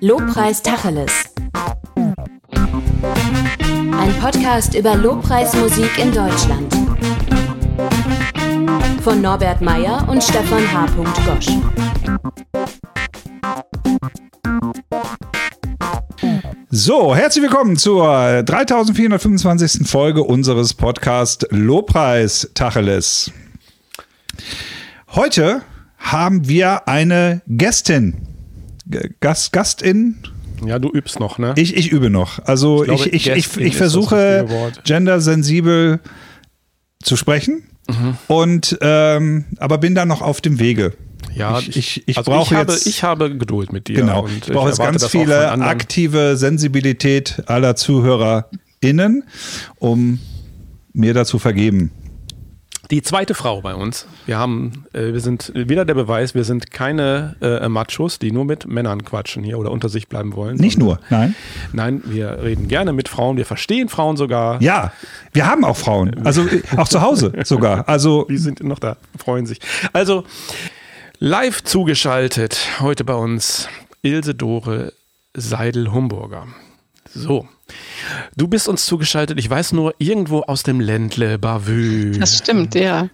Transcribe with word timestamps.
Lobpreis 0.00 0.62
Tacheles. 0.62 1.12
Ein 3.92 4.14
Podcast 4.20 4.74
über 4.74 4.96
Lobpreismusik 4.96 5.98
in 5.98 6.12
Deutschland. 6.12 6.74
Von 9.02 9.20
Norbert 9.20 9.60
Meyer 9.60 10.06
und 10.08 10.22
Stefan 10.22 10.72
H. 10.72 10.86
Gosch. 11.24 11.48
So, 16.70 17.14
herzlich 17.14 17.44
willkommen 17.44 17.76
zur 17.76 18.42
3425. 18.42 19.88
Folge 19.88 20.22
unseres 20.24 20.74
Podcast 20.74 21.46
Lobpreis 21.50 22.50
Tacheles. 22.54 23.30
Heute 25.14 25.62
haben 26.04 26.46
wir 26.46 26.86
eine 26.86 27.42
Gästin. 27.48 28.28
Gast, 29.20 29.52
Gastin? 29.52 30.18
Ja, 30.64 30.78
du 30.78 30.90
übst 30.90 31.18
noch, 31.18 31.38
ne? 31.38 31.54
Ich, 31.56 31.76
ich 31.76 31.90
übe 31.90 32.10
noch. 32.10 32.38
Also 32.44 32.82
ich, 32.82 32.88
glaube, 32.88 33.08
ich, 33.08 33.26
ich, 33.26 33.36
ich, 33.36 33.56
ich 33.56 33.76
versuche 33.76 34.46
gendersensibel 34.84 36.00
zu 37.02 37.16
sprechen. 37.16 37.64
Mhm. 37.88 38.16
Und 38.28 38.78
ähm, 38.80 39.46
aber 39.58 39.78
bin 39.78 39.94
da 39.94 40.04
noch 40.04 40.22
auf 40.22 40.40
dem 40.40 40.58
Wege. 40.58 40.92
Ja, 41.34 41.58
ich, 41.58 41.76
ich, 41.76 42.08
ich 42.08 42.18
also 42.18 42.30
brauche 42.30 42.56
habe, 42.56 42.72
jetzt. 42.72 42.86
Ich 42.86 43.02
habe 43.02 43.36
Geduld 43.36 43.72
mit 43.72 43.88
dir. 43.88 43.96
Genau. 43.96 44.26
ich 44.26 44.46
brauche 44.46 44.68
jetzt 44.68 44.78
ganz 44.78 45.06
viele 45.06 45.50
aktive 45.50 46.36
Sensibilität 46.36 47.42
aller 47.46 47.76
ZuhörerInnen, 47.76 49.24
um 49.76 50.20
mir 50.92 51.12
dazu 51.12 51.38
vergeben. 51.38 51.90
Die 52.90 53.02
zweite 53.02 53.34
Frau 53.34 53.62
bei 53.62 53.74
uns. 53.74 54.06
Wir 54.26 54.38
haben, 54.38 54.84
äh, 54.92 55.12
wir 55.12 55.20
sind 55.20 55.52
wieder 55.54 55.84
der 55.84 55.94
Beweis, 55.94 56.34
wir 56.34 56.44
sind 56.44 56.70
keine 56.70 57.36
äh, 57.40 57.68
Machos, 57.68 58.18
die 58.18 58.30
nur 58.30 58.44
mit 58.44 58.66
Männern 58.66 59.04
quatschen 59.04 59.42
hier 59.42 59.58
oder 59.58 59.70
unter 59.70 59.88
sich 59.88 60.08
bleiben 60.08 60.34
wollen. 60.34 60.56
Nicht 60.56 60.78
nur, 60.78 61.00
nein. 61.10 61.34
Nein, 61.72 62.02
wir 62.04 62.42
reden 62.42 62.68
gerne 62.68 62.92
mit 62.92 63.08
Frauen, 63.08 63.36
wir 63.36 63.46
verstehen 63.46 63.88
Frauen 63.88 64.16
sogar. 64.16 64.60
Ja, 64.60 64.92
wir 65.32 65.46
haben 65.46 65.64
auch 65.64 65.76
Frauen. 65.76 66.26
Also 66.26 66.42
äh, 66.42 66.62
auch 66.76 66.88
zu 66.88 67.00
Hause 67.00 67.32
sogar. 67.44 67.88
Also 67.88 68.24
die 68.28 68.38
sind 68.38 68.62
noch 68.62 68.78
da, 68.78 68.96
freuen 69.18 69.46
sich. 69.46 69.60
Also 69.92 70.24
live 71.18 71.62
zugeschaltet 71.64 72.68
heute 72.80 73.04
bei 73.04 73.14
uns 73.14 73.68
Ilse 74.02 74.34
Dore 74.34 74.92
Seidel-Humburger. 75.34 76.46
So. 77.14 77.48
Du 78.36 78.48
bist 78.48 78.68
uns 78.68 78.86
zugeschaltet, 78.86 79.38
ich 79.38 79.48
weiß 79.48 79.72
nur, 79.72 79.94
irgendwo 79.98 80.42
aus 80.42 80.62
dem 80.62 80.80
Ländle 80.80 81.38
Bavü. 81.38 82.18
Das 82.18 82.38
stimmt, 82.38 82.74
ja. 82.74 83.08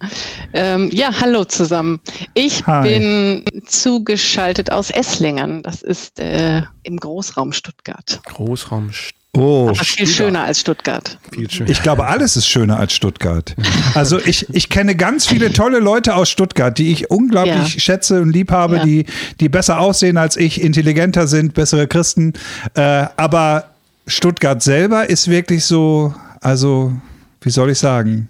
Ähm, 0.52 0.90
ja, 0.92 1.10
hallo 1.20 1.44
zusammen. 1.44 2.00
Ich 2.34 2.66
Hi. 2.66 2.88
bin 2.88 3.44
zugeschaltet 3.66 4.72
aus 4.72 4.90
Esslingen. 4.90 5.62
Das 5.62 5.82
ist 5.82 6.18
äh, 6.18 6.62
im 6.82 6.96
Großraum 6.96 7.52
Stuttgart. 7.52 8.20
Großraum 8.24 8.92
Stuttgart. 8.92 9.20
Oh, 9.36 9.68
Aber 9.68 9.84
viel 9.84 10.08
schöner 10.08 10.42
als 10.42 10.58
Stuttgart. 10.58 11.16
Viel 11.32 11.48
schöner. 11.48 11.70
Ich 11.70 11.82
glaube, 11.84 12.06
alles 12.06 12.36
ist 12.36 12.48
schöner 12.48 12.80
als 12.80 12.92
Stuttgart. 12.92 13.54
Also 13.94 14.18
ich, 14.18 14.46
ich 14.52 14.68
kenne 14.68 14.96
ganz 14.96 15.26
viele 15.26 15.52
tolle 15.52 15.78
Leute 15.78 16.14
aus 16.14 16.28
Stuttgart, 16.30 16.76
die 16.76 16.92
ich 16.92 17.10
unglaublich 17.10 17.74
ja. 17.74 17.80
schätze 17.80 18.20
und 18.20 18.30
lieb 18.32 18.50
habe, 18.50 18.78
ja. 18.78 18.84
die, 18.84 19.06
die 19.40 19.48
besser 19.48 19.80
aussehen 19.80 20.16
als 20.16 20.36
ich, 20.36 20.60
intelligenter 20.60 21.26
sind, 21.26 21.54
bessere 21.54 21.86
Christen. 21.86 22.32
Äh, 22.74 23.06
aber 23.16 23.69
Stuttgart 24.10 24.62
selber 24.62 25.08
ist 25.08 25.28
wirklich 25.28 25.64
so, 25.64 26.14
also, 26.40 26.92
wie 27.40 27.50
soll 27.50 27.70
ich 27.70 27.78
sagen? 27.78 28.28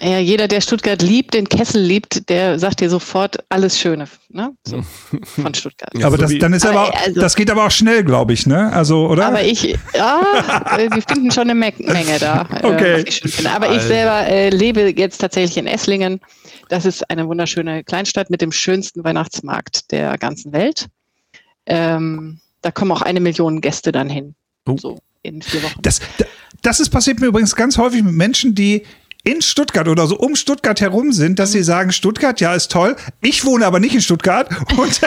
Ja, 0.00 0.18
jeder, 0.18 0.48
der 0.48 0.60
Stuttgart 0.60 1.00
liebt, 1.00 1.34
den 1.34 1.48
Kessel 1.48 1.80
liebt, 1.80 2.28
der 2.28 2.58
sagt 2.58 2.80
dir 2.80 2.90
sofort 2.90 3.38
alles 3.50 3.78
Schöne 3.78 4.08
ne? 4.30 4.52
so, 4.66 4.82
von 5.22 5.54
Stuttgart. 5.54 5.92
Ja, 5.94 6.08
aber 6.08 6.18
das, 6.18 6.36
dann 6.38 6.52
ist 6.54 6.66
aber, 6.66 6.88
aber 6.88 6.98
also, 6.98 7.20
das 7.20 7.36
geht 7.36 7.50
aber 7.50 7.66
auch 7.66 7.70
schnell, 7.70 8.02
glaube 8.02 8.32
ich, 8.32 8.46
ne? 8.46 8.72
Also, 8.72 9.06
oder? 9.06 9.26
Aber 9.26 9.44
ich, 9.44 9.78
ja, 9.94 10.22
wir 10.76 11.02
finden 11.02 11.30
schon 11.30 11.48
eine 11.48 11.54
Menge 11.54 12.18
da. 12.18 12.48
Äh, 12.62 12.66
okay. 12.66 13.02
Äh, 13.02 13.04
ich 13.06 13.48
aber 13.48 13.70
ich 13.76 13.82
selber 13.82 14.26
äh, 14.26 14.48
lebe 14.48 14.92
jetzt 14.96 15.18
tatsächlich 15.18 15.58
in 15.58 15.68
Esslingen. 15.68 16.20
Das 16.68 16.84
ist 16.84 17.08
eine 17.08 17.28
wunderschöne 17.28 17.84
Kleinstadt 17.84 18.28
mit 18.30 18.40
dem 18.40 18.50
schönsten 18.50 19.04
Weihnachtsmarkt 19.04 19.92
der 19.92 20.18
ganzen 20.18 20.52
Welt. 20.52 20.86
Ähm, 21.66 22.40
da 22.62 22.72
kommen 22.72 22.90
auch 22.90 23.02
eine 23.02 23.20
Million 23.20 23.60
Gäste 23.60 23.92
dann 23.92 24.08
hin. 24.08 24.34
Oh. 24.66 24.76
So 24.76 24.98
in 25.22 25.42
vier 25.42 25.62
Wochen. 25.62 25.80
Das, 25.82 26.00
das 26.62 26.80
ist 26.80 26.90
passiert 26.90 27.20
mir 27.20 27.26
übrigens 27.26 27.54
ganz 27.54 27.78
häufig 27.78 28.02
mit 28.02 28.14
Menschen, 28.14 28.54
die 28.54 28.84
in 29.24 29.40
Stuttgart 29.40 29.86
oder 29.86 30.08
so 30.08 30.16
um 30.16 30.34
Stuttgart 30.34 30.80
herum 30.80 31.12
sind, 31.12 31.38
dass 31.38 31.52
sie 31.52 31.62
sagen, 31.62 31.92
Stuttgart, 31.92 32.40
ja, 32.40 32.54
ist 32.54 32.72
toll. 32.72 32.96
Ich 33.20 33.44
wohne 33.44 33.66
aber 33.66 33.78
nicht 33.78 33.94
in 33.94 34.00
Stuttgart. 34.00 34.48
Und 34.76 35.00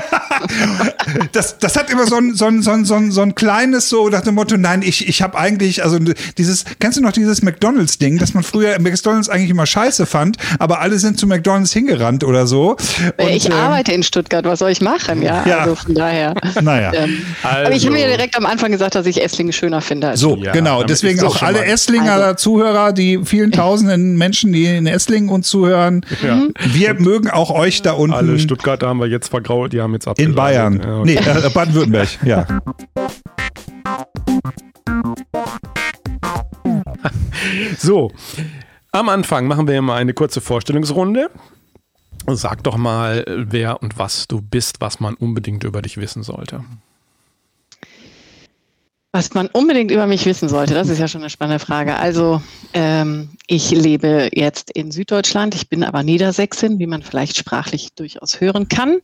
das, 1.33 1.57
das 1.57 1.75
hat 1.75 1.89
immer 1.89 2.07
so 2.07 2.15
ein, 2.15 2.33
so 2.33 2.45
ein, 2.45 2.61
so 2.61 2.71
ein, 2.71 2.85
so 2.85 2.95
ein, 2.95 3.11
so 3.11 3.21
ein 3.21 3.35
kleines 3.35 3.89
so 3.89 4.07
nach 4.07 4.21
dem 4.21 4.35
Motto, 4.35 4.55
nein, 4.55 4.83
ich, 4.83 5.09
ich 5.09 5.21
habe 5.21 5.37
eigentlich, 5.37 5.83
also 5.83 5.99
dieses, 6.37 6.63
kennst 6.79 6.97
du 6.97 7.01
noch 7.01 7.11
dieses 7.11 7.41
McDonalds-Ding, 7.41 8.17
dass 8.17 8.33
man 8.33 8.43
früher 8.43 8.79
McDonalds 8.79 9.27
eigentlich 9.27 9.49
immer 9.49 9.65
scheiße 9.65 10.05
fand, 10.05 10.37
aber 10.59 10.79
alle 10.79 10.97
sind 10.97 11.19
zu 11.19 11.27
McDonalds 11.27 11.73
hingerannt 11.73 12.23
oder 12.23 12.47
so. 12.47 12.77
Und, 13.17 13.29
ich 13.29 13.49
äh, 13.49 13.53
arbeite 13.53 13.91
in 13.91 14.01
Stuttgart, 14.01 14.45
was 14.45 14.59
soll 14.59 14.71
ich 14.71 14.79
machen? 14.79 15.23
Ja, 15.23 15.45
ja. 15.45 15.59
also 15.59 15.75
von 15.75 15.93
daher. 15.93 16.35
Naja. 16.61 16.93
Ähm, 16.93 17.17
also. 17.43 17.65
Aber 17.65 17.75
ich 17.75 17.83
habe 17.85 17.95
mir 17.95 18.07
direkt 18.07 18.37
am 18.37 18.45
Anfang 18.45 18.71
gesagt, 18.71 18.95
dass 18.95 19.05
ich 19.07 19.21
Esslingen 19.21 19.51
schöner 19.51 19.81
finde. 19.81 20.15
so, 20.15 20.37
ja, 20.37 20.53
genau. 20.53 20.83
Deswegen 20.83 21.21
auch 21.21 21.41
alle 21.41 21.65
Esslinger 21.65 22.13
also. 22.13 22.35
Zuhörer, 22.35 22.93
die 22.93 23.19
vielen 23.25 23.51
tausenden 23.51 24.04
Menschen, 24.13 24.53
die 24.53 24.65
in 24.65 24.87
Esslingen 24.87 25.29
uns 25.29 25.49
zuhören. 25.49 26.05
Ja. 26.23 26.41
Wir 26.73 26.93
mögen 26.93 27.29
auch 27.29 27.49
euch 27.49 27.81
da 27.81 27.93
unten. 27.93 28.15
Alle 28.15 28.39
Stuttgarter 28.39 28.87
haben 28.87 28.99
wir 28.99 29.07
jetzt 29.07 29.29
vergrault, 29.29 29.73
die 29.73 29.81
haben 29.81 29.93
jetzt 29.93 30.07
abgesagt. 30.07 30.29
In 30.29 30.35
Bayern. 30.35 30.81
Ja, 30.81 30.99
okay. 30.99 31.19
Nee, 31.23 31.47
äh, 31.47 31.49
Baden-Württemberg, 31.49 32.07
ja. 32.25 32.47
so, 37.77 38.11
am 38.91 39.09
Anfang 39.09 39.47
machen 39.47 39.67
wir 39.67 39.77
immer 39.77 39.95
eine 39.95 40.13
kurze 40.13 40.41
Vorstellungsrunde. 40.41 41.29
Sag 42.27 42.63
doch 42.63 42.77
mal, 42.77 43.23
wer 43.27 43.83
und 43.83 43.99
was 43.99 44.27
du 44.27 44.41
bist, 44.41 44.81
was 44.81 44.99
man 44.99 45.13
unbedingt 45.15 45.63
über 45.63 45.81
dich 45.81 45.97
wissen 45.97 46.23
sollte. 46.23 46.63
Was 49.15 49.33
man 49.33 49.47
unbedingt 49.47 49.91
über 49.91 50.07
mich 50.07 50.25
wissen 50.25 50.49
sollte, 50.49 50.73
das 50.73 50.89
ist 50.89 50.99
ja 50.99 51.07
schon 51.07 51.21
eine 51.21 51.29
spannende 51.29 51.63
Frage. 51.63 51.95
Also 51.95 52.41
ähm, 52.73 53.29
ich 53.47 53.71
lebe 53.71 54.27
jetzt 54.33 54.71
in 54.71 54.91
Süddeutschland, 54.91 55.55
ich 55.55 55.69
bin 55.69 55.85
aber 55.85 56.03
Niedersächsin, 56.03 56.79
wie 56.79 56.85
man 56.85 57.01
vielleicht 57.01 57.37
sprachlich 57.37 57.93
durchaus 57.93 58.41
hören 58.41 58.67
kann. 58.67 58.97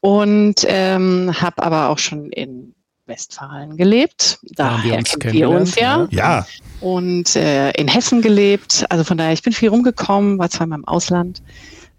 Und 0.00 0.66
ähm, 0.66 1.32
habe 1.40 1.62
aber 1.62 1.90
auch 1.90 1.98
schon 1.98 2.30
in 2.30 2.74
Westfalen 3.06 3.76
gelebt. 3.76 4.40
Daher 4.42 5.04
kennen 5.04 5.32
wir 5.32 5.50
uns 5.50 5.76
ja. 5.76 6.08
Ja. 6.10 6.44
Und 6.80 7.36
äh, 7.36 7.70
in 7.74 7.86
Hessen 7.86 8.22
gelebt. 8.22 8.86
Also 8.88 9.04
von 9.04 9.18
daher, 9.18 9.34
ich 9.34 9.42
bin 9.42 9.52
viel 9.52 9.68
rumgekommen, 9.68 10.40
war 10.40 10.50
zweimal 10.50 10.80
im 10.80 10.88
Ausland. 10.88 11.44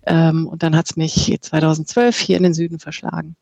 Ähm, 0.06 0.46
und 0.46 0.62
dann 0.62 0.76
hat 0.76 0.90
es 0.90 0.98
mich 0.98 1.38
2012 1.40 2.18
hier 2.20 2.36
in 2.36 2.44
den 2.44 2.54
Süden 2.54 2.80
verschlagen. 2.80 3.38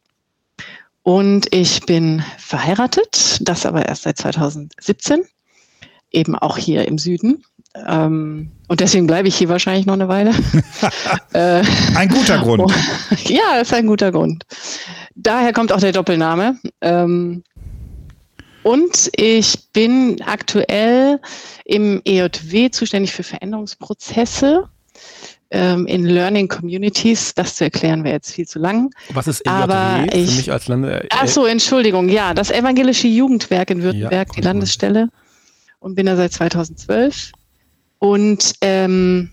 Und 1.08 1.56
ich 1.56 1.86
bin 1.86 2.22
verheiratet, 2.38 3.38
das 3.40 3.66
aber 3.66 3.88
erst 3.88 4.04
seit 4.04 4.18
2017, 4.18 5.24
eben 6.12 6.36
auch 6.36 6.58
hier 6.58 6.86
im 6.86 6.98
Süden. 6.98 7.46
Ähm, 7.88 8.52
und 8.68 8.82
deswegen 8.82 9.08
bleibe 9.08 9.30
ich 9.30 9.38
hier 9.38 9.48
wahrscheinlich 9.48 9.86
noch 9.86 9.94
eine 9.94 10.10
Weile. 10.10 10.32
äh, 11.32 11.64
ein 11.96 12.10
guter 12.10 12.40
Grund. 12.40 12.74
Ja, 13.24 13.62
ist 13.62 13.74
ein 13.74 13.88
guter 13.88 14.12
Grund. 14.12 14.46
Daher 15.16 15.54
kommt 15.54 15.72
auch 15.72 15.80
der 15.80 15.94
Doppelname. 15.94 16.60
Ähm, 16.82 17.42
und 18.64 19.10
ich 19.16 19.72
bin 19.72 20.22
aktuell 20.26 21.22
im 21.64 22.02
EJW 22.04 22.70
zuständig 22.70 23.14
für 23.14 23.24
Veränderungsprozesse 23.24 24.68
ähm, 25.52 25.86
in 25.88 26.06
Learning 26.06 26.48
Communities. 26.48 27.34
Das 27.34 27.56
zu 27.56 27.66
erklären 27.66 28.04
wäre 28.04 28.16
jetzt 28.16 28.34
viel 28.34 28.48
zu 28.48 28.60
lang. 28.60 28.92
Was 29.14 29.28
ist 29.28 29.42
EJW 29.42 29.50
Aber 29.50 30.06
ich, 30.14 30.30
für 30.30 30.38
mich 30.38 30.52
als 30.52 30.68
Lande? 30.68 31.04
Äh, 31.04 31.08
ach 31.10 31.28
so, 31.28 31.46
Entschuldigung. 31.46 32.10
Ja, 32.10 32.34
das 32.34 32.52
Evangelische 32.52 33.08
Jugendwerk 33.08 33.70
in 33.70 33.84
Württemberg, 33.84 34.30
ja, 34.30 34.34
die 34.36 34.42
Landesstelle. 34.42 35.10
Und 35.80 35.96
bin 35.96 36.06
da 36.06 36.16
seit 36.16 36.34
2012. 36.34 37.32
Und 38.00 38.54
ähm, 38.62 39.32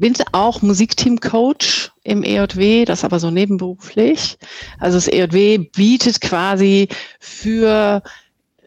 bin 0.00 0.14
auch 0.32 0.62
Musikteam-Coach 0.62 1.90
im 2.04 2.22
EJW, 2.22 2.86
das 2.86 3.04
aber 3.04 3.20
so 3.20 3.30
nebenberuflich. 3.30 4.38
Also 4.78 4.96
das 4.96 5.08
EJW 5.08 5.58
bietet 5.58 6.22
quasi 6.22 6.88
für 7.18 8.02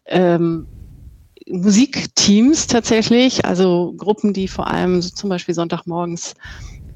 ähm, 0.05 0.67
Musikteams 1.47 2.67
tatsächlich, 2.67 3.45
also 3.45 3.93
Gruppen, 3.97 4.33
die 4.33 4.47
vor 4.47 4.67
allem 4.67 5.01
so 5.01 5.09
zum 5.09 5.29
Beispiel 5.29 5.55
Sonntagmorgens 5.55 6.35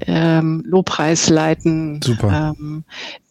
ähm, 0.00 0.62
Lobpreis 0.66 1.28
leiten. 1.28 2.00
Super. 2.02 2.54
Ähm, 2.58 2.84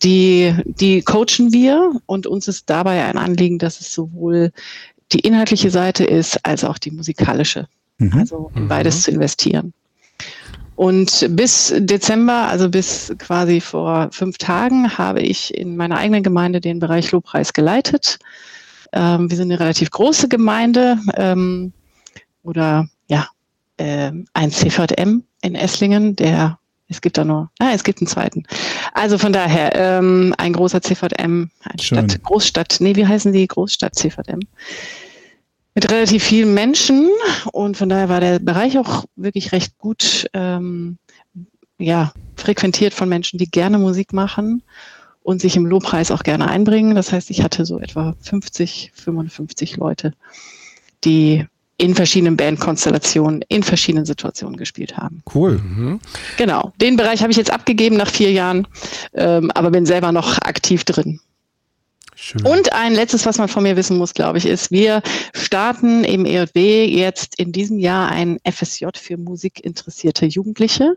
die, 0.03 0.53
die 0.65 1.01
coachen 1.01 1.53
wir 1.53 1.91
und 2.05 2.27
uns 2.27 2.47
ist 2.47 2.69
dabei 2.69 3.05
ein 3.05 3.17
Anliegen, 3.17 3.57
dass 3.59 3.79
es 3.79 3.93
sowohl 3.93 4.51
die 5.11 5.19
inhaltliche 5.19 5.71
Seite 5.71 6.03
ist, 6.03 6.45
als 6.45 6.63
auch 6.63 6.77
die 6.77 6.91
musikalische. 6.91 7.67
Mhm. 7.97 8.13
Also 8.17 8.51
in 8.55 8.67
beides 8.67 8.97
mhm. 8.97 9.01
zu 9.01 9.11
investieren. 9.11 9.73
Und 10.75 11.25
bis 11.31 11.73
Dezember, 11.75 12.49
also 12.49 12.69
bis 12.69 13.11
quasi 13.17 13.61
vor 13.61 14.09
fünf 14.11 14.37
Tagen, 14.37 14.97
habe 14.97 15.21
ich 15.21 15.57
in 15.57 15.75
meiner 15.75 15.97
eigenen 15.97 16.21
Gemeinde 16.21 16.61
den 16.61 16.79
Bereich 16.79 17.11
Lobpreis 17.11 17.53
geleitet. 17.53 18.19
Ähm, 18.97 19.29
wir 19.29 19.37
sind 19.37 19.51
eine 19.51 19.59
relativ 19.59 19.91
große 19.91 20.27
Gemeinde 20.27 20.97
ähm, 21.15 21.71
oder 22.41 22.87
ja, 23.07 23.27
äh, 23.77 24.11
ein 24.33 24.51
CVM 24.51 25.23
in 25.41 25.55
Esslingen, 25.55 26.15
der 26.15 26.57
es 26.89 27.01
gibt 27.01 27.17
da 27.17 27.25
nur, 27.25 27.51
ah, 27.59 27.71
es 27.73 27.83
gibt 27.83 27.99
einen 27.99 28.07
zweiten. 28.07 28.43
Also 28.93 29.17
von 29.17 29.33
daher, 29.33 29.75
ähm, 29.75 30.33
ein 30.37 30.53
großer 30.53 30.81
CVM, 30.81 31.49
ein 31.63 31.79
Stadt, 31.79 32.23
Großstadt, 32.23 32.77
nee, 32.79 32.95
wie 32.95 33.05
heißen 33.05 33.33
die? 33.33 33.45
Großstadt 33.45 33.95
CVM. 33.95 34.39
Mit 35.75 35.91
relativ 35.91 36.23
vielen 36.23 36.53
Menschen 36.53 37.09
und 37.51 37.75
von 37.75 37.89
daher 37.89 38.07
war 38.07 38.21
der 38.21 38.39
Bereich 38.39 38.79
auch 38.79 39.03
wirklich 39.17 39.51
recht 39.51 39.77
gut, 39.77 40.27
ähm, 40.33 40.97
ja, 41.77 42.13
frequentiert 42.37 42.93
von 42.93 43.09
Menschen, 43.09 43.37
die 43.37 43.51
gerne 43.51 43.77
Musik 43.77 44.13
machen 44.13 44.63
und 45.27 45.41
sich 45.41 45.57
im 45.57 45.65
Lobpreis 45.65 46.09
auch 46.09 46.23
gerne 46.23 46.47
einbringen. 46.47 46.95
Das 46.95 47.11
heißt, 47.11 47.29
ich 47.31 47.43
hatte 47.43 47.65
so 47.65 47.79
etwa 47.79 48.15
50, 48.21 48.93
55 48.95 49.75
Leute, 49.75 50.13
die 51.03 51.45
in 51.77 51.95
verschiedenen 51.95 52.37
Bandkonstellationen, 52.37 53.43
in 53.49 53.61
verschiedenen 53.61 54.05
Situationen 54.05 54.55
gespielt 54.55 54.95
haben. 54.95 55.23
Cool. 55.35 55.57
Mhm. 55.57 55.99
Genau. 56.37 56.71
Den 56.79 56.95
Bereich 56.95 57.23
habe 57.23 57.31
ich 57.31 57.37
jetzt 57.37 57.51
abgegeben 57.51 57.97
nach 57.97 58.09
vier 58.09 58.31
Jahren, 58.31 58.69
ähm, 59.15 59.51
aber 59.51 59.69
bin 59.69 59.85
selber 59.85 60.13
noch 60.13 60.37
aktiv 60.43 60.85
drin. 60.85 61.19
Schön. 62.15 62.45
Und 62.45 62.71
ein 62.71 62.93
letztes, 62.93 63.25
was 63.25 63.37
man 63.37 63.49
von 63.49 63.63
mir 63.63 63.75
wissen 63.75 63.97
muss, 63.97 64.13
glaube 64.13 64.37
ich, 64.37 64.45
ist, 64.45 64.71
wir 64.71 65.01
starten 65.33 66.05
im 66.05 66.25
EJW 66.25 66.85
jetzt 66.85 67.37
in 67.37 67.51
diesem 67.51 67.79
Jahr 67.79 68.09
ein 68.11 68.39
FSJ 68.49 68.85
für 68.95 69.17
musikinteressierte 69.17 70.25
Jugendliche. 70.25 70.95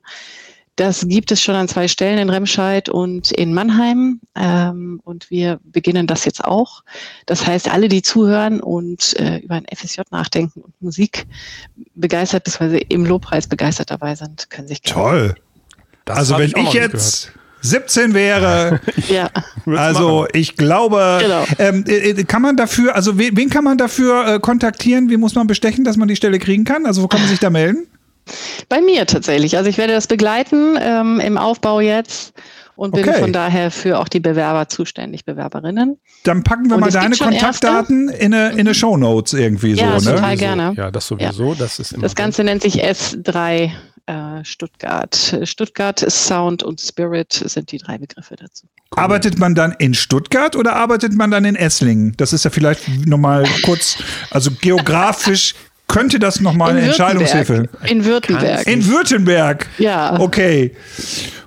Das 0.80 1.06
gibt 1.06 1.30
es 1.30 1.42
schon 1.42 1.56
an 1.56 1.68
zwei 1.68 1.88
Stellen 1.88 2.16
in 2.16 2.30
Remscheid 2.30 2.88
und 2.88 3.32
in 3.32 3.52
Mannheim. 3.52 4.18
Ähm, 4.34 5.02
und 5.04 5.30
wir 5.30 5.60
beginnen 5.62 6.06
das 6.06 6.24
jetzt 6.24 6.42
auch. 6.42 6.84
Das 7.26 7.46
heißt, 7.46 7.70
alle, 7.70 7.90
die 7.90 8.00
zuhören 8.00 8.60
und 8.62 9.14
äh, 9.20 9.40
über 9.40 9.56
ein 9.56 9.66
FSJ 9.70 10.00
nachdenken 10.10 10.62
und 10.62 10.72
Musik 10.80 11.26
begeistert, 11.94 12.44
bzw. 12.44 12.78
im 12.88 13.04
Lobpreis 13.04 13.46
begeistert 13.46 13.90
dabei 13.90 14.14
sind, 14.14 14.48
können 14.48 14.68
sich 14.68 14.80
gerne. 14.80 15.02
Toll. 15.02 15.34
Das 16.06 16.16
also 16.16 16.38
wenn 16.38 16.48
ich, 16.48 16.56
ich 16.56 16.72
jetzt 16.72 17.26
gehört. 17.26 17.40
17 17.60 18.14
wäre. 18.14 18.80
ja. 19.10 19.28
Also 19.66 20.28
ich 20.32 20.56
glaube, 20.56 21.18
genau. 21.20 21.44
ähm, 21.58 21.84
äh, 21.86 22.12
äh, 22.12 22.24
kann 22.24 22.40
man 22.40 22.56
dafür, 22.56 22.96
also 22.96 23.18
wen, 23.18 23.36
wen 23.36 23.50
kann 23.50 23.64
man 23.64 23.76
dafür 23.76 24.26
äh, 24.26 24.40
kontaktieren? 24.40 25.10
Wie 25.10 25.18
muss 25.18 25.34
man 25.34 25.46
bestechen, 25.46 25.84
dass 25.84 25.98
man 25.98 26.08
die 26.08 26.16
Stelle 26.16 26.38
kriegen 26.38 26.64
kann? 26.64 26.86
Also 26.86 27.02
wo 27.02 27.06
kann 27.06 27.20
man 27.20 27.28
sich 27.28 27.38
da 27.38 27.50
melden? 27.50 27.86
Bei 28.68 28.80
mir 28.80 29.06
tatsächlich. 29.06 29.56
Also 29.56 29.68
ich 29.70 29.78
werde 29.78 29.92
das 29.92 30.06
begleiten 30.06 30.78
ähm, 30.80 31.20
im 31.20 31.38
Aufbau 31.38 31.80
jetzt 31.80 32.34
und 32.80 32.94
bin 32.94 33.08
okay. 33.08 33.20
von 33.20 33.32
daher 33.32 33.70
für 33.70 33.98
auch 33.98 34.08
die 34.08 34.20
Bewerber 34.20 34.68
zuständig, 34.68 35.26
Bewerberinnen. 35.26 35.98
Dann 36.24 36.42
packen 36.42 36.68
wir 36.68 36.76
und 36.76 36.80
mal 36.80 36.90
deine 36.90 37.14
Kontaktdaten 37.16 38.08
in 38.08 38.32
eine, 38.32 38.52
in 38.52 38.60
eine 38.60 38.74
Show 38.74 38.96
Notes 38.96 39.34
irgendwie 39.34 39.74
ja, 39.74 40.00
so. 40.00 40.10
Ja, 40.10 40.16
total 40.16 40.30
ne? 40.30 40.36
gerne. 40.36 40.74
Ja, 40.76 40.90
das 40.90 41.06
sowieso. 41.06 41.52
Ja. 41.52 41.58
Das, 41.58 41.78
ist 41.78 41.92
immer 41.92 42.02
das 42.04 42.14
Ganze 42.14 42.42
nennt 42.42 42.62
sich 42.62 42.82
S3 42.82 43.70
äh, 44.06 44.44
Stuttgart. 44.44 45.40
Stuttgart 45.44 46.00
Sound 46.00 46.62
und 46.62 46.80
Spirit 46.80 47.32
sind 47.32 47.70
die 47.70 47.78
drei 47.78 47.98
Begriffe 47.98 48.36
dazu. 48.36 48.66
Cool. 48.90 49.02
Arbeitet 49.04 49.38
man 49.38 49.54
dann 49.54 49.72
in 49.78 49.94
Stuttgart 49.94 50.56
oder 50.56 50.74
arbeitet 50.74 51.14
man 51.14 51.30
dann 51.30 51.44
in 51.44 51.56
Esslingen? 51.56 52.14
Das 52.16 52.32
ist 52.32 52.44
ja 52.44 52.50
vielleicht 52.50 52.88
nochmal 53.06 53.44
kurz, 53.62 53.98
also 54.30 54.50
geografisch 54.50 55.54
könnte 55.90 56.18
das 56.18 56.40
nochmal 56.40 56.70
eine 56.70 56.82
Entscheidungshilfe? 56.82 57.68
In 57.86 58.04
Württemberg. 58.04 58.66
In 58.66 58.86
Württemberg? 58.86 59.66
Ja. 59.78 60.18
Okay. 60.18 60.74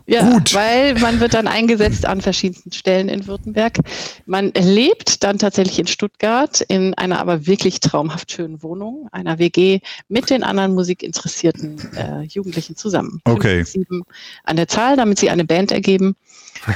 Ja, 0.05 0.29
Gut. 0.29 0.53
weil 0.53 0.95
man 0.99 1.21
wird 1.21 1.33
dann 1.33 1.47
eingesetzt 1.47 2.05
an 2.05 2.19
verschiedensten 2.19 2.73
Stellen 2.73 3.07
in 3.07 3.25
Württemberg. 3.25 3.77
Man 4.25 4.51
lebt 4.53 5.23
dann 5.23 5.39
tatsächlich 5.39 5.79
in 5.79 5.87
Stuttgart 5.87 6.59
in 6.59 6.93
einer 6.95 7.19
aber 7.19 7.47
wirklich 7.47 7.79
traumhaft 7.79 8.31
schönen 8.33 8.61
Wohnung, 8.63 9.07
einer 9.13 9.39
WG 9.39 9.79
mit 10.09 10.29
den 10.29 10.43
anderen 10.43 10.73
musikinteressierten 10.73 11.77
äh, 11.95 12.23
Jugendlichen 12.23 12.75
zusammen. 12.75 13.21
Okay. 13.23 13.63
sieben 13.63 14.03
an 14.43 14.57
der 14.57 14.67
Zahl, 14.67 14.97
damit 14.97 15.19
sie 15.19 15.29
eine 15.29 15.45
Band 15.45 15.71
ergeben 15.71 16.17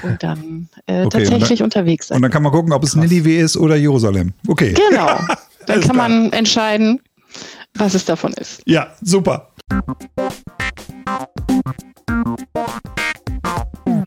und 0.04 0.24
dann 0.24 0.69
äh, 0.86 1.02
okay, 1.06 1.10
tatsächlich 1.10 1.62
und 1.62 1.75
dann, 1.75 1.81
unterwegs 1.81 2.08
sein. 2.08 2.16
Und 2.16 2.22
dann 2.22 2.31
kann 2.31 2.44
man 2.44 2.54
gucken, 2.54 2.72
ob 2.72 2.84
es 2.84 2.96
Ninive 2.96 3.36
ist 3.36 3.58
oder 3.58 3.75
Jerusalem. 3.75 4.34
Okay. 4.48 4.74
Genau. 4.74 5.19
Dann 5.68 5.81
kann 5.81 5.98
man 5.98 6.31
entscheiden, 6.31 7.02
was 7.79 7.94
es 7.94 8.06
davon 8.06 8.33
ist. 8.33 8.62
Ja, 8.65 8.94
super. 9.01 9.51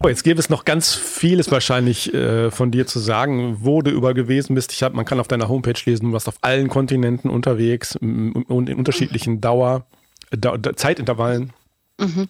Oh, 0.02 0.08
jetzt 0.08 0.24
gäbe 0.24 0.40
es 0.40 0.48
noch 0.48 0.64
ganz 0.64 0.94
vieles 0.94 1.50
wahrscheinlich 1.50 2.14
äh, 2.14 2.50
von 2.50 2.70
dir 2.70 2.86
zu 2.86 2.98
sagen, 2.98 3.58
wo 3.60 3.82
du 3.82 3.90
über 3.90 4.14
gewesen 4.14 4.54
bist. 4.54 4.72
Ich 4.72 4.82
hab, 4.82 4.94
man 4.94 5.04
kann 5.04 5.20
auf 5.20 5.28
deiner 5.28 5.48
Homepage 5.48 5.74
lesen, 5.84 6.06
du 6.06 6.12
warst 6.12 6.26
auf 6.26 6.38
allen 6.40 6.68
Kontinenten 6.68 7.28
unterwegs 7.28 7.96
und 7.96 8.68
in 8.68 8.78
unterschiedlichen 8.78 9.42
Dauer, 9.42 9.84
da, 10.30 10.56
Zeitintervallen. 10.74 11.52
Mhm. 11.98 12.28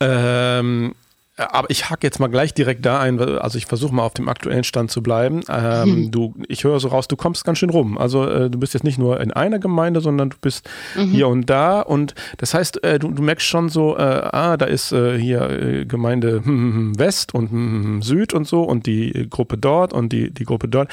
Ähm, 0.00 0.94
aber 1.36 1.70
ich 1.70 1.88
hake 1.88 2.06
jetzt 2.06 2.20
mal 2.20 2.28
gleich 2.28 2.52
direkt 2.52 2.84
da 2.84 3.00
ein, 3.00 3.18
also 3.18 3.56
ich 3.56 3.64
versuche 3.64 3.94
mal 3.94 4.02
auf 4.02 4.12
dem 4.12 4.28
aktuellen 4.28 4.64
Stand 4.64 4.90
zu 4.90 5.02
bleiben. 5.02 5.40
Ähm, 5.48 5.88
mhm. 5.88 6.10
Du, 6.10 6.34
ich 6.46 6.64
höre 6.64 6.78
so 6.78 6.88
raus, 6.88 7.08
du 7.08 7.16
kommst 7.16 7.44
ganz 7.44 7.58
schön 7.58 7.70
rum. 7.70 7.96
Also 7.96 8.28
äh, 8.28 8.50
du 8.50 8.58
bist 8.58 8.74
jetzt 8.74 8.84
nicht 8.84 8.98
nur 8.98 9.18
in 9.18 9.32
einer 9.32 9.58
Gemeinde, 9.58 10.02
sondern 10.02 10.28
du 10.28 10.36
bist 10.40 10.68
mhm. 10.94 11.10
hier 11.10 11.28
und 11.28 11.48
da. 11.48 11.80
Und 11.80 12.14
das 12.36 12.52
heißt, 12.52 12.84
äh, 12.84 12.98
du, 12.98 13.10
du, 13.10 13.22
merkst 13.22 13.46
schon 13.46 13.70
so, 13.70 13.96
äh, 13.96 14.02
ah, 14.02 14.58
da 14.58 14.66
ist 14.66 14.92
äh, 14.92 15.18
hier 15.18 15.48
äh, 15.48 15.84
Gemeinde 15.86 16.32
hm, 16.44 16.52
hm, 16.52 16.74
hm, 16.74 16.98
West 16.98 17.34
und 17.34 17.50
hm, 17.50 18.02
Süd 18.02 18.34
und 18.34 18.46
so 18.46 18.62
und 18.62 18.84
die 18.84 19.26
Gruppe 19.30 19.56
dort 19.56 19.94
und 19.94 20.12
die, 20.12 20.30
die 20.32 20.44
Gruppe 20.44 20.68
dort. 20.68 20.90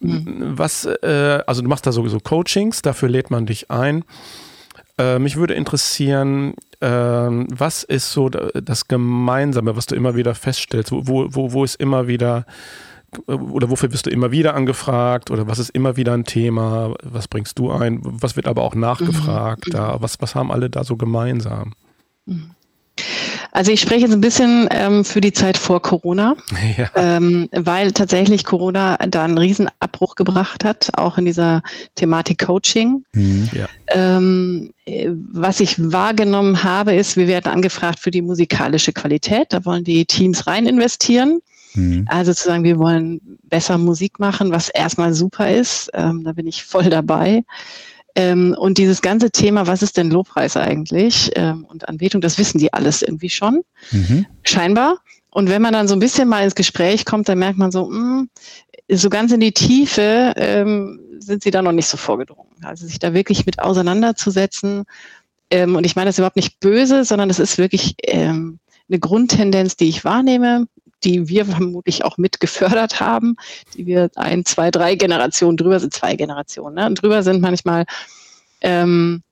Mhm. 0.00 0.52
Was, 0.58 0.84
äh, 0.84 1.42
also 1.46 1.62
du 1.62 1.68
machst 1.68 1.86
da 1.86 1.92
sowieso 1.92 2.20
Coachings, 2.20 2.82
dafür 2.82 3.08
lädt 3.08 3.30
man 3.30 3.46
dich 3.46 3.70
ein. 3.70 4.04
Mich 5.18 5.36
würde 5.36 5.54
interessieren, 5.54 6.54
ähm, 6.80 7.46
was 7.50 7.84
ist 7.84 8.12
so 8.12 8.28
das 8.28 8.88
Gemeinsame, 8.88 9.76
was 9.76 9.86
du 9.86 9.94
immer 9.94 10.16
wieder 10.16 10.34
feststellst? 10.34 10.92
Wo, 10.92 11.02
wo, 11.04 11.52
wo 11.52 11.64
ist 11.64 11.76
immer 11.76 12.08
wieder 12.08 12.46
oder 13.26 13.70
wofür 13.70 13.90
wirst 13.92 14.06
du 14.06 14.10
immer 14.10 14.30
wieder 14.30 14.54
angefragt 14.54 15.30
oder 15.30 15.46
was 15.46 15.58
ist 15.58 15.70
immer 15.70 15.96
wieder 15.96 16.12
ein 16.12 16.24
Thema? 16.24 16.94
Was 17.02 17.26
bringst 17.26 17.58
du 17.58 17.70
ein? 17.70 18.00
Was 18.02 18.36
wird 18.36 18.46
aber 18.46 18.62
auch 18.62 18.74
nachgefragt? 18.74 19.68
Mhm. 19.68 19.72
Da, 19.72 20.00
was, 20.00 20.20
was 20.20 20.34
haben 20.34 20.52
alle 20.52 20.68
da 20.68 20.84
so 20.84 20.96
gemeinsam? 20.96 21.72
Mhm. 22.26 22.50
Also 23.52 23.72
ich 23.72 23.80
spreche 23.80 24.02
jetzt 24.02 24.12
ein 24.12 24.20
bisschen 24.20 24.68
ähm, 24.70 25.04
für 25.04 25.20
die 25.20 25.32
Zeit 25.32 25.56
vor 25.56 25.80
Corona, 25.82 26.36
ja. 26.76 26.90
ähm, 26.94 27.48
weil 27.52 27.92
tatsächlich 27.92 28.44
Corona 28.44 28.96
da 28.96 29.24
einen 29.24 29.38
Riesenabbruch 29.38 30.14
gebracht 30.14 30.64
hat, 30.64 30.90
auch 30.94 31.18
in 31.18 31.24
dieser 31.24 31.62
Thematik 31.94 32.46
Coaching. 32.46 33.04
Mhm. 33.12 33.48
Ja. 33.52 33.68
Ähm, 33.88 34.72
was 35.32 35.60
ich 35.60 35.76
wahrgenommen 35.78 36.62
habe, 36.62 36.94
ist, 36.94 37.16
wir 37.16 37.28
werden 37.28 37.52
angefragt 37.52 38.00
für 38.00 38.10
die 38.10 38.22
musikalische 38.22 38.92
Qualität. 38.92 39.52
Da 39.52 39.64
wollen 39.64 39.84
die 39.84 40.06
Teams 40.06 40.46
rein 40.46 40.66
investieren. 40.66 41.40
Mhm. 41.74 42.06
Also 42.08 42.32
zu 42.32 42.44
sagen, 42.44 42.64
wir 42.64 42.78
wollen 42.78 43.38
besser 43.44 43.78
Musik 43.78 44.18
machen, 44.18 44.50
was 44.50 44.68
erstmal 44.68 45.14
super 45.14 45.50
ist. 45.50 45.90
Ähm, 45.94 46.24
da 46.24 46.32
bin 46.32 46.46
ich 46.46 46.64
voll 46.64 46.90
dabei. 46.90 47.44
Ähm, 48.18 48.56
und 48.58 48.78
dieses 48.78 49.00
ganze 49.00 49.30
Thema, 49.30 49.68
was 49.68 49.80
ist 49.80 49.96
denn 49.96 50.10
Lobpreis 50.10 50.56
eigentlich 50.56 51.30
ähm, 51.36 51.64
und 51.64 51.88
Anbetung, 51.88 52.20
das 52.20 52.36
wissen 52.36 52.58
die 52.58 52.72
alles 52.72 53.02
irgendwie 53.02 53.30
schon, 53.30 53.62
mhm. 53.92 54.26
scheinbar. 54.42 54.98
Und 55.30 55.48
wenn 55.48 55.62
man 55.62 55.72
dann 55.72 55.86
so 55.86 55.94
ein 55.94 56.00
bisschen 56.00 56.28
mal 56.28 56.42
ins 56.42 56.56
Gespräch 56.56 57.04
kommt, 57.04 57.28
dann 57.28 57.38
merkt 57.38 57.58
man 57.58 57.70
so, 57.70 57.88
mh, 57.88 57.96
hm, 57.96 58.28
so 58.90 59.08
ganz 59.08 59.30
in 59.30 59.38
die 59.38 59.52
Tiefe 59.52 60.32
ähm, 60.36 60.98
sind 61.20 61.44
sie 61.44 61.52
da 61.52 61.62
noch 61.62 61.70
nicht 61.70 61.86
so 61.86 61.96
vorgedrungen. 61.96 62.50
Also 62.62 62.88
sich 62.88 62.98
da 62.98 63.14
wirklich 63.14 63.46
mit 63.46 63.60
auseinanderzusetzen. 63.60 64.82
Ähm, 65.52 65.76
und 65.76 65.86
ich 65.86 65.94
meine 65.94 66.08
das 66.08 66.18
überhaupt 66.18 66.36
nicht 66.36 66.58
böse, 66.58 67.04
sondern 67.04 67.30
es 67.30 67.38
ist 67.38 67.56
wirklich 67.56 67.94
ähm, 68.02 68.58
eine 68.88 68.98
Grundtendenz, 68.98 69.76
die 69.76 69.88
ich 69.88 70.04
wahrnehme 70.04 70.66
die 71.04 71.28
wir 71.28 71.46
vermutlich 71.46 72.04
auch 72.04 72.18
mit 72.18 72.40
gefördert 72.40 73.00
haben, 73.00 73.36
die 73.76 73.86
wir 73.86 74.10
ein, 74.16 74.44
zwei, 74.44 74.70
drei 74.70 74.94
Generationen 74.94 75.56
drüber 75.56 75.80
sind, 75.80 75.94
zwei 75.94 76.16
Generationen, 76.16 76.74
ne? 76.74 76.86
und 76.86 77.02
drüber 77.02 77.22
sind 77.22 77.40
manchmal, 77.40 77.84
ähm, 78.60 79.22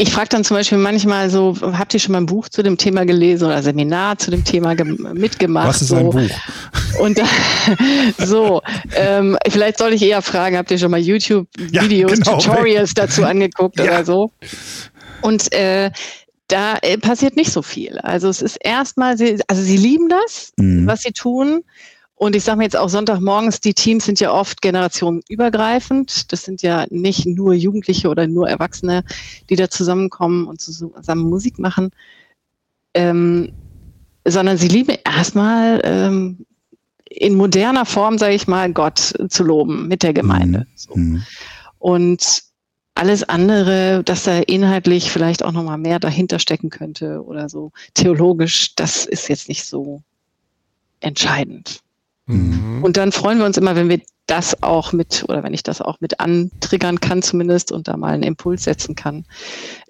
ich 0.00 0.12
frage 0.12 0.28
dann 0.28 0.44
zum 0.44 0.56
Beispiel 0.56 0.78
manchmal 0.78 1.28
so, 1.28 1.56
habt 1.60 1.92
ihr 1.92 1.98
schon 1.98 2.12
mal 2.12 2.18
ein 2.18 2.26
Buch 2.26 2.48
zu 2.48 2.62
dem 2.62 2.78
Thema 2.78 3.04
gelesen 3.04 3.46
oder 3.46 3.60
Seminar 3.64 4.16
zu 4.16 4.30
dem 4.30 4.44
Thema 4.44 4.76
mitgemacht? 4.76 5.68
Was 5.68 5.82
ist 5.82 5.88
so. 5.88 5.96
ein 5.96 6.10
Buch? 6.10 6.30
Und 7.00 7.20
so, 8.18 8.62
ähm, 8.94 9.36
vielleicht 9.48 9.78
soll 9.78 9.92
ich 9.92 10.02
eher 10.02 10.22
fragen, 10.22 10.56
habt 10.56 10.70
ihr 10.70 10.78
schon 10.78 10.92
mal 10.92 11.00
YouTube-Videos, 11.00 12.10
ja, 12.12 12.16
genau. 12.16 12.38
Tutorials 12.38 12.94
dazu 12.94 13.24
angeguckt 13.24 13.80
ja. 13.80 13.86
oder 13.86 14.04
so? 14.04 14.30
Und 15.20 15.52
äh, 15.52 15.90
da 16.48 16.78
äh, 16.82 16.98
passiert 16.98 17.36
nicht 17.36 17.52
so 17.52 17.62
viel. 17.62 17.98
Also 17.98 18.28
es 18.28 18.42
ist 18.42 18.56
erstmal, 18.56 19.12
also 19.12 19.62
sie 19.62 19.76
lieben 19.76 20.08
das, 20.08 20.52
mhm. 20.56 20.86
was 20.86 21.02
sie 21.02 21.12
tun. 21.12 21.62
Und 22.14 22.34
ich 22.34 22.42
sage 22.42 22.58
mir 22.58 22.64
jetzt 22.64 22.76
auch 22.76 22.88
Sonntagmorgens, 22.88 23.60
die 23.60 23.74
Teams 23.74 24.04
sind 24.04 24.18
ja 24.18 24.32
oft 24.32 24.60
generationenübergreifend. 24.60 26.32
Das 26.32 26.42
sind 26.42 26.62
ja 26.62 26.86
nicht 26.90 27.26
nur 27.26 27.54
Jugendliche 27.54 28.08
oder 28.08 28.26
nur 28.26 28.48
Erwachsene, 28.48 29.04
die 29.48 29.54
da 29.54 29.70
zusammenkommen 29.70 30.48
und 30.48 30.60
zusammen 30.60 31.30
Musik 31.30 31.60
machen. 31.60 31.90
ähm, 32.94 33.52
sondern 34.26 34.58
sie 34.58 34.68
lieben 34.68 34.96
erstmal 35.04 35.80
ähm, 35.84 36.44
in 37.04 37.34
moderner 37.34 37.86
Form, 37.86 38.18
sage 38.18 38.34
ich 38.34 38.46
mal, 38.46 38.72
Gott 38.72 39.14
zu 39.28 39.42
loben 39.42 39.88
mit 39.88 40.02
der 40.02 40.12
Gemeinde. 40.12 40.60
Mhm. 40.60 40.66
So. 40.74 40.96
Mhm. 40.96 41.22
Und 41.78 42.42
alles 42.98 43.22
andere, 43.22 44.02
dass 44.04 44.24
da 44.24 44.38
inhaltlich 44.40 45.12
vielleicht 45.12 45.44
auch 45.44 45.52
nochmal 45.52 45.78
mehr 45.78 46.00
dahinter 46.00 46.40
stecken 46.40 46.68
könnte 46.68 47.24
oder 47.24 47.48
so 47.48 47.70
theologisch, 47.94 48.74
das 48.74 49.06
ist 49.06 49.28
jetzt 49.28 49.48
nicht 49.48 49.64
so 49.64 50.02
entscheidend. 51.00 51.80
Mhm. 52.26 52.82
Und 52.82 52.96
dann 52.96 53.12
freuen 53.12 53.38
wir 53.38 53.46
uns 53.46 53.56
immer, 53.56 53.76
wenn 53.76 53.88
wir 53.88 54.00
das 54.28 54.62
auch 54.62 54.92
mit, 54.92 55.24
oder 55.26 55.42
wenn 55.42 55.54
ich 55.54 55.62
das 55.62 55.80
auch 55.80 56.00
mit 56.00 56.20
antriggern 56.20 57.00
kann 57.00 57.22
zumindest 57.22 57.72
und 57.72 57.88
da 57.88 57.96
mal 57.96 58.12
einen 58.12 58.22
Impuls 58.22 58.64
setzen 58.64 58.94
kann. 58.94 59.24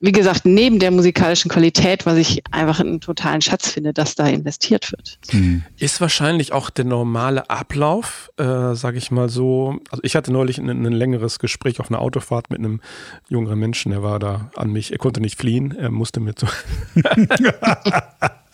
Wie 0.00 0.12
gesagt, 0.12 0.46
neben 0.46 0.78
der 0.78 0.90
musikalischen 0.92 1.50
Qualität, 1.50 2.06
was 2.06 2.16
ich 2.16 2.42
einfach 2.52 2.80
einen 2.80 3.00
totalen 3.00 3.42
Schatz 3.42 3.68
finde, 3.68 3.92
dass 3.92 4.14
da 4.14 4.26
investiert 4.26 4.92
wird. 4.92 5.18
Mhm. 5.32 5.64
Ist 5.76 6.00
wahrscheinlich 6.00 6.52
auch 6.52 6.70
der 6.70 6.84
normale 6.84 7.50
Ablauf, 7.50 8.30
äh, 8.36 8.74
sage 8.74 8.98
ich 8.98 9.10
mal 9.10 9.28
so. 9.28 9.80
Also 9.90 10.02
ich 10.04 10.14
hatte 10.14 10.32
neulich 10.32 10.58
ein, 10.58 10.68
ein, 10.70 10.92
längeres 10.92 11.40
Gespräch 11.40 11.80
auf 11.80 11.90
einer 11.90 12.00
Autofahrt 12.00 12.48
mit 12.50 12.60
einem 12.60 12.80
jüngeren 13.28 13.58
Menschen, 13.58 13.90
der 13.90 14.02
war 14.02 14.20
da 14.20 14.50
an 14.54 14.70
mich, 14.70 14.92
er 14.92 14.98
konnte 14.98 15.20
nicht 15.20 15.38
fliehen, 15.38 15.76
er 15.76 15.90
musste 15.90 16.20
mir 16.20 16.34
so 16.38 16.46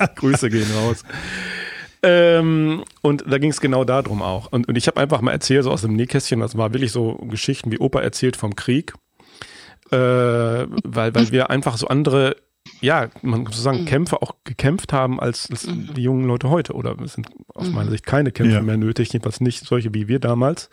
Grüße 0.16 0.48
gehen 0.48 0.66
raus. 0.76 1.04
Ähm, 2.06 2.84
und 3.00 3.24
da 3.26 3.38
ging 3.38 3.50
es 3.50 3.62
genau 3.62 3.84
darum 3.84 4.20
auch. 4.20 4.52
Und, 4.52 4.68
und 4.68 4.76
ich 4.76 4.86
habe 4.88 5.00
einfach 5.00 5.22
mal 5.22 5.32
erzählt, 5.32 5.64
so 5.64 5.70
aus 5.70 5.80
dem 5.80 5.96
Nähkästchen, 5.96 6.40
das 6.40 6.56
war 6.56 6.74
wirklich 6.74 6.92
so 6.92 7.14
Geschichten, 7.14 7.72
wie 7.72 7.78
Opa 7.78 8.00
erzählt 8.00 8.36
vom 8.36 8.54
Krieg. 8.54 8.92
Äh, 9.90 9.96
weil, 9.96 11.14
weil 11.14 11.32
wir 11.32 11.48
einfach 11.48 11.78
so 11.78 11.88
andere, 11.88 12.36
ja, 12.82 13.08
man 13.22 13.44
kann 13.44 13.54
so 13.54 13.62
sagen, 13.62 13.82
mhm. 13.82 13.86
Kämpfe 13.86 14.20
auch 14.20 14.34
gekämpft 14.44 14.92
haben 14.92 15.18
als, 15.18 15.50
als 15.50 15.66
mhm. 15.66 15.94
die 15.94 16.02
jungen 16.02 16.26
Leute 16.26 16.50
heute. 16.50 16.74
Oder 16.74 16.94
es 17.02 17.14
sind 17.14 17.28
aus 17.54 17.70
meiner 17.70 17.86
mhm. 17.86 17.92
Sicht 17.92 18.04
keine 18.04 18.32
Kämpfe 18.32 18.56
ja. 18.56 18.62
mehr 18.62 18.76
nötig, 18.76 19.10
jedenfalls 19.12 19.40
nicht 19.40 19.64
solche 19.64 19.94
wie 19.94 20.06
wir 20.06 20.18
damals. 20.18 20.68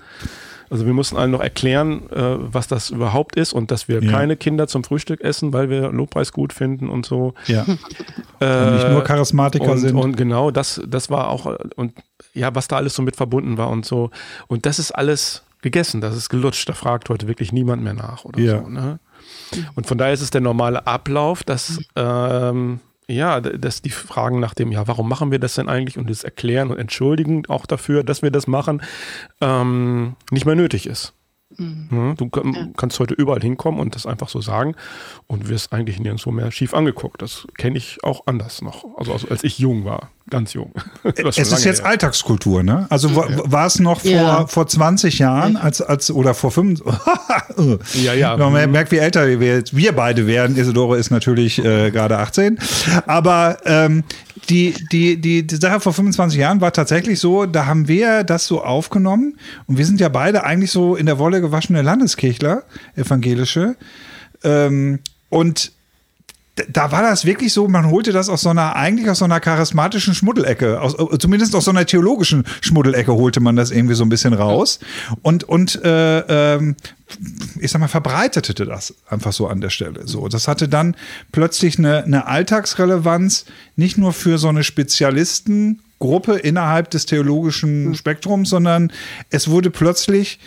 Also 0.71 0.85
wir 0.85 0.93
mussten 0.93 1.17
allen 1.17 1.31
noch 1.31 1.41
erklären, 1.41 2.09
äh, 2.11 2.37
was 2.39 2.69
das 2.69 2.91
überhaupt 2.91 3.35
ist 3.35 3.51
und 3.51 3.71
dass 3.71 3.89
wir 3.89 4.01
ja. 4.01 4.09
keine 4.09 4.37
Kinder 4.37 4.67
zum 4.67 4.85
Frühstück 4.85 5.19
essen, 5.19 5.51
weil 5.51 5.69
wir 5.69 5.91
Lobpreis 5.91 6.31
gut 6.31 6.53
finden 6.53 6.89
und 6.89 7.05
so. 7.05 7.33
Ja. 7.47 7.65
Äh, 8.39 8.45
und 8.67 8.73
nicht 8.75 8.89
nur 8.89 9.03
Charismatiker 9.03 9.73
und, 9.73 9.79
sind. 9.79 9.97
Und 9.97 10.15
genau, 10.15 10.49
das, 10.49 10.81
das 10.87 11.09
war 11.09 11.27
auch, 11.27 11.57
und 11.75 11.93
ja, 12.33 12.55
was 12.55 12.69
da 12.69 12.77
alles 12.77 12.95
so 12.95 13.01
mit 13.01 13.17
verbunden 13.17 13.57
war 13.57 13.69
und 13.69 13.85
so. 13.85 14.11
Und 14.47 14.65
das 14.65 14.79
ist 14.79 14.91
alles 14.91 15.43
gegessen, 15.61 15.99
das 15.99 16.15
ist 16.15 16.29
gelutscht, 16.29 16.69
da 16.69 16.73
fragt 16.73 17.09
heute 17.09 17.27
wirklich 17.27 17.51
niemand 17.51 17.83
mehr 17.83 17.93
nach 17.93 18.23
oder 18.23 18.39
ja. 18.39 18.61
so. 18.61 18.69
Ne? 18.69 18.99
Und 19.75 19.87
von 19.87 19.97
daher 19.97 20.13
ist 20.13 20.21
es 20.21 20.29
der 20.29 20.41
normale 20.41 20.87
Ablauf, 20.87 21.43
dass 21.43 21.79
ähm, 21.97 22.79
ja, 23.11 23.41
dass 23.41 23.81
die 23.81 23.89
Fragen 23.89 24.39
nach 24.39 24.53
dem, 24.53 24.71
ja, 24.71 24.87
warum 24.87 25.07
machen 25.07 25.31
wir 25.31 25.39
das 25.39 25.55
denn 25.55 25.69
eigentlich 25.69 25.97
und 25.97 26.09
das 26.09 26.23
Erklären 26.23 26.71
und 26.71 26.77
Entschuldigen 26.77 27.45
auch 27.47 27.65
dafür, 27.65 28.03
dass 28.03 28.21
wir 28.21 28.31
das 28.31 28.47
machen, 28.47 28.81
ähm, 29.41 30.15
nicht 30.31 30.45
mehr 30.45 30.55
nötig 30.55 30.87
ist. 30.87 31.13
Mhm. 31.57 32.15
Du 32.17 32.29
kannst 32.77 32.99
heute 32.99 33.13
überall 33.13 33.41
hinkommen 33.41 33.79
und 33.79 33.95
das 33.95 34.05
einfach 34.05 34.29
so 34.29 34.41
sagen 34.41 34.75
und 35.27 35.49
wirst 35.49 35.73
eigentlich 35.73 35.99
nirgendwo 35.99 36.31
mehr 36.31 36.51
schief 36.51 36.73
angeguckt. 36.73 37.21
Das 37.21 37.47
kenne 37.57 37.77
ich 37.77 38.03
auch 38.03 38.25
anders 38.25 38.61
noch. 38.61 38.85
Also, 38.97 39.11
also 39.11 39.27
als 39.27 39.43
ich 39.43 39.59
jung 39.59 39.83
war, 39.85 40.09
ganz 40.29 40.53
jung. 40.53 40.71
es 41.03 41.37
ist 41.37 41.65
jetzt 41.65 41.81
her. 41.81 41.89
Alltagskultur, 41.89 42.63
ne? 42.63 42.87
Also 42.89 43.09
ja. 43.09 43.51
war 43.51 43.65
es 43.65 43.79
noch 43.79 44.01
vor, 44.01 44.11
ja. 44.11 44.47
vor 44.47 44.67
20 44.67 45.19
Jahren 45.19 45.57
als, 45.57 45.81
als 45.81 46.11
oder 46.11 46.33
vor 46.33 46.51
5? 46.51 46.81
ja, 47.93 48.13
ja. 48.13 48.37
Man 48.37 48.53
mhm. 48.53 48.71
merkt, 48.71 48.91
wie 48.91 48.97
älter 48.97 49.39
wir, 49.39 49.63
wir 49.71 49.91
beide 49.93 50.27
werden. 50.27 50.57
Isidore 50.57 50.97
ist 50.97 51.11
natürlich 51.11 51.63
äh, 51.63 51.91
gerade 51.91 52.17
18. 52.17 52.59
Aber 53.07 53.57
ähm, 53.65 54.03
die, 54.49 54.73
die, 54.91 55.19
die, 55.19 55.45
die 55.45 55.55
Sache 55.55 55.79
vor 55.79 55.93
25 55.93 56.39
Jahren 56.39 56.61
war 56.61 56.73
tatsächlich 56.73 57.19
so, 57.19 57.45
da 57.45 57.65
haben 57.65 57.87
wir 57.87 58.23
das 58.23 58.47
so 58.47 58.63
aufgenommen 58.63 59.37
und 59.67 59.77
wir 59.77 59.85
sind 59.85 59.99
ja 59.99 60.09
beide 60.09 60.43
eigentlich 60.43 60.71
so 60.71 60.95
in 60.95 61.05
der 61.05 61.19
Wolle 61.19 61.41
gewaschene 61.41 61.81
Landeskirchler, 61.81 62.63
evangelische. 62.95 63.75
Ähm, 64.43 64.99
und 65.29 65.71
da 66.69 66.91
war 66.91 67.01
das 67.01 67.25
wirklich 67.25 67.53
so, 67.53 67.67
man 67.67 67.89
holte 67.89 68.11
das 68.11 68.27
aus 68.27 68.41
so 68.41 68.49
einer, 68.49 68.75
eigentlich 68.75 69.09
aus 69.09 69.19
so 69.19 69.25
einer 69.25 69.39
charismatischen 69.39 70.13
Schmuddelecke, 70.13 70.81
aus, 70.81 70.95
äh, 70.95 71.17
zumindest 71.17 71.55
aus 71.55 71.65
so 71.65 71.71
einer 71.71 71.85
theologischen 71.85 72.45
Schmuddelecke 72.59 73.13
holte 73.13 73.39
man 73.39 73.55
das 73.55 73.71
irgendwie 73.71 73.95
so 73.95 74.03
ein 74.03 74.09
bisschen 74.09 74.33
raus 74.33 74.79
und, 75.21 75.45
und 75.45 75.81
äh, 75.83 76.55
äh, 76.55 76.73
ich 77.59 77.71
sag 77.71 77.79
mal, 77.79 77.87
verbreitete 77.87 78.65
das 78.65 78.93
einfach 79.07 79.33
so 79.33 79.47
an 79.47 79.61
der 79.61 79.69
Stelle. 79.69 80.07
So, 80.07 80.27
das 80.27 80.47
hatte 80.47 80.67
dann 80.67 80.95
plötzlich 81.31 81.77
eine, 81.77 82.03
eine 82.03 82.27
Alltagsrelevanz, 82.27 83.45
nicht 83.75 83.97
nur 83.97 84.13
für 84.13 84.37
so 84.37 84.49
eine 84.49 84.63
Spezialistengruppe 84.63 86.37
innerhalb 86.37 86.89
des 86.89 87.05
theologischen 87.05 87.87
hm. 87.87 87.95
Spektrums, 87.95 88.49
sondern 88.49 88.91
es 89.29 89.49
wurde 89.49 89.71
plötzlich 89.71 90.39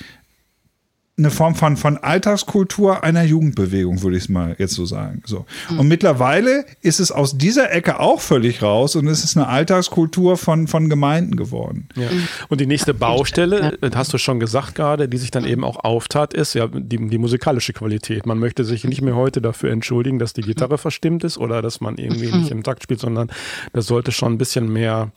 eine 1.17 1.31
Form 1.31 1.55
von, 1.55 1.77
von 1.77 1.97
Alltagskultur 1.97 3.05
einer 3.05 3.23
Jugendbewegung, 3.23 4.03
würde 4.03 4.17
ich 4.17 4.25
es 4.25 4.29
mal 4.29 4.57
jetzt 4.59 4.75
so 4.75 4.85
sagen. 4.85 5.23
So. 5.27 5.47
Mhm. 5.71 5.81
Und 5.81 5.89
mittlerweile 5.89 6.65
ist 6.81 6.99
es 6.99 7.13
aus 7.13 7.39
dieser 7.39 7.71
Ecke 7.71 8.01
auch 8.01 8.21
völlig 8.21 8.63
raus 8.63 8.97
und 8.97 9.07
es 9.07 9.23
ist 9.23 9.37
eine 9.37 9.47
Alltagskultur 9.47 10.37
von, 10.37 10.67
von 10.67 10.89
Gemeinden 10.89 11.37
geworden. 11.37 11.89
Ja. 11.95 12.09
Und 12.49 12.61
die 12.61 12.67
nächste 12.67 12.95
Baustelle, 12.95 13.79
das 13.81 13.95
hast 13.95 14.13
du 14.13 14.19
schon 14.19 14.41
gesagt 14.41 14.75
gerade, 14.75 15.09
die 15.09 15.19
sich 15.19 15.31
dann 15.31 15.45
eben 15.45 15.63
auch 15.63 15.85
auftat, 15.85 16.35
ist 16.35 16.55
ja 16.55 16.67
die, 16.67 17.09
die 17.09 17.19
musikalische 17.19 17.73
Qualität. 17.73 18.27
Man 18.27 18.41
möchte 18.41 18.65
sich 18.65 18.83
nicht 18.83 19.01
mehr 19.01 19.15
heute 19.15 19.41
dafür 19.41 19.71
entschuldigen, 19.71 20.19
dass 20.19 20.33
die 20.33 20.43
Gitarre 20.43 20.79
verstimmt 20.79 21.23
ist 21.23 21.39
oder 21.39 21.63
dass 21.63 21.81
man 21.81 21.97
irgendwie 21.97 22.33
nicht 22.33 22.51
im 22.51 22.65
Takt 22.65 22.83
spielt, 22.83 22.99
sondern 22.99 23.31
da 23.73 23.83
sollte 23.83 24.11
schon 24.11 24.33
ein 24.33 24.39
bisschen 24.39 24.73
mehr 24.73 25.13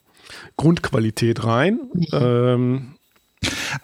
Grundqualität 0.58 1.44
rein. 1.44 1.80
Ähm, 2.12 2.97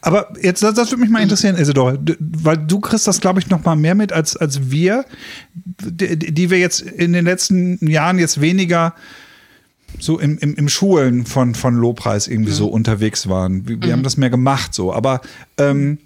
aber 0.01 0.33
jetzt, 0.41 0.63
das, 0.63 0.73
das 0.75 0.91
würde 0.91 1.01
mich 1.01 1.09
mal 1.09 1.21
interessieren, 1.21 1.57
Isidore, 1.57 1.99
weil 2.19 2.57
du 2.57 2.79
kriegst 2.79 3.07
das, 3.07 3.21
glaube 3.21 3.39
ich, 3.39 3.49
noch 3.49 3.63
mal 3.63 3.75
mehr 3.75 3.95
mit 3.95 4.11
als, 4.11 4.35
als 4.35 4.71
wir, 4.71 5.05
die, 5.53 6.17
die, 6.17 6.49
wir 6.49 6.59
jetzt 6.59 6.81
in 6.81 7.13
den 7.13 7.25
letzten 7.25 7.85
Jahren 7.87 8.19
jetzt 8.19 8.41
weniger 8.41 8.93
so 9.99 10.19
im, 10.19 10.37
im, 10.39 10.55
im 10.55 10.69
Schulen 10.69 11.25
von, 11.25 11.53
von 11.53 11.75
Lobpreis 11.75 12.27
irgendwie 12.27 12.51
mhm. 12.51 12.55
so 12.55 12.67
unterwegs 12.67 13.29
waren. 13.29 13.67
Wir, 13.67 13.79
wir 13.79 13.87
mhm. 13.87 13.91
haben 13.91 14.03
das 14.03 14.17
mehr 14.17 14.29
gemacht 14.29 14.73
so, 14.73 14.91
aber 14.91 15.21
ähm, 15.57 15.99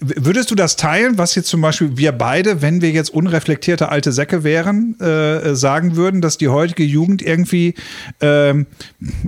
Würdest 0.00 0.50
du 0.50 0.56
das 0.56 0.74
teilen, 0.74 1.16
was 1.16 1.36
jetzt 1.36 1.48
zum 1.48 1.60
Beispiel 1.60 1.96
wir 1.96 2.10
beide, 2.10 2.60
wenn 2.60 2.80
wir 2.80 2.90
jetzt 2.90 3.10
unreflektierte 3.10 3.88
alte 3.88 4.10
Säcke 4.10 4.42
wären, 4.42 4.98
äh, 4.98 5.54
sagen 5.54 5.94
würden, 5.94 6.20
dass 6.20 6.38
die 6.38 6.48
heutige 6.48 6.82
Jugend 6.82 7.22
irgendwie, 7.22 7.74
äh, 8.20 8.52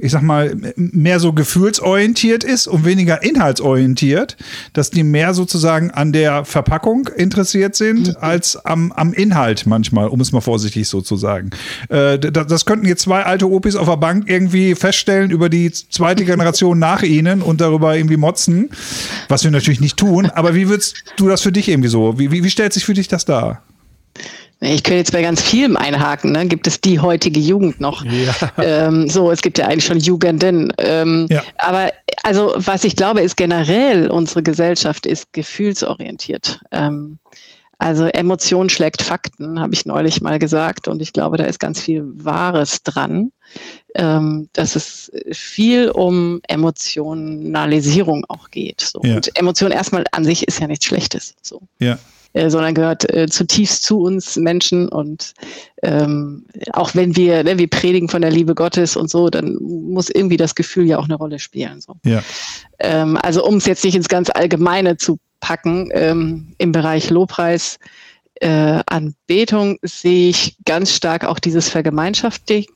ich 0.00 0.10
sag 0.10 0.22
mal, 0.22 0.56
mehr 0.76 1.20
so 1.20 1.32
gefühlsorientiert 1.32 2.42
ist 2.42 2.66
und 2.66 2.84
weniger 2.84 3.22
inhaltsorientiert, 3.22 4.36
dass 4.72 4.90
die 4.90 5.04
mehr 5.04 5.32
sozusagen 5.32 5.92
an 5.92 6.12
der 6.12 6.44
Verpackung 6.44 7.08
interessiert 7.16 7.76
sind 7.76 8.08
mhm. 8.08 8.16
als 8.20 8.56
am, 8.56 8.90
am 8.92 9.12
Inhalt 9.12 9.66
manchmal, 9.66 10.08
um 10.08 10.20
es 10.20 10.32
mal 10.32 10.40
vorsichtig 10.40 10.88
so 10.88 11.00
zu 11.02 11.16
sagen. 11.16 11.50
Äh, 11.88 12.18
das, 12.18 12.48
das 12.48 12.64
könnten 12.64 12.86
jetzt 12.86 13.02
zwei 13.02 13.22
alte 13.22 13.48
Opis 13.48 13.76
auf 13.76 13.88
der 13.88 13.96
Bank 13.96 14.28
irgendwie 14.28 14.74
feststellen 14.74 15.30
über 15.30 15.48
die 15.48 15.70
zweite 15.70 16.24
Generation 16.24 16.80
nach 16.80 17.02
ihnen 17.02 17.42
und 17.42 17.60
darüber 17.60 17.96
irgendwie 17.96 18.16
motzen, 18.16 18.70
was 19.28 19.44
wir 19.44 19.52
natürlich 19.52 19.80
nicht 19.80 19.96
tun 19.96 20.32
aber 20.34 20.41
wie 20.54 20.68
würdest 20.68 21.04
du 21.16 21.28
das 21.28 21.42
für 21.42 21.52
dich 21.52 21.68
irgendwie 21.68 21.88
so? 21.88 22.18
Wie, 22.18 22.30
wie, 22.30 22.44
wie 22.44 22.50
stellt 22.50 22.72
sich 22.72 22.84
für 22.84 22.94
dich 22.94 23.08
das 23.08 23.24
dar? 23.24 23.62
Ich 24.60 24.84
könnte 24.84 24.98
jetzt 24.98 25.12
bei 25.12 25.22
ganz 25.22 25.42
vielem 25.42 25.76
einhaken. 25.76 26.30
Ne? 26.30 26.46
Gibt 26.46 26.68
es 26.68 26.80
die 26.80 27.00
heutige 27.00 27.40
Jugend 27.40 27.80
noch? 27.80 28.04
Ja. 28.04 28.34
Ähm, 28.58 29.08
so, 29.08 29.30
es 29.30 29.42
gibt 29.42 29.58
ja 29.58 29.66
eigentlich 29.66 29.84
schon 29.84 29.98
Jugenden. 29.98 30.72
Ähm, 30.78 31.26
ja. 31.30 31.42
Aber 31.58 31.90
also, 32.22 32.52
was 32.56 32.84
ich 32.84 32.94
glaube, 32.94 33.22
ist 33.22 33.36
generell 33.36 34.08
unsere 34.08 34.42
Gesellschaft 34.42 35.04
ist 35.04 35.32
gefühlsorientiert. 35.32 36.60
Ähm, 36.70 37.18
also 37.82 38.06
Emotion 38.06 38.68
schlägt 38.68 39.02
Fakten, 39.02 39.60
habe 39.60 39.74
ich 39.74 39.86
neulich 39.86 40.20
mal 40.20 40.38
gesagt. 40.38 40.88
Und 40.88 41.02
ich 41.02 41.12
glaube, 41.12 41.36
da 41.36 41.44
ist 41.44 41.60
ganz 41.60 41.80
viel 41.80 42.04
Wahres 42.04 42.82
dran 42.82 43.32
ähm, 43.94 44.48
dass 44.52 44.76
es 44.76 45.12
viel 45.32 45.90
um 45.90 46.40
Emotionalisierung 46.48 48.24
auch 48.28 48.50
geht. 48.50 48.80
So. 48.80 49.00
Ja. 49.04 49.16
Und 49.16 49.36
Emotion 49.38 49.70
erstmal 49.70 50.04
an 50.12 50.24
sich 50.24 50.46
ist 50.48 50.60
ja 50.60 50.66
nichts 50.66 50.86
Schlechtes. 50.86 51.34
So. 51.42 51.62
Ja. 51.78 51.98
Äh, 52.34 52.48
sondern 52.48 52.74
gehört 52.74 53.12
äh, 53.12 53.26
zutiefst 53.28 53.82
zu 53.82 54.00
uns 54.00 54.36
Menschen 54.36 54.88
und 54.88 55.34
ähm, 55.82 56.46
auch 56.72 56.94
wenn 56.94 57.14
wir, 57.14 57.44
ne, 57.44 57.58
wir 57.58 57.68
predigen 57.68 58.08
von 58.08 58.22
der 58.22 58.30
Liebe 58.30 58.54
Gottes 58.54 58.96
und 58.96 59.10
so, 59.10 59.28
dann 59.28 59.58
muss 59.60 60.08
irgendwie 60.08 60.38
das 60.38 60.54
Gefühl 60.54 60.86
ja 60.86 60.98
auch 60.98 61.04
eine 61.04 61.16
Rolle 61.16 61.38
spielen. 61.38 61.82
So. 61.82 61.96
Ja. 62.06 62.22
Ähm, 62.78 63.18
also 63.20 63.44
um 63.44 63.56
es 63.56 63.66
jetzt 63.66 63.84
nicht 63.84 63.96
ins 63.96 64.08
ganz 64.08 64.30
Allgemeine 64.30 64.96
zu 64.96 65.18
packen, 65.40 65.90
ähm, 65.92 66.54
im 66.56 66.72
Bereich 66.72 67.10
Lobpreis 67.10 67.78
äh, 68.40 68.82
Anbetung 68.86 69.78
sehe 69.82 70.30
ich 70.30 70.56
ganz 70.64 70.92
stark 70.94 71.24
auch 71.24 71.38
dieses 71.38 71.68
Vergemeinschaftlich, 71.68 72.66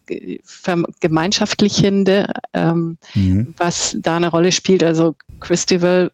Vergemeinschaftlichende, 0.44 2.32
ähm, 2.52 2.98
mhm. 3.14 3.54
was 3.56 3.96
da 4.00 4.16
eine 4.16 4.28
Rolle 4.28 4.52
spielt. 4.52 4.84
Also 4.84 5.16
Christival 5.40 6.12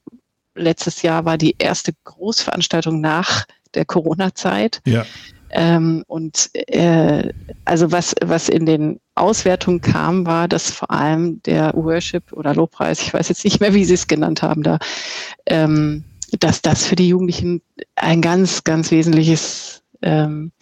letztes 0.54 1.02
Jahr 1.02 1.24
war 1.24 1.38
die 1.38 1.56
erste 1.58 1.92
Großveranstaltung 2.04 3.00
nach 3.00 3.44
der 3.74 3.84
Corona-Zeit. 3.84 4.80
Ja. 4.86 5.04
Ähm, 5.50 6.02
und 6.06 6.50
äh, 6.54 7.30
also 7.66 7.92
was, 7.92 8.14
was 8.24 8.48
in 8.48 8.64
den 8.64 9.00
Auswertung 9.14 9.80
kam, 9.82 10.24
war, 10.26 10.48
dass 10.48 10.70
vor 10.70 10.90
allem 10.90 11.42
der 11.42 11.74
Worship 11.74 12.32
oder 12.32 12.54
Lobpreis, 12.54 13.02
ich 13.02 13.12
weiß 13.12 13.28
jetzt 13.28 13.44
nicht 13.44 13.60
mehr, 13.60 13.74
wie 13.74 13.84
sie 13.84 13.94
es 13.94 14.06
genannt 14.06 14.42
haben, 14.42 14.62
da, 14.62 14.78
ähm, 15.44 16.04
dass 16.40 16.62
das 16.62 16.86
für 16.86 16.96
die 16.96 17.08
Jugendlichen 17.08 17.60
ein 17.96 18.22
ganz, 18.22 18.64
ganz 18.64 18.90
wesentliches, 18.90 19.82
ähm, 20.00 20.52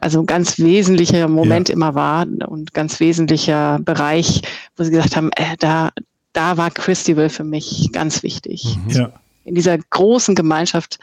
also 0.00 0.20
ein 0.20 0.26
ganz 0.26 0.60
wesentlicher 0.60 1.26
Moment 1.26 1.68
ja. 1.68 1.74
immer 1.74 1.96
war 1.96 2.24
und 2.46 2.74
ganz 2.74 3.00
wesentlicher 3.00 3.80
Bereich, 3.80 4.42
wo 4.76 4.84
sie 4.84 4.90
gesagt 4.90 5.16
haben, 5.16 5.30
äh, 5.32 5.56
da, 5.58 5.90
da 6.32 6.56
war 6.56 6.70
Christival 6.70 7.28
für 7.28 7.44
mich 7.44 7.90
ganz 7.92 8.22
wichtig. 8.22 8.76
Mhm. 8.86 8.90
Ja. 8.90 9.12
In 9.44 9.54
dieser 9.54 9.76
großen 9.78 10.34
Gemeinschaft 10.34 10.98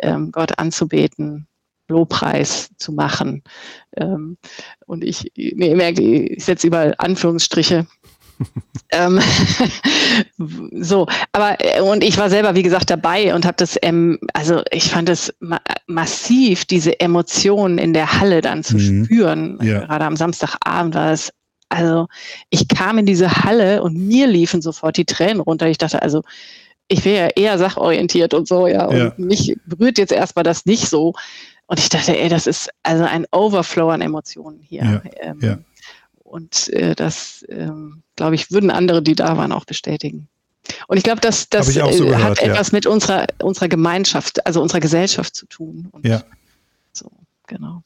ähm, 0.00 0.32
Gott 0.32 0.58
anzubeten, 0.58 1.46
Lobpreis 1.88 2.70
zu 2.76 2.92
machen. 2.92 3.42
Ähm, 3.96 4.38
und 4.86 5.04
ich, 5.04 5.36
ihr 5.36 5.76
merkt, 5.76 5.98
ich 5.98 6.44
setze 6.44 6.66
überall 6.66 6.94
Anführungsstriche. 6.98 7.86
ähm, 8.90 9.20
so, 10.80 11.06
aber 11.32 11.56
äh, 11.60 11.80
und 11.80 12.02
ich 12.02 12.16
war 12.16 12.30
selber, 12.30 12.54
wie 12.54 12.62
gesagt, 12.62 12.90
dabei 12.90 13.34
und 13.34 13.44
habe 13.44 13.56
das, 13.58 13.76
ähm, 13.82 14.18
also 14.32 14.62
ich 14.70 14.90
fand 14.90 15.08
es 15.08 15.34
ma 15.40 15.60
massiv, 15.86 16.64
diese 16.64 17.00
Emotionen 17.00 17.76
in 17.78 17.92
der 17.92 18.20
Halle 18.20 18.40
dann 18.40 18.62
zu 18.62 18.76
mhm. 18.76 19.04
spüren. 19.04 19.58
Ja. 19.60 19.80
Gerade 19.80 20.04
am 20.06 20.16
Samstagabend 20.16 20.94
war 20.94 21.12
es, 21.12 21.32
also 21.70 22.08
ich 22.50 22.68
kam 22.68 22.98
in 22.98 23.06
diese 23.06 23.44
Halle 23.44 23.82
und 23.82 23.94
mir 23.94 24.26
liefen 24.26 24.60
sofort 24.60 24.96
die 24.96 25.06
Tränen 25.06 25.40
runter. 25.40 25.68
Ich 25.68 25.78
dachte, 25.78 26.02
also 26.02 26.22
ich 26.88 27.04
wäre 27.04 27.28
ja 27.28 27.30
eher 27.36 27.58
sachorientiert 27.58 28.34
und 28.34 28.48
so, 28.48 28.66
ja, 28.66 28.86
und 28.86 28.96
ja. 28.96 29.14
mich 29.16 29.56
berührt 29.64 29.96
jetzt 29.96 30.12
erstmal 30.12 30.42
das 30.42 30.66
nicht 30.66 30.88
so. 30.88 31.14
Und 31.66 31.78
ich 31.78 31.88
dachte, 31.88 32.18
ey, 32.18 32.28
das 32.28 32.48
ist 32.48 32.68
also 32.82 33.04
ein 33.04 33.24
Overflow 33.30 33.90
an 33.90 34.00
Emotionen 34.00 34.60
hier. 34.60 34.82
Ja, 34.82 35.02
ähm, 35.20 35.38
ja. 35.40 35.58
Und 36.24 36.68
äh, 36.70 36.96
das, 36.96 37.46
ähm, 37.48 38.02
glaube 38.16 38.34
ich, 38.34 38.50
würden 38.50 38.72
andere, 38.72 39.02
die 39.02 39.14
da 39.14 39.36
waren, 39.36 39.52
auch 39.52 39.64
bestätigen. 39.64 40.28
Und 40.88 40.96
ich 40.96 41.04
glaube, 41.04 41.20
das, 41.20 41.48
das 41.48 41.68
so 41.68 41.80
äh, 41.80 41.98
gehört, 41.98 42.22
hat 42.22 42.42
etwas 42.42 42.72
mit 42.72 42.86
unserer, 42.86 43.26
unserer 43.40 43.68
Gemeinschaft, 43.68 44.44
also 44.44 44.60
unserer 44.60 44.80
Gesellschaft 44.80 45.36
zu 45.36 45.46
tun. 45.46 45.88
Und 45.92 46.04
ja. 46.04 46.24
So, 46.92 47.10
genau. 47.46 47.82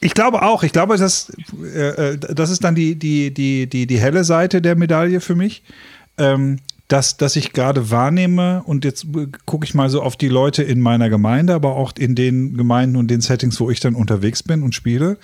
Ich 0.00 0.14
glaube 0.14 0.42
auch. 0.42 0.62
Ich 0.62 0.72
glaube, 0.72 0.96
dass, 0.96 1.30
äh, 1.62 2.12
äh, 2.12 2.18
das 2.18 2.50
ist 2.50 2.64
dann 2.64 2.74
die, 2.74 2.96
die, 2.96 3.32
die, 3.32 3.68
die, 3.68 3.86
die 3.86 3.98
helle 3.98 4.24
Seite 4.24 4.62
der 4.62 4.76
Medaille 4.76 5.20
für 5.20 5.34
mich. 5.34 5.62
Ähm, 6.18 6.58
das, 6.88 7.16
das 7.16 7.36
ich 7.36 7.52
gerade 7.52 7.90
wahrnehme, 7.90 8.62
und 8.64 8.84
jetzt 8.84 9.06
gucke 9.46 9.64
ich 9.64 9.74
mal 9.74 9.88
so 9.90 10.02
auf 10.02 10.16
die 10.16 10.28
Leute 10.28 10.64
in 10.64 10.80
meiner 10.80 11.08
Gemeinde, 11.08 11.54
aber 11.54 11.76
auch 11.76 11.92
in 11.96 12.16
den 12.16 12.56
Gemeinden 12.56 12.96
und 12.96 13.08
den 13.08 13.20
Settings, 13.20 13.60
wo 13.60 13.70
ich 13.70 13.78
dann 13.78 13.94
unterwegs 13.94 14.42
bin 14.42 14.64
und 14.64 14.74
spiele, 14.74 15.16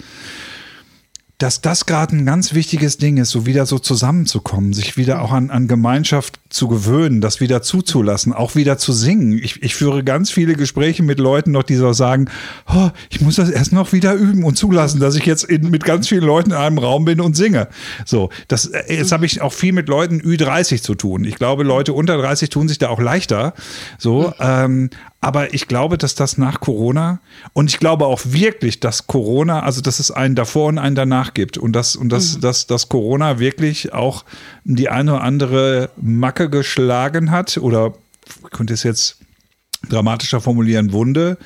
dass 1.39 1.61
das 1.61 1.85
gerade 1.85 2.17
ein 2.17 2.25
ganz 2.25 2.55
wichtiges 2.55 2.97
Ding 2.97 3.19
ist, 3.19 3.31
so 3.31 3.45
wieder 3.45 3.67
so 3.67 3.79
zusammenzukommen, 3.79 4.73
sich 4.73 4.97
wieder 4.97 5.21
auch 5.21 5.33
an, 5.33 5.51
an 5.51 5.69
Gemeinschaft 5.69 6.41
zu 6.49 6.67
gewöhnen, 6.67 7.21
das 7.21 7.41
wieder 7.41 7.61
zuzulassen, 7.61 8.33
auch 8.33 8.55
wieder 8.55 8.79
zu 8.79 8.93
singen. 8.93 9.33
Ich, 9.33 9.63
ich 9.63 9.75
führe 9.75 10.03
ganz 10.03 10.31
viele 10.31 10.55
Gespräche 10.55 11.03
mit 11.03 11.19
Leuten 11.19 11.51
noch, 11.51 11.63
die 11.63 11.75
so 11.75 11.93
sagen, 11.93 12.31
oh, 12.75 12.89
ich 13.11 13.21
muss 13.21 13.37
das 13.37 13.51
erst 13.51 13.75
noch 13.75 13.93
wieder 13.93 14.15
üben 14.15 14.45
und 14.45 14.57
zulassen, 14.57 14.99
dass 14.99 15.15
ich 15.15 15.27
jetzt 15.27 15.45
in, 15.45 15.71
mit 15.71 15.85
ganz 15.85 16.09
vielen 16.09 16.25
Leuten 16.25 16.53
in 16.53 16.57
einem 16.57 16.79
Raum 16.79 17.05
bin 17.05 17.21
und 17.21 17.37
singe. 17.37 17.69
So, 18.07 18.31
das, 18.49 18.67
äh, 18.67 18.95
jetzt 18.95 19.13
habe 19.13 19.27
ich 19.27 19.43
auch 19.43 19.53
viel 19.53 19.73
mit 19.73 19.89
Leuten 19.89 20.23
Ü30 20.23 20.81
zu 20.81 20.95
tun. 20.95 21.25
Ich 21.25 21.37
glaube, 21.37 21.65
Leute 21.65 21.93
unter 21.93 22.17
30 22.17 22.49
tun 22.49 22.67
sich 22.67 22.79
da 22.79 22.89
auch 22.89 23.01
leichter. 23.01 23.53
So, 23.99 24.33
ähm, 24.41 24.89
aber 25.21 25.55
ich 25.55 25.67
glaube, 25.67 25.99
dass 25.99 26.15
das 26.15 26.39
nach 26.39 26.61
Corona 26.61 27.21
und 27.53 27.71
ich 27.71 27.79
glaube 27.79 28.07
auch 28.07 28.21
wirklich, 28.25 28.81
dass 28.81 29.07
Corona, 29.07 29.61
also 29.61 29.81
dass 29.81 29.99
es 29.99 30.11
einen 30.11 30.35
davor 30.35 30.69
und 30.69 30.79
einen 30.79 30.95
danach 30.95 31.35
gibt 31.35 31.59
und 31.59 31.73
dass, 31.73 31.97
und 31.97 32.11
dass, 32.11 32.37
mhm. 32.37 32.41
dass, 32.43 32.67
dass 32.67 32.89
Corona 32.89 33.39
wirklich 33.39 33.93
auch 33.93 34.25
die 34.65 34.89
eine 34.89 35.15
oder 35.15 35.23
andere 35.23 35.91
Macke 35.97 36.51
geschlagen 36.51 37.31
hat 37.31 37.57
oder 37.59 37.95
ich 38.45 38.51
könnte 38.51 38.75
es 38.75 38.83
jetzt 38.83 39.19
dramatischer 39.89 40.41
formulieren, 40.41 40.93
Wunde, 40.93 41.39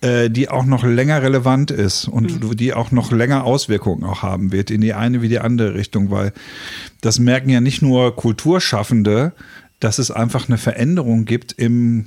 äh, 0.00 0.30
die 0.30 0.48
auch 0.48 0.64
noch 0.64 0.84
länger 0.84 1.22
relevant 1.22 1.70
ist 1.70 2.08
und 2.08 2.42
mhm. 2.42 2.56
die 2.56 2.72
auch 2.72 2.90
noch 2.90 3.12
länger 3.12 3.44
Auswirkungen 3.44 4.04
auch 4.04 4.22
haben 4.22 4.50
wird 4.50 4.70
in 4.70 4.80
die 4.80 4.94
eine 4.94 5.22
wie 5.22 5.28
die 5.28 5.40
andere 5.40 5.74
Richtung, 5.74 6.10
weil 6.10 6.32
das 7.00 7.18
merken 7.18 7.50
ja 7.50 7.60
nicht 7.60 7.82
nur 7.82 8.16
Kulturschaffende, 8.16 9.32
dass 9.78 9.98
es 9.98 10.10
einfach 10.10 10.48
eine 10.48 10.58
Veränderung 10.58 11.24
gibt 11.26 11.52
im 11.52 12.06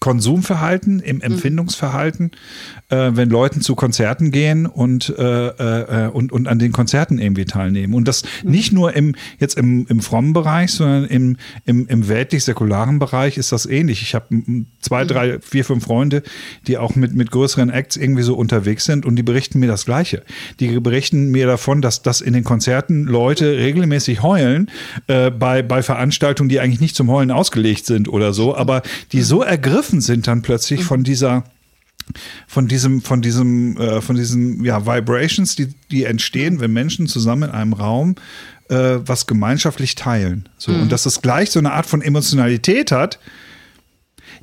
Konsumverhalten, 0.00 1.00
im 1.00 1.16
mhm. 1.16 1.22
Empfindungsverhalten, 1.22 2.30
äh, 2.88 3.10
wenn 3.14 3.28
Leuten 3.30 3.60
zu 3.60 3.74
Konzerten 3.74 4.30
gehen 4.30 4.66
und, 4.66 5.14
äh, 5.18 5.46
äh, 5.48 6.08
und, 6.08 6.32
und 6.32 6.48
an 6.48 6.58
den 6.58 6.72
Konzerten 6.72 7.18
irgendwie 7.18 7.44
teilnehmen. 7.44 7.94
Und 7.94 8.06
das 8.06 8.22
mhm. 8.42 8.50
nicht 8.50 8.72
nur 8.72 8.94
im, 8.94 9.14
jetzt 9.38 9.58
im, 9.58 9.86
im 9.88 10.00
frommen 10.00 10.32
Bereich, 10.32 10.72
sondern 10.72 11.04
im, 11.06 11.36
im, 11.64 11.86
im 11.88 12.08
weltlich-säkularen 12.08 12.98
Bereich 12.98 13.38
ist 13.38 13.52
das 13.52 13.66
ähnlich. 13.66 14.02
Ich 14.02 14.14
habe 14.14 14.26
zwei, 14.80 15.04
mhm. 15.04 15.08
drei, 15.08 15.38
vier, 15.40 15.64
fünf 15.64 15.84
Freunde, 15.84 16.22
die 16.66 16.78
auch 16.78 16.94
mit, 16.94 17.14
mit 17.14 17.30
größeren 17.30 17.70
Acts 17.70 17.96
irgendwie 17.96 18.22
so 18.22 18.34
unterwegs 18.34 18.84
sind 18.84 19.04
und 19.04 19.16
die 19.16 19.22
berichten 19.22 19.58
mir 19.58 19.68
das 19.68 19.84
Gleiche. 19.84 20.22
Die 20.60 20.78
berichten 20.80 21.30
mir 21.30 21.46
davon, 21.46 21.82
dass, 21.82 22.02
dass 22.02 22.20
in 22.20 22.32
den 22.32 22.44
Konzerten 22.44 23.04
Leute 23.04 23.56
regelmäßig 23.56 24.22
heulen 24.22 24.70
äh, 25.08 25.30
bei, 25.30 25.62
bei 25.62 25.82
Veranstaltungen, 25.82 26.48
die 26.48 26.60
eigentlich 26.60 26.80
nicht 26.80 26.94
zum 26.94 27.10
Heulen 27.10 27.30
ausgelegt 27.30 27.86
sind 27.86 28.08
oder 28.08 28.32
so, 28.32 28.56
aber 28.56 28.82
die 29.12 29.22
so 29.22 29.42
ergriffen 29.42 29.87
sind 30.00 30.26
dann 30.26 30.42
plötzlich 30.42 30.84
von 30.84 31.04
dieser 31.04 31.44
von 32.46 32.68
diesem, 32.68 33.02
von 33.02 33.20
diesem, 33.20 33.76
äh, 33.76 34.00
von 34.00 34.16
diesen 34.16 34.64
ja, 34.64 34.86
Vibrations, 34.86 35.56
die, 35.56 35.74
die 35.90 36.04
entstehen, 36.04 36.58
wenn 36.58 36.72
Menschen 36.72 37.06
zusammen 37.06 37.50
in 37.50 37.54
einem 37.54 37.72
Raum 37.74 38.14
äh, 38.68 38.98
was 39.04 39.26
gemeinschaftlich 39.26 39.94
teilen. 39.94 40.48
So, 40.56 40.72
mhm. 40.72 40.82
Und 40.82 40.92
dass 40.92 41.02
das 41.02 41.22
gleich 41.22 41.50
so 41.50 41.58
eine 41.58 41.72
Art 41.72 41.86
von 41.86 42.02
Emotionalität 42.02 42.92
hat, 42.92 43.18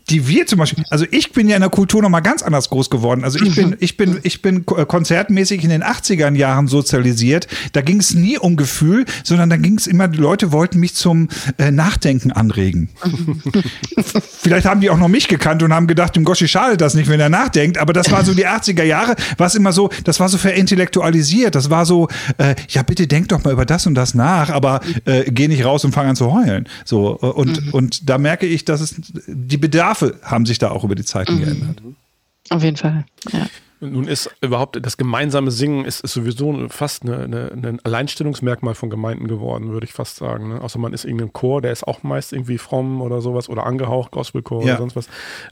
die 0.10 0.28
wir 0.28 0.46
zum 0.46 0.60
Beispiel, 0.60 0.84
also 0.90 1.06
ich 1.10 1.32
bin 1.32 1.50
ja 1.50 1.56
in 1.56 1.62
der 1.62 1.72
Kultur 1.72 2.02
noch 2.02 2.10
mal 2.10 2.20
ganz 2.20 2.44
anders 2.44 2.70
groß 2.70 2.90
geworden. 2.90 3.24
Also 3.24 3.40
ich 3.40 3.56
bin, 3.56 3.76
ich 3.80 3.98
bin, 3.98 4.20
ich 4.22 4.42
bin 4.42 4.66
konzertmäßig 4.66 5.64
in 5.64 5.70
den 5.70 5.84
80er 5.84 6.34
Jahren 6.36 6.68
sozialisiert. 6.68 7.48
Da 7.74 7.82
ging 7.82 8.00
es 8.00 8.14
nie 8.14 8.38
um 8.38 8.56
Gefühl, 8.56 9.06
sondern 9.24 9.50
da 9.50 9.58
ging 9.58 9.78
es 9.78 9.88
immer, 9.88 10.08
die 10.08 10.20
Leute 10.20 10.52
wollten 10.52 10.80
mich 10.80 10.94
zum 10.94 11.30
äh, 11.58 11.72
Nachdenken 11.72 12.32
anregen. 12.32 12.90
Vielleicht 14.42 14.68
haben 14.68 14.80
die 14.80 14.92
auch 14.92 14.98
noch 14.98 15.08
mich 15.08 15.28
gekannt 15.28 15.64
und 15.64 15.74
haben 15.74 15.88
gedacht, 15.88 16.16
dem 16.16 16.24
Goschi 16.24 16.48
schadet 16.48 16.82
das 16.82 16.94
nicht, 16.94 17.10
wenn 17.10 17.20
er 17.20 17.30
nachdenkt. 17.30 17.80
Aber 17.80 17.94
das 17.94 18.12
war 18.12 18.24
so 18.24 18.36
die 18.36 18.46
80er 18.46 18.84
Jahre, 18.84 19.16
war 19.38 19.48
es 19.48 19.56
immer 19.56 19.74
so, 19.74 19.90
das 20.04 20.20
war 20.20 20.30
so 20.30 20.38
verintellektualisiert. 20.38 21.56
Das 21.56 21.72
war 21.72 21.86
so, 21.88 22.10
äh, 22.38 22.54
ja 22.70 22.84
bitte 22.84 23.08
denk 23.08 23.30
doch 23.30 23.44
mal 23.44 23.54
über 23.54 23.66
das 23.66 23.88
und 23.88 23.96
das 23.96 24.14
nach, 24.14 24.52
aber 24.52 24.82
äh, 25.06 25.24
geh 25.32 25.48
nicht 25.48 25.66
raus 25.66 25.84
und 25.84 25.94
fang 25.94 26.06
an 26.06 26.16
zu 26.16 26.32
heulen. 26.32 26.70
So 26.84 27.18
äh, 27.24 27.26
und 27.26 27.66
mhm. 27.66 27.72
und 27.72 28.10
da 28.10 28.20
merke 28.20 28.46
ich, 28.46 28.66
dass 28.66 28.82
es 28.82 28.96
die 29.28 29.58
Bedarf 29.58 29.95
Bedarfe 30.00 30.20
haben 30.24 30.46
sich 30.46 30.60
da 30.60 30.72
auch 30.72 30.84
über 30.84 30.96
die 30.96 31.06
Zeiten 31.06 31.36
mhm. 31.36 31.40
geändert. 31.40 31.82
Auf 32.50 32.64
jeden 32.64 32.78
Fall, 32.78 33.06
ja. 33.32 33.48
Nun 33.82 34.08
ist 34.08 34.30
überhaupt 34.42 34.80
das 34.84 34.96
gemeinsame 34.98 35.52
Singen 35.52 35.84
ist, 35.84 36.00
ist 36.00 36.14
sowieso 36.14 36.70
fast 36.70 37.04
eine, 37.04 37.24
eine, 37.24 37.52
ein 37.52 37.80
Alleinstellungsmerkmal 37.84 38.74
von 38.74 38.90
Gemeinden 38.90 39.28
geworden, 39.28 39.74
würde 39.74 39.86
ich 39.86 39.94
fast 39.94 40.16
sagen. 40.16 40.48
Ne? 40.48 40.62
Außer 40.62 40.80
man 40.80 40.94
ist 40.94 41.04
irgendein 41.04 41.34
Chor, 41.34 41.62
der 41.62 41.74
ist 41.74 41.86
auch 41.86 42.02
meist 42.02 42.32
irgendwie 42.32 42.58
fromm 42.58 43.02
oder 43.02 43.22
sowas 43.22 43.50
oder 43.50 43.66
angehaucht, 43.66 44.12
Gospelchor 44.12 44.64
ja. 44.64 44.74
oder 44.74 44.78
sonst 44.78 44.96
was. 44.96 45.08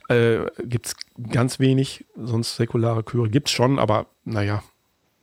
Äh, 0.07 0.45
gibt 0.63 0.87
es 0.87 0.95
ganz 1.31 1.59
wenig, 1.59 2.05
sonst 2.15 2.55
säkulare 2.55 3.03
Chöre 3.03 3.29
gibt 3.29 3.49
es 3.49 3.53
schon, 3.53 3.77
aber 3.77 4.07
naja. 4.23 4.63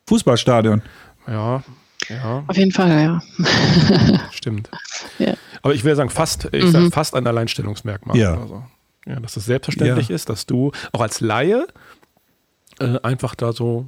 Fußballstadion. 0.07 0.83
Ja, 1.27 1.65
ja. 2.09 2.45
Auf 2.47 2.57
jeden 2.57 2.73
Fall, 2.73 2.91
ja. 3.03 3.23
Stimmt. 4.31 4.71
Ja. 5.19 5.35
Aber 5.63 5.75
ich 5.75 5.85
würde 5.85 5.97
sagen, 5.97 6.09
fast, 6.09 6.49
ich 6.53 6.65
mhm. 6.65 6.71
sag 6.71 6.93
fast 6.95 7.15
ein 7.15 7.27
Alleinstellungsmerkmal. 7.27 8.17
Ja. 8.17 8.41
Also. 8.41 8.63
Ja, 9.11 9.19
dass 9.19 9.37
es 9.37 9.45
selbstverständlich 9.45 10.09
ja. 10.09 10.15
ist, 10.15 10.29
dass 10.29 10.47
du 10.47 10.71
auch 10.93 11.01
als 11.01 11.21
Laie 11.21 11.67
äh, 12.79 12.99
einfach 13.03 13.35
da 13.35 13.53
so 13.53 13.87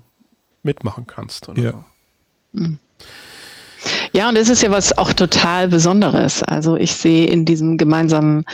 mitmachen 0.63 1.07
kannst. 1.07 1.49
ja. 1.57 1.71
So. 1.73 1.85
Mhm. 2.53 2.79
Ja, 4.13 4.29
und 4.29 4.37
es 4.37 4.49
ist 4.49 4.63
ja 4.63 4.71
was 4.71 4.97
auch 4.97 5.13
total 5.13 5.69
Besonderes. 5.69 6.43
Also 6.43 6.77
ich 6.77 6.93
sehe 6.93 7.27
in 7.27 7.45
diesem 7.45 7.79
gemeinsamen 7.79 8.45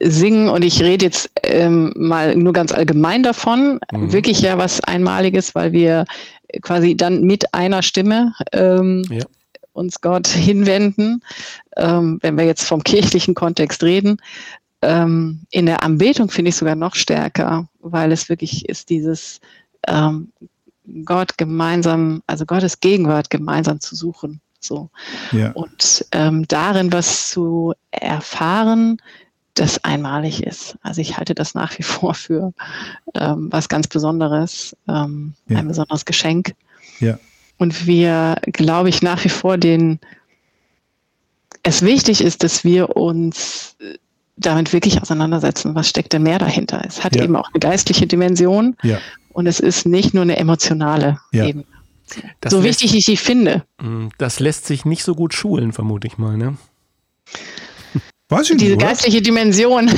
Singen 0.00 0.48
und 0.48 0.62
ich 0.64 0.82
rede 0.82 1.04
jetzt 1.06 1.30
ähm, 1.42 1.92
mal 1.96 2.36
nur 2.36 2.52
ganz 2.52 2.72
allgemein 2.72 3.22
davon, 3.22 3.80
mhm. 3.92 4.12
wirklich 4.12 4.40
ja 4.40 4.58
was 4.58 4.82
Einmaliges, 4.82 5.54
weil 5.54 5.72
wir 5.72 6.04
quasi 6.62 6.96
dann 6.96 7.22
mit 7.22 7.54
einer 7.54 7.82
Stimme 7.82 8.34
ähm, 8.52 9.04
ja. 9.10 9.24
uns 9.72 10.00
Gott 10.00 10.26
hinwenden, 10.26 11.22
ähm, 11.76 12.18
wenn 12.22 12.36
wir 12.36 12.44
jetzt 12.44 12.64
vom 12.64 12.82
kirchlichen 12.82 13.34
Kontext 13.34 13.82
reden 13.82 14.18
ähm, 14.82 15.40
in 15.50 15.66
der 15.66 15.82
Anbetung 15.82 16.30
finde 16.30 16.50
ich 16.50 16.56
sogar 16.56 16.74
noch 16.74 16.94
stärker, 16.94 17.68
weil 17.80 18.12
es 18.12 18.28
wirklich 18.28 18.68
ist 18.68 18.90
dieses 18.90 19.40
ähm, 19.86 20.32
Gott 21.04 21.38
gemeinsam, 21.38 22.22
also 22.26 22.46
Gottes 22.46 22.80
Gegenwart 22.80 23.30
gemeinsam 23.30 23.80
zu 23.80 23.94
suchen. 23.94 24.40
So. 24.60 24.90
Ja. 25.32 25.52
Und 25.52 26.04
ähm, 26.12 26.46
darin 26.48 26.92
was 26.92 27.30
zu 27.30 27.74
erfahren, 27.90 29.00
das 29.54 29.82
einmalig 29.84 30.42
ist. 30.42 30.76
Also 30.82 31.00
ich 31.00 31.16
halte 31.16 31.34
das 31.34 31.54
nach 31.54 31.76
wie 31.78 31.82
vor 31.82 32.14
für 32.14 32.52
ähm, 33.14 33.48
was 33.50 33.68
ganz 33.68 33.88
Besonderes, 33.88 34.76
ähm, 34.88 35.34
ja. 35.48 35.58
ein 35.58 35.68
besonderes 35.68 36.04
Geschenk. 36.04 36.54
Ja. 37.00 37.18
Und 37.58 37.86
wir, 37.86 38.36
glaube 38.44 38.88
ich, 38.88 39.02
nach 39.02 39.22
wie 39.24 39.28
vor 39.28 39.58
den, 39.58 39.98
es 41.62 41.82
wichtig 41.82 42.22
ist, 42.22 42.42
dass 42.42 42.64
wir 42.64 42.96
uns 42.96 43.76
damit 44.40 44.72
wirklich 44.72 45.00
auseinandersetzen, 45.00 45.74
was 45.74 45.88
steckt 45.88 46.12
denn 46.12 46.22
mehr 46.22 46.38
dahinter. 46.38 46.82
Es 46.86 47.04
hat 47.04 47.16
ja. 47.16 47.24
eben 47.24 47.36
auch 47.36 47.48
eine 47.52 47.60
geistliche 47.60 48.06
Dimension 48.06 48.76
ja. 48.82 48.98
und 49.32 49.46
es 49.46 49.60
ist 49.60 49.86
nicht 49.86 50.14
nur 50.14 50.22
eine 50.22 50.36
emotionale 50.36 51.18
ja. 51.32 51.46
Ebene. 51.46 51.64
Das 52.40 52.52
so 52.52 52.64
wichtig 52.64 52.94
ich 52.94 53.04
sie 53.04 53.16
finde. 53.16 53.64
Mm, 53.80 54.08
das 54.18 54.40
lässt 54.40 54.66
sich 54.66 54.84
nicht 54.84 55.04
so 55.04 55.14
gut 55.14 55.32
schulen, 55.32 55.72
vermute 55.72 56.08
ich 56.08 56.18
mal, 56.18 56.36
ne? 56.36 56.56
Weiß 58.30 58.48
ich 58.50 58.58
Diese 58.58 58.76
nicht, 58.76 58.82
geistliche 58.82 59.20
Dimension. 59.20 59.86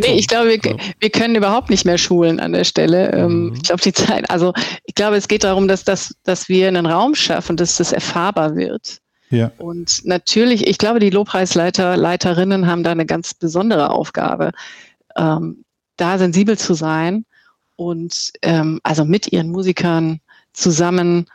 nee, 0.00 0.14
ich 0.14 0.28
glaube, 0.28 0.50
wir, 0.50 0.76
wir, 1.00 1.10
können 1.10 1.34
überhaupt 1.34 1.68
nicht 1.68 1.84
mehr 1.84 1.98
schulen 1.98 2.38
an 2.38 2.52
der 2.52 2.62
Stelle. 2.62 3.12
Ähm, 3.12 3.46
mhm. 3.46 3.54
Ich 3.54 3.62
glaube, 3.62 3.82
die 3.82 3.92
Zeit, 3.92 4.30
also 4.30 4.52
ich 4.84 4.94
glaube, 4.94 5.16
es 5.16 5.26
geht 5.26 5.42
darum, 5.42 5.66
dass, 5.66 5.82
das, 5.82 6.14
dass 6.22 6.48
wir 6.48 6.68
einen 6.68 6.86
Raum 6.86 7.16
schaffen, 7.16 7.56
dass 7.56 7.76
das 7.76 7.90
erfahrbar 7.92 8.54
wird. 8.54 9.00
Ja. 9.30 9.50
Und 9.58 10.04
natürlich, 10.04 10.66
ich 10.66 10.78
glaube, 10.78 11.00
die 11.00 11.10
Lobpreisleiter, 11.10 11.96
Leiterinnen 11.96 12.66
haben 12.66 12.82
da 12.84 12.92
eine 12.92 13.06
ganz 13.06 13.34
besondere 13.34 13.90
Aufgabe, 13.90 14.52
ähm, 15.16 15.64
da 15.96 16.18
sensibel 16.18 16.58
zu 16.58 16.74
sein 16.74 17.24
und 17.76 18.32
ähm, 18.42 18.80
also 18.82 19.04
mit 19.04 19.32
ihren 19.32 19.50
Musikern 19.50 20.20
zusammen 20.52 21.26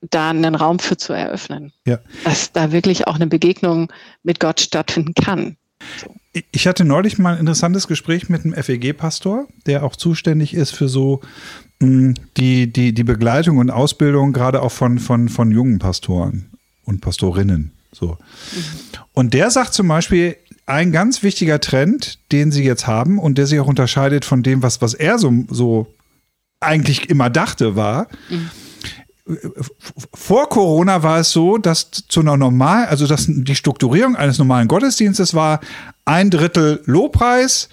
da 0.00 0.30
einen 0.30 0.54
Raum 0.54 0.78
für 0.78 0.96
zu 0.96 1.12
eröffnen. 1.12 1.72
Ja. 1.84 1.98
Dass 2.24 2.52
da 2.52 2.72
wirklich 2.72 3.06
auch 3.06 3.16
eine 3.16 3.26
Begegnung 3.26 3.92
mit 4.22 4.38
Gott 4.40 4.60
stattfinden 4.60 5.14
kann. 5.14 5.56
So. 6.00 6.14
Ich 6.52 6.66
hatte 6.66 6.84
neulich 6.84 7.18
mal 7.18 7.34
ein 7.34 7.40
interessantes 7.40 7.88
Gespräch 7.88 8.28
mit 8.28 8.44
einem 8.44 8.54
FEG-Pastor, 8.54 9.48
der 9.66 9.84
auch 9.84 9.96
zuständig 9.96 10.54
ist 10.54 10.72
für 10.72 10.88
so 10.88 11.20
mh, 11.80 11.88
hm, 11.88 12.14
die, 12.36 12.72
die, 12.72 12.92
die 12.92 13.04
Begleitung 13.04 13.58
und 13.58 13.70
Ausbildung 13.70 14.32
gerade 14.32 14.62
auch 14.62 14.72
von, 14.72 14.98
von, 14.98 15.28
von 15.28 15.50
jungen 15.50 15.78
Pastoren 15.78 16.50
und 16.88 17.00
Pastorinnen. 17.00 17.72
So. 17.92 18.18
Und 19.12 19.34
der 19.34 19.50
sagt 19.50 19.74
zum 19.74 19.88
Beispiel, 19.88 20.36
ein 20.66 20.92
ganz 20.92 21.22
wichtiger 21.22 21.60
Trend, 21.60 22.18
den 22.32 22.52
sie 22.52 22.64
jetzt 22.64 22.86
haben 22.86 23.18
und 23.18 23.38
der 23.38 23.46
sich 23.46 23.60
auch 23.60 23.66
unterscheidet 23.66 24.24
von 24.24 24.42
dem, 24.42 24.62
was, 24.62 24.82
was 24.82 24.94
er 24.94 25.18
so, 25.18 25.32
so 25.48 25.94
eigentlich 26.60 27.08
immer 27.08 27.30
dachte, 27.30 27.76
war, 27.76 28.08
mhm 28.28 28.50
vor 30.14 30.48
Corona 30.48 31.02
war 31.02 31.20
es 31.20 31.32
so, 31.32 31.58
dass 31.58 31.90
zu 31.90 32.20
einer 32.20 32.36
normal, 32.36 32.86
also 32.86 33.06
dass 33.06 33.26
die 33.28 33.54
Strukturierung 33.54 34.16
eines 34.16 34.38
normalen 34.38 34.68
Gottesdienstes 34.68 35.34
war 35.34 35.60
ein 36.04 36.30
Drittel 36.30 36.82
Lobpreis, 36.86 37.68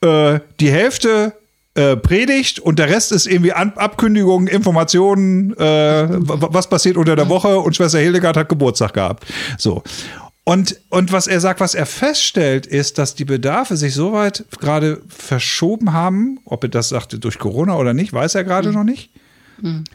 äh, 0.00 0.40
die 0.60 0.70
Hälfte 0.70 1.34
äh, 1.74 1.96
Predigt 1.96 2.60
und 2.60 2.78
der 2.78 2.88
Rest 2.88 3.12
ist 3.12 3.26
irgendwie 3.26 3.52
An 3.52 3.72
Abkündigungen, 3.76 4.46
Informationen, 4.46 5.56
äh, 5.56 6.06
was 6.08 6.68
passiert 6.68 6.96
unter 6.96 7.16
der 7.16 7.28
Woche 7.28 7.58
und 7.58 7.76
Schwester 7.76 7.98
Hildegard 7.98 8.36
hat 8.36 8.48
Geburtstag 8.48 8.94
gehabt. 8.94 9.26
So. 9.58 9.82
Und, 10.44 10.76
und 10.88 11.12
was 11.12 11.28
er 11.28 11.40
sagt, 11.40 11.60
was 11.60 11.74
er 11.74 11.86
feststellt, 11.86 12.66
ist, 12.66 12.98
dass 12.98 13.14
die 13.14 13.24
Bedarfe 13.24 13.76
sich 13.76 13.94
so 13.94 14.12
weit 14.12 14.44
gerade 14.58 15.00
verschoben 15.08 15.92
haben, 15.92 16.40
ob 16.44 16.64
er 16.64 16.68
das 16.68 16.88
sagte 16.88 17.20
durch 17.20 17.38
Corona 17.38 17.76
oder 17.76 17.94
nicht, 17.94 18.12
weiß 18.12 18.34
er 18.34 18.42
gerade 18.42 18.68
mhm. 18.68 18.74
noch 18.74 18.84
nicht 18.84 19.10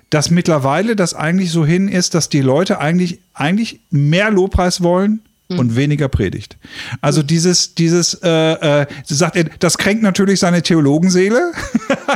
dass 0.10 0.30
mittlerweile 0.32 0.96
das 0.96 1.14
eigentlich 1.14 1.52
so 1.52 1.66
hin 1.66 1.88
ist, 1.90 2.14
dass 2.14 2.30
die 2.30 2.42
Leute 2.42 2.80
eigentlich, 2.80 3.20
eigentlich 3.34 3.82
mehr 3.90 4.32
Lobpreis 4.32 4.82
wollen 4.82 5.22
mhm. 5.50 5.60
und 5.60 5.76
weniger 5.76 6.08
Predigt. 6.08 6.58
Also 7.02 7.22
mhm. 7.22 7.28
dieses, 7.28 7.76
dieses, 7.76 8.16
äh, 8.16 8.82
äh, 8.82 8.86
sagt 9.06 9.36
er, 9.36 9.46
das 9.60 9.78
kränkt 9.78 10.04
natürlich 10.04 10.40
seine 10.40 10.62
Theologenseele, 10.62 11.52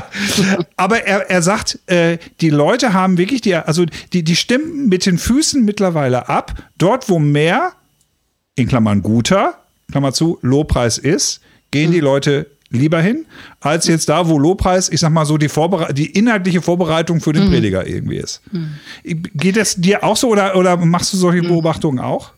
aber 0.76 1.06
er, 1.06 1.30
er 1.30 1.42
sagt, 1.42 1.80
äh, 1.88 2.18
die 2.42 2.50
Leute 2.50 2.94
haben 2.94 3.18
wirklich 3.18 3.42
die, 3.42 3.56
also 3.56 3.86
die, 4.14 4.24
die 4.24 4.36
stimmen 4.36 4.90
mit 4.90 5.06
den 5.06 5.18
Füßen 5.18 5.64
mittlerweile 5.64 6.30
ab, 6.30 6.56
dort 6.78 7.10
wo 7.10 7.20
mehr, 7.20 7.74
in 8.56 8.68
Klammern 8.68 9.02
guter, 9.02 9.56
Klammer 9.92 10.14
zu, 10.14 10.40
Lobpreis 10.42 10.98
ist, 10.98 11.42
gehen 11.72 11.90
mhm. 11.90 11.94
die 11.94 12.00
Leute 12.00 12.48
lieber 12.72 13.02
hin, 13.02 13.26
als 13.60 13.86
jetzt 13.88 14.10
da, 14.10 14.28
wo 14.28 14.40
Lobpreis, 14.40 14.90
ich 14.90 15.02
sag 15.02 15.12
mal 15.12 15.26
so, 15.26 15.38
die, 15.38 15.50
Vorbere 15.50 15.94
die 15.94 16.12
inhaltliche 16.12 16.62
Vorbereitung 16.62 17.20
für 17.20 17.34
den 17.34 17.46
mhm. 17.46 17.52
Prediger 17.52 17.86
irgendwie 17.86 18.18
ist. 18.18 18.42
Mhm. 18.52 18.76
Geht 19.04 19.58
das 19.58 19.76
dir 19.76 20.04
auch 20.04 20.16
so 20.16 20.30
oder, 20.30 20.56
oder 20.56 20.78
machst 20.78 21.14
du 21.14 21.18
solche 21.18 21.44
mhm. 21.44 21.50
Beobachtungen 21.50 22.00
auch? 22.00 22.32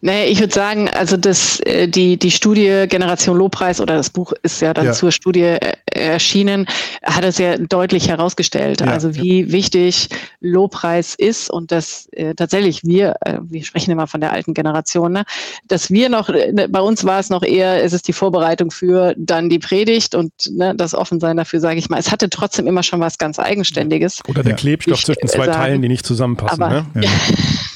Naja, 0.00 0.24
ich 0.24 0.40
würde 0.40 0.52
sagen, 0.52 0.88
also 0.88 1.16
das, 1.16 1.60
äh, 1.60 1.88
die, 1.88 2.16
die 2.16 2.30
Studie 2.30 2.86
Generation 2.88 3.36
Lobpreis 3.36 3.80
oder 3.80 3.96
das 3.96 4.10
Buch 4.10 4.32
ist 4.42 4.60
ja 4.60 4.74
dann 4.74 4.86
ja. 4.86 4.92
zur 4.92 5.12
Studie 5.12 5.40
äh, 5.40 5.74
erschienen, 5.86 6.66
hat 7.02 7.24
es 7.24 7.38
ja 7.38 7.56
deutlich 7.56 8.08
herausgestellt, 8.08 8.80
ja, 8.80 8.86
also 8.88 9.14
wie 9.14 9.42
ja. 9.42 9.52
wichtig 9.52 10.08
Lobpreis 10.40 11.14
ist 11.14 11.50
und 11.50 11.72
dass 11.72 12.08
äh, 12.12 12.34
tatsächlich 12.34 12.84
wir, 12.84 13.16
äh, 13.20 13.38
wir 13.42 13.64
sprechen 13.64 13.90
immer 13.90 14.06
von 14.06 14.20
der 14.20 14.32
alten 14.32 14.54
Generation, 14.54 15.12
ne, 15.12 15.24
dass 15.66 15.90
wir 15.90 16.08
noch, 16.08 16.28
äh, 16.28 16.68
bei 16.68 16.80
uns 16.80 17.04
war 17.04 17.18
es 17.18 17.30
noch 17.30 17.42
eher, 17.42 17.82
es 17.82 17.92
ist 17.92 18.08
die 18.08 18.12
Vorbereitung 18.12 18.70
für 18.70 19.14
dann 19.16 19.48
die 19.48 19.58
Predigt 19.58 20.14
und 20.14 20.32
ne, 20.50 20.74
das 20.74 20.94
Offensein 20.94 21.36
dafür, 21.36 21.60
sage 21.60 21.78
ich 21.78 21.88
mal. 21.88 21.98
Es 21.98 22.10
hatte 22.10 22.28
trotzdem 22.30 22.66
immer 22.66 22.82
schon 22.82 23.00
was 23.00 23.18
ganz 23.18 23.38
Eigenständiges. 23.38 24.20
Oder 24.28 24.42
der 24.42 24.54
Klebstoff 24.54 25.02
zwischen 25.02 25.28
zwei 25.28 25.46
sagen. 25.46 25.52
Teilen, 25.52 25.82
die 25.82 25.88
nicht 25.88 26.06
zusammenpassen. 26.06 26.62
Aber, 26.62 26.86
ne? 26.94 27.06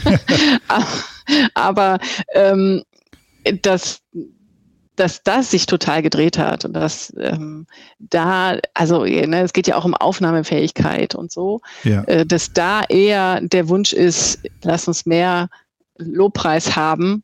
aber 0.68 0.86
ähm, 2.34 2.82
dass, 3.62 4.00
dass 4.96 5.22
das 5.22 5.50
sich 5.50 5.66
total 5.66 6.02
gedreht 6.02 6.38
hat 6.38 6.64
und 6.64 6.72
dass 6.72 7.12
ähm, 7.18 7.66
da, 7.98 8.58
also 8.74 9.04
ne, 9.04 9.42
es 9.42 9.52
geht 9.52 9.66
ja 9.66 9.76
auch 9.76 9.84
um 9.84 9.94
Aufnahmefähigkeit 9.94 11.14
und 11.14 11.30
so, 11.30 11.60
ja. 11.84 12.02
äh, 12.04 12.26
dass 12.26 12.52
da 12.52 12.82
eher 12.88 13.40
der 13.40 13.68
Wunsch 13.68 13.92
ist, 13.92 14.40
lass 14.62 14.88
uns 14.88 15.06
mehr 15.06 15.48
Lobpreis 15.98 16.76
haben, 16.76 17.22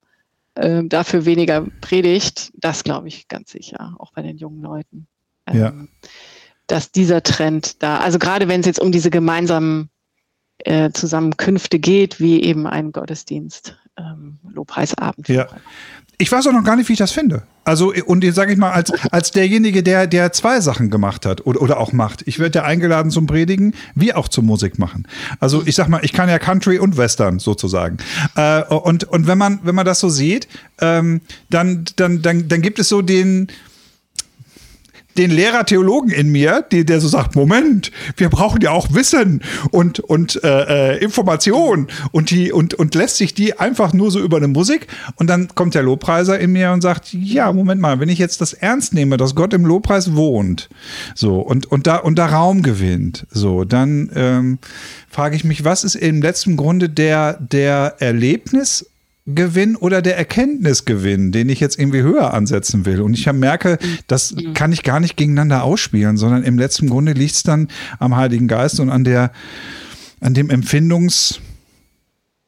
äh, 0.55 0.85
dafür 0.85 1.25
weniger 1.25 1.67
Predigt, 1.81 2.53
das 2.55 2.85
glaube 2.85 3.09
ich 3.09 3.29
ganz 3.29 3.51
sicher, 3.51 3.97
auch 3.99 4.13
bei 4.13 4.23
den 4.23 4.39
jungen 4.39 4.63
Leuten. 4.63 5.07
Ähm, 5.47 5.59
ja. 5.59 5.73
Dass 6.67 6.93
dieser 6.93 7.23
Trend 7.23 7.83
da, 7.83 7.99
also 7.99 8.19
gerade 8.19 8.49
wenn 8.49 8.61
es 8.61 8.67
jetzt 8.67 8.81
um 8.81 8.93
diese 8.93 9.11
gemeinsamen 9.11 9.91
äh, 10.59 10.91
Zusammenkünfte 10.93 11.79
geht, 11.79 12.21
wie 12.21 12.43
eben 12.43 12.67
ein 12.67 12.93
Gottesdienst, 12.93 13.77
ähm, 13.97 14.39
Lobpreisabend. 14.53 15.29
Ja. 15.29 15.47
Ich 16.17 16.31
weiß 16.31 16.47
auch 16.47 16.53
noch 16.53 16.63
gar 16.63 16.77
nicht, 16.77 16.89
wie 16.89 16.93
ich 16.93 16.99
das 16.99 17.11
finde. 17.11 17.43
Also, 17.65 17.93
und 18.07 18.23
jetzt 18.23 18.37
sage 18.37 18.53
ich 18.53 18.59
mal, 18.59 18.71
als, 18.71 18.93
als 19.11 19.33
derjenige, 19.33 19.83
der, 19.83 20.07
der 20.07 20.33
zwei 20.33 20.61
Sachen 20.61 20.91
gemacht 20.91 21.27
hat 21.27 21.45
oder, 21.45 21.61
oder 21.61 21.81
auch 21.81 21.93
macht. 21.93 22.23
Ich 22.27 22.39
werde 22.39 22.61
ja 22.61 22.65
eingeladen 22.65 23.11
zum 23.11 23.27
Predigen, 23.27 23.75
wie 23.95 24.15
auch 24.15 24.29
zum 24.29 24.47
Musik 24.47 24.79
machen. 24.79 25.09
Also, 25.41 25.63
ich 25.67 25.75
sag 25.75 25.89
mal, 25.89 26.05
ich 26.05 26.13
kann 26.13 26.29
ja 26.29 26.39
Country 26.39 26.79
und 26.79 26.97
Western 26.97 27.41
sozusagen. 27.41 27.97
Äh, 28.37 28.63
und, 28.65 29.05
und 29.05 29.27
wenn 29.27 29.39
man, 29.39 29.61
wenn 29.65 29.75
man 29.75 29.87
das 29.87 29.99
so 29.99 30.09
sieht, 30.09 30.47
ähm, 30.81 31.21
dann, 31.51 31.85
dann, 31.97 32.23
dann, 32.23 32.49
dann 32.49 32.63
gibt 32.63 32.79
es 32.79 32.89
so 32.89 33.03
den, 33.03 33.49
den 35.17 35.31
Lehrer-Theologen 35.31 36.11
in 36.11 36.31
mir, 36.31 36.65
die, 36.71 36.85
der 36.85 37.01
so 37.01 37.09
sagt, 37.09 37.37
Moment, 37.37 37.91
wir 38.17 38.29
brauchen 38.29 38.61
ja 38.61 38.71
auch 38.71 38.93
Wissen 38.93 39.43
und, 39.71 40.01
und 40.01 40.43
äh, 40.43 40.95
äh, 40.95 41.03
Information. 41.03 41.89
Und, 42.13 42.31
die, 42.31 42.53
und, 42.53 42.75
und 42.75 42.95
lässt 42.95 43.17
sich 43.17 43.35
die 43.35 43.59
einfach 43.59 43.93
nur 43.93 44.11
so 44.11 44.21
über 44.21 44.39
eine 44.39 44.49
Musik. 44.49 44.89
Und 45.17 45.29
dann 45.29 45.49
kommt 45.55 45.75
der 45.75 45.83
Lobpreiser 45.83 46.39
in 46.39 46.53
mir 46.53 46.73
und 46.73 46.81
sagt, 46.81 47.13
ja, 47.13 47.53
Moment 47.53 47.81
mal, 47.81 48.01
wenn 48.01 48.09
ich 48.09 48.19
jetzt 48.19 48.41
das 48.41 48.53
ernst 48.53 48.95
nehme, 48.95 49.17
dass 49.17 49.35
Gott 49.35 49.53
im 49.55 49.65
Lobpreis 49.65 50.15
wohnt, 50.15 50.69
so, 51.15 51.41
und, 51.41 51.71
und, 51.71 51.87
da, 51.87 51.97
und 51.97 52.19
da 52.19 52.27
Raum 52.27 52.63
gewinnt, 52.63 53.27
so, 53.31 53.65
dann 53.65 54.11
ähm, 54.15 54.59
frage 55.09 55.37
ich 55.37 55.45
mich, 55.45 55.65
was 55.65 55.85
ist 55.85 55.95
im 55.95 56.23
letzten 56.23 56.57
Grunde 56.57 56.89
der, 56.89 57.35
der 57.35 57.97
Erlebnis 57.99 58.87
Gewinn 59.27 59.75
oder 59.77 60.03
der 60.03 60.19
Erkenntnisgewinn, 60.19 61.33
den 61.33 61.49
ich 61.49 61.59
jetzt 61.59 61.79
irgendwie 61.79 62.03
höher 62.03 62.35
ansetzen 62.35 62.85
will. 62.85 63.01
Und 63.01 63.15
ich 63.15 63.31
merke, 63.33 63.79
das 64.07 64.33
mhm. 64.33 64.53
kann 64.53 64.73
ich 64.73 64.83
gar 64.83 65.01
nicht 65.01 65.17
gegeneinander 65.17 65.65
ausspielen, 65.65 66.19
sondern 66.19 66.43
im 66.43 66.59
letzten 66.59 66.91
Grunde 66.91 67.13
liegt 67.13 67.35
es 67.35 67.43
dann 67.43 67.69
am 67.99 68.17
Heiligen 68.17 68.49
Geist 68.49 68.81
und 68.81 68.91
an 68.91 69.05
der, 69.05 69.33
an 70.21 70.35
dem 70.35 70.51
Empfindungs, 70.51 71.41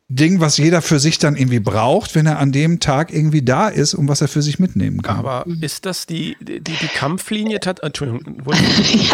Ding, 0.09 0.41
was 0.41 0.57
jeder 0.57 0.83
für 0.83 1.01
sich 1.01 1.19
dann 1.19 1.35
irgendwie 1.35 1.59
braucht, 1.59 2.15
wenn 2.15 2.27
er 2.27 2.39
an 2.39 2.53
dem 2.53 2.79
Tag 2.79 3.13
irgendwie 3.13 3.43
da 3.43 3.67
ist 3.67 3.93
und 3.93 4.07
was 4.07 4.21
er 4.21 4.29
für 4.29 4.41
sich 4.41 4.61
mitnehmen 4.61 5.03
kann. 5.03 5.19
Aber 5.19 5.45
ist 5.61 5.85
das 5.85 6.07
die, 6.07 6.37
die, 6.41 6.61
die 6.61 6.87
Kampflinie? 6.95 7.59
Entschuldigung, 7.83 8.41
wo, 8.45 8.53
ja, 8.53 8.59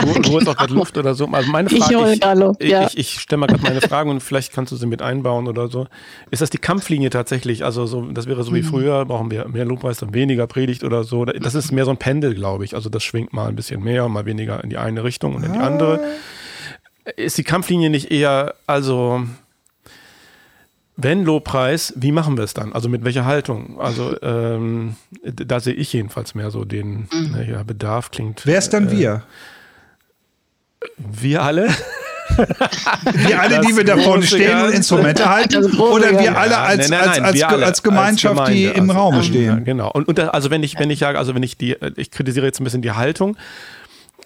wo, 0.02 0.32
wo 0.32 0.38
ist 0.38 0.46
auch 0.48 0.56
gerade 0.56 0.74
Luft 0.74 0.98
oder 0.98 1.14
so? 1.14 1.26
Also 1.28 1.50
meine 1.50 1.70
Frage, 1.70 2.12
ich, 2.12 2.20
ich, 2.60 2.68
ja. 2.68 2.86
ich, 2.86 2.98
ich 2.98 3.20
stelle 3.20 3.40
mal 3.40 3.46
gerade 3.46 3.62
meine 3.62 3.80
Frage 3.80 4.10
und 4.10 4.20
vielleicht 4.20 4.52
kannst 4.52 4.70
du 4.70 4.76
sie 4.76 4.84
mit 4.84 5.00
einbauen 5.00 5.48
oder 5.48 5.68
so. 5.68 5.86
Ist 6.30 6.42
das 6.42 6.50
die 6.50 6.58
Kampflinie 6.58 7.08
tatsächlich? 7.08 7.64
Also 7.64 7.86
so, 7.86 8.02
das 8.10 8.26
wäre 8.26 8.44
so 8.44 8.52
wie 8.54 8.60
mhm. 8.60 8.66
früher, 8.66 9.06
brauchen 9.06 9.30
wir 9.30 9.48
mehr 9.48 9.64
Lobpreis, 9.64 9.96
dann 9.96 10.12
weniger 10.12 10.46
Predigt 10.46 10.84
oder 10.84 11.04
so. 11.04 11.24
Das 11.24 11.54
ist 11.54 11.72
mehr 11.72 11.86
so 11.86 11.90
ein 11.90 11.96
Pendel, 11.96 12.34
glaube 12.34 12.66
ich. 12.66 12.74
Also 12.74 12.90
das 12.90 13.02
schwingt 13.02 13.32
mal 13.32 13.48
ein 13.48 13.56
bisschen 13.56 13.82
mehr 13.82 14.04
und 14.04 14.12
mal 14.12 14.26
weniger 14.26 14.62
in 14.62 14.68
die 14.68 14.76
eine 14.76 15.04
Richtung 15.04 15.36
und 15.36 15.42
in 15.42 15.54
die 15.54 15.58
ah. 15.58 15.66
andere. 15.66 16.00
Ist 17.16 17.38
die 17.38 17.44
Kampflinie 17.44 17.88
nicht 17.88 18.10
eher, 18.10 18.54
also 18.66 19.22
wenn 20.96 21.24
Lobpreis, 21.24 21.94
wie 21.96 22.12
machen 22.12 22.36
wir 22.36 22.44
es 22.44 22.54
dann? 22.54 22.72
Also 22.72 22.88
mit 22.88 23.04
welcher 23.04 23.24
Haltung? 23.24 23.80
Also 23.80 24.14
ähm, 24.22 24.96
da 25.24 25.60
sehe 25.60 25.74
ich 25.74 25.92
jedenfalls 25.92 26.34
mehr 26.34 26.50
so 26.50 26.64
den 26.64 27.08
mhm. 27.12 27.36
ja, 27.48 27.62
Bedarf 27.62 28.10
klingt. 28.10 28.42
Wer 28.44 28.58
ist 28.58 28.70
dann 28.70 28.88
äh, 28.88 28.92
wir? 28.92 29.22
Wir 30.98 31.42
alle. 31.42 31.68
wir 33.12 33.40
alle, 33.40 33.56
das 33.56 33.66
die 33.66 33.76
wir 33.76 33.84
da 33.84 33.96
vorne 33.96 34.24
stehen 34.24 34.62
und 34.62 34.72
Instrumente 34.72 35.28
halten, 35.28 35.64
oder 35.78 36.18
wir 36.18 36.38
alle 36.38 36.58
als, 36.58 36.88
nein, 36.88 37.00
nein, 37.00 37.08
nein, 37.08 37.24
als, 37.24 37.42
als, 37.42 37.52
alle, 37.52 37.66
als, 37.66 37.82
Gemeinschaft, 37.82 38.40
als 38.40 38.50
die 38.50 38.64
im 38.66 38.90
also, 38.90 39.00
Raum 39.00 39.22
stehen. 39.22 39.44
Ja, 39.44 39.56
genau. 39.56 39.90
Und, 39.90 40.08
und 40.08 40.18
also 40.20 40.50
wenn 40.50 40.62
ich, 40.62 40.78
wenn 40.78 40.90
ich 40.90 41.00
sage, 41.00 41.18
also 41.18 41.34
wenn 41.34 41.42
ich 41.42 41.56
die, 41.56 41.76
ich 41.96 42.10
kritisiere 42.10 42.46
jetzt 42.46 42.60
ein 42.60 42.64
bisschen 42.64 42.82
die 42.82 42.92
Haltung, 42.92 43.36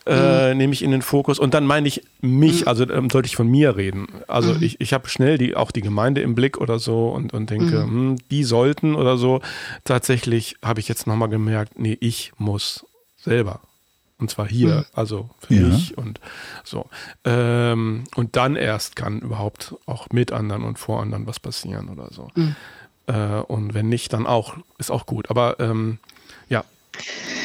äh, 0.07 0.53
mhm. 0.53 0.59
nehme 0.59 0.73
ich 0.73 0.83
in 0.83 0.91
den 0.91 1.03
Fokus. 1.03 1.39
Und 1.39 1.55
dann 1.55 1.67
meine 1.67 1.89
ich 1.89 2.03
mich, 2.21 2.63
mhm. 2.63 2.69
also 2.69 2.89
ähm, 2.89 3.11
sollte 3.11 3.27
ich 3.27 3.37
von 3.37 3.49
mir 3.49 3.77
reden. 3.77 4.07
Also 4.29 4.55
mhm. 4.55 4.63
ich, 4.63 4.81
ich 4.81 4.93
habe 4.93 5.09
schnell 5.09 5.39
die, 5.39 5.57
auch 5.57 5.71
die 5.71 5.83
Gemeinde 5.83 6.21
im 6.21 6.35
Blick 6.35 6.59
oder 6.59 6.79
so 6.79 7.09
und, 7.09 7.35
und 7.35 7.51
denke, 7.51 7.85
mhm. 7.85 7.91
hm, 7.91 8.17
die 8.31 8.45
sollten 8.45 8.95
oder 8.95 9.17
so. 9.17 9.41
Tatsächlich 9.85 10.57
habe 10.63 10.81
ich 10.81 10.89
jetzt 10.89 11.07
nochmal 11.07 11.29
gemerkt, 11.29 11.79
nee, 11.79 11.97
ich 12.01 12.33
muss 12.39 12.87
selber. 13.17 13.61
Und 14.19 14.31
zwar 14.31 14.49
hier, 14.49 14.69
mhm. 14.69 14.85
also 14.95 15.29
für 15.41 15.55
ja. 15.55 15.67
mich 15.67 15.99
und 15.99 16.21
so. 16.65 16.87
Ähm, 17.25 18.05
und 18.15 18.37
dann 18.37 18.57
erst 18.57 18.97
kann 18.97 19.21
überhaupt 19.21 19.75
auch 19.85 20.09
mit 20.11 20.33
anderen 20.33 20.63
und 20.63 20.79
vor 20.79 21.03
anderen 21.03 21.27
was 21.27 21.39
passieren 21.39 21.89
oder 21.89 22.09
so. 22.13 22.31
Äh, 23.07 23.41
und 23.41 23.75
wenn 23.75 23.89
nicht, 23.89 24.13
dann 24.13 24.27
auch, 24.27 24.57
ist 24.79 24.91
auch 24.91 25.07
gut. 25.07 25.31
Aber 25.31 25.61
ähm, 25.61 25.99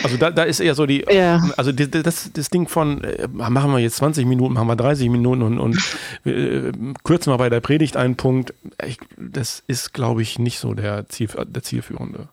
also 0.04 0.18
da, 0.18 0.32
da 0.32 0.44
ist 0.44 0.60
eher 0.60 0.76
so 0.76 0.86
die, 0.86 1.06
ja. 1.10 1.42
also 1.58 1.72
die, 1.72 1.90
das, 1.90 2.32
das 2.34 2.50
Ding 2.50 2.68
von, 2.68 3.04
äh, 3.04 3.28
machen 3.28 3.72
wir 3.72 3.80
jetzt 3.80 3.98
20 3.98 4.26
Minuten, 4.26 4.54
machen 4.54 4.68
wir 4.68 4.76
30 4.76 5.10
Minuten 5.10 5.42
und, 5.42 5.60
und 5.60 5.78
äh, 6.26 6.72
kürzen 7.04 7.32
wir 7.32 7.38
bei 7.38 7.50
der 7.50 7.60
Predigt 7.60 7.98
einen 7.98 8.16
Punkt. 8.16 8.54
Ich, 8.86 8.98
das 9.18 9.64
ist, 9.68 9.94
glaube 9.94 10.22
ich, 10.22 10.40
nicht 10.40 10.60
so 10.60 10.74
der, 10.74 11.08
Ziel, 11.10 11.30
der 11.48 11.64
zielführende. 11.64 12.30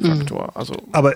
Faktor. 0.00 0.44
Mhm. 0.44 0.50
Also, 0.54 0.74
aber, 0.92 1.14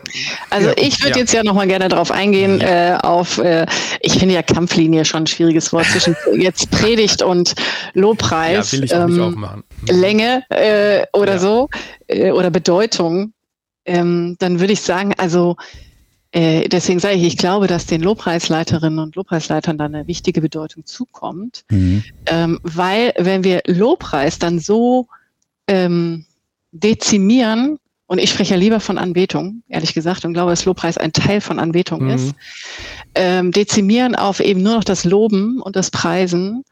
also 0.50 0.68
ja, 0.70 0.74
ich 0.76 1.00
würde 1.02 1.12
ja. 1.12 1.18
jetzt 1.18 1.32
ja 1.32 1.44
nochmal 1.44 1.68
gerne 1.68 1.88
darauf 1.88 2.10
eingehen, 2.10 2.60
ja. 2.60 2.96
äh, 2.96 2.98
auf, 2.98 3.38
äh, 3.38 3.66
ich 4.00 4.18
finde 4.18 4.34
ja 4.34 4.42
Kampflinie 4.42 5.04
schon 5.04 5.22
ein 5.22 5.26
schwieriges 5.28 5.72
Wort 5.72 5.86
zwischen 5.86 6.16
jetzt 6.34 6.68
Predigt 6.70 7.22
und 7.22 7.54
Lobpreis. 7.94 8.72
Ja, 8.72 8.78
will 8.78 8.84
ich 8.84 8.94
auch 8.94 9.00
ähm, 9.02 9.10
nicht 9.10 9.20
aufmachen. 9.20 9.62
Mhm. 9.82 10.00
Länge 10.00 10.42
äh, 10.48 11.06
oder 11.12 11.38
so 11.38 11.68
äh, 12.08 12.32
oder 12.32 12.50
Bedeutung 12.50 13.32
ähm, 13.84 14.36
dann 14.38 14.60
würde 14.60 14.72
ich 14.72 14.80
sagen, 14.80 15.12
also 15.18 15.56
äh, 16.32 16.68
deswegen 16.68 16.98
sage 16.98 17.14
ich, 17.16 17.24
ich 17.24 17.36
glaube, 17.36 17.66
dass 17.66 17.86
den 17.86 18.00
Lobpreisleiterinnen 18.00 18.98
und 18.98 19.16
Lobpreisleitern 19.16 19.76
dann 19.76 19.94
eine 19.94 20.06
wichtige 20.06 20.40
Bedeutung 20.40 20.86
zukommt, 20.86 21.64
mhm. 21.70 22.02
ähm, 22.26 22.58
weil 22.62 23.12
wenn 23.18 23.44
wir 23.44 23.60
Lobpreis 23.66 24.38
dann 24.38 24.58
so 24.58 25.08
ähm, 25.66 26.24
dezimieren, 26.72 27.78
und 28.06 28.18
ich 28.18 28.30
spreche 28.30 28.54
ja 28.54 28.60
lieber 28.60 28.80
von 28.80 28.98
Anbetung, 28.98 29.62
ehrlich 29.68 29.94
gesagt, 29.94 30.24
und 30.24 30.32
glaube, 30.32 30.50
dass 30.50 30.64
Lobpreis 30.64 30.96
ein 30.96 31.12
Teil 31.12 31.40
von 31.40 31.58
Anbetung 31.58 32.04
mhm. 32.04 32.10
ist, 32.10 32.34
ähm, 33.14 33.52
dezimieren 33.52 34.14
auf 34.14 34.40
eben 34.40 34.62
nur 34.62 34.76
noch 34.76 34.84
das 34.84 35.04
Loben 35.04 35.60
und 35.60 35.76
das 35.76 35.90
Preisen, 35.90 36.64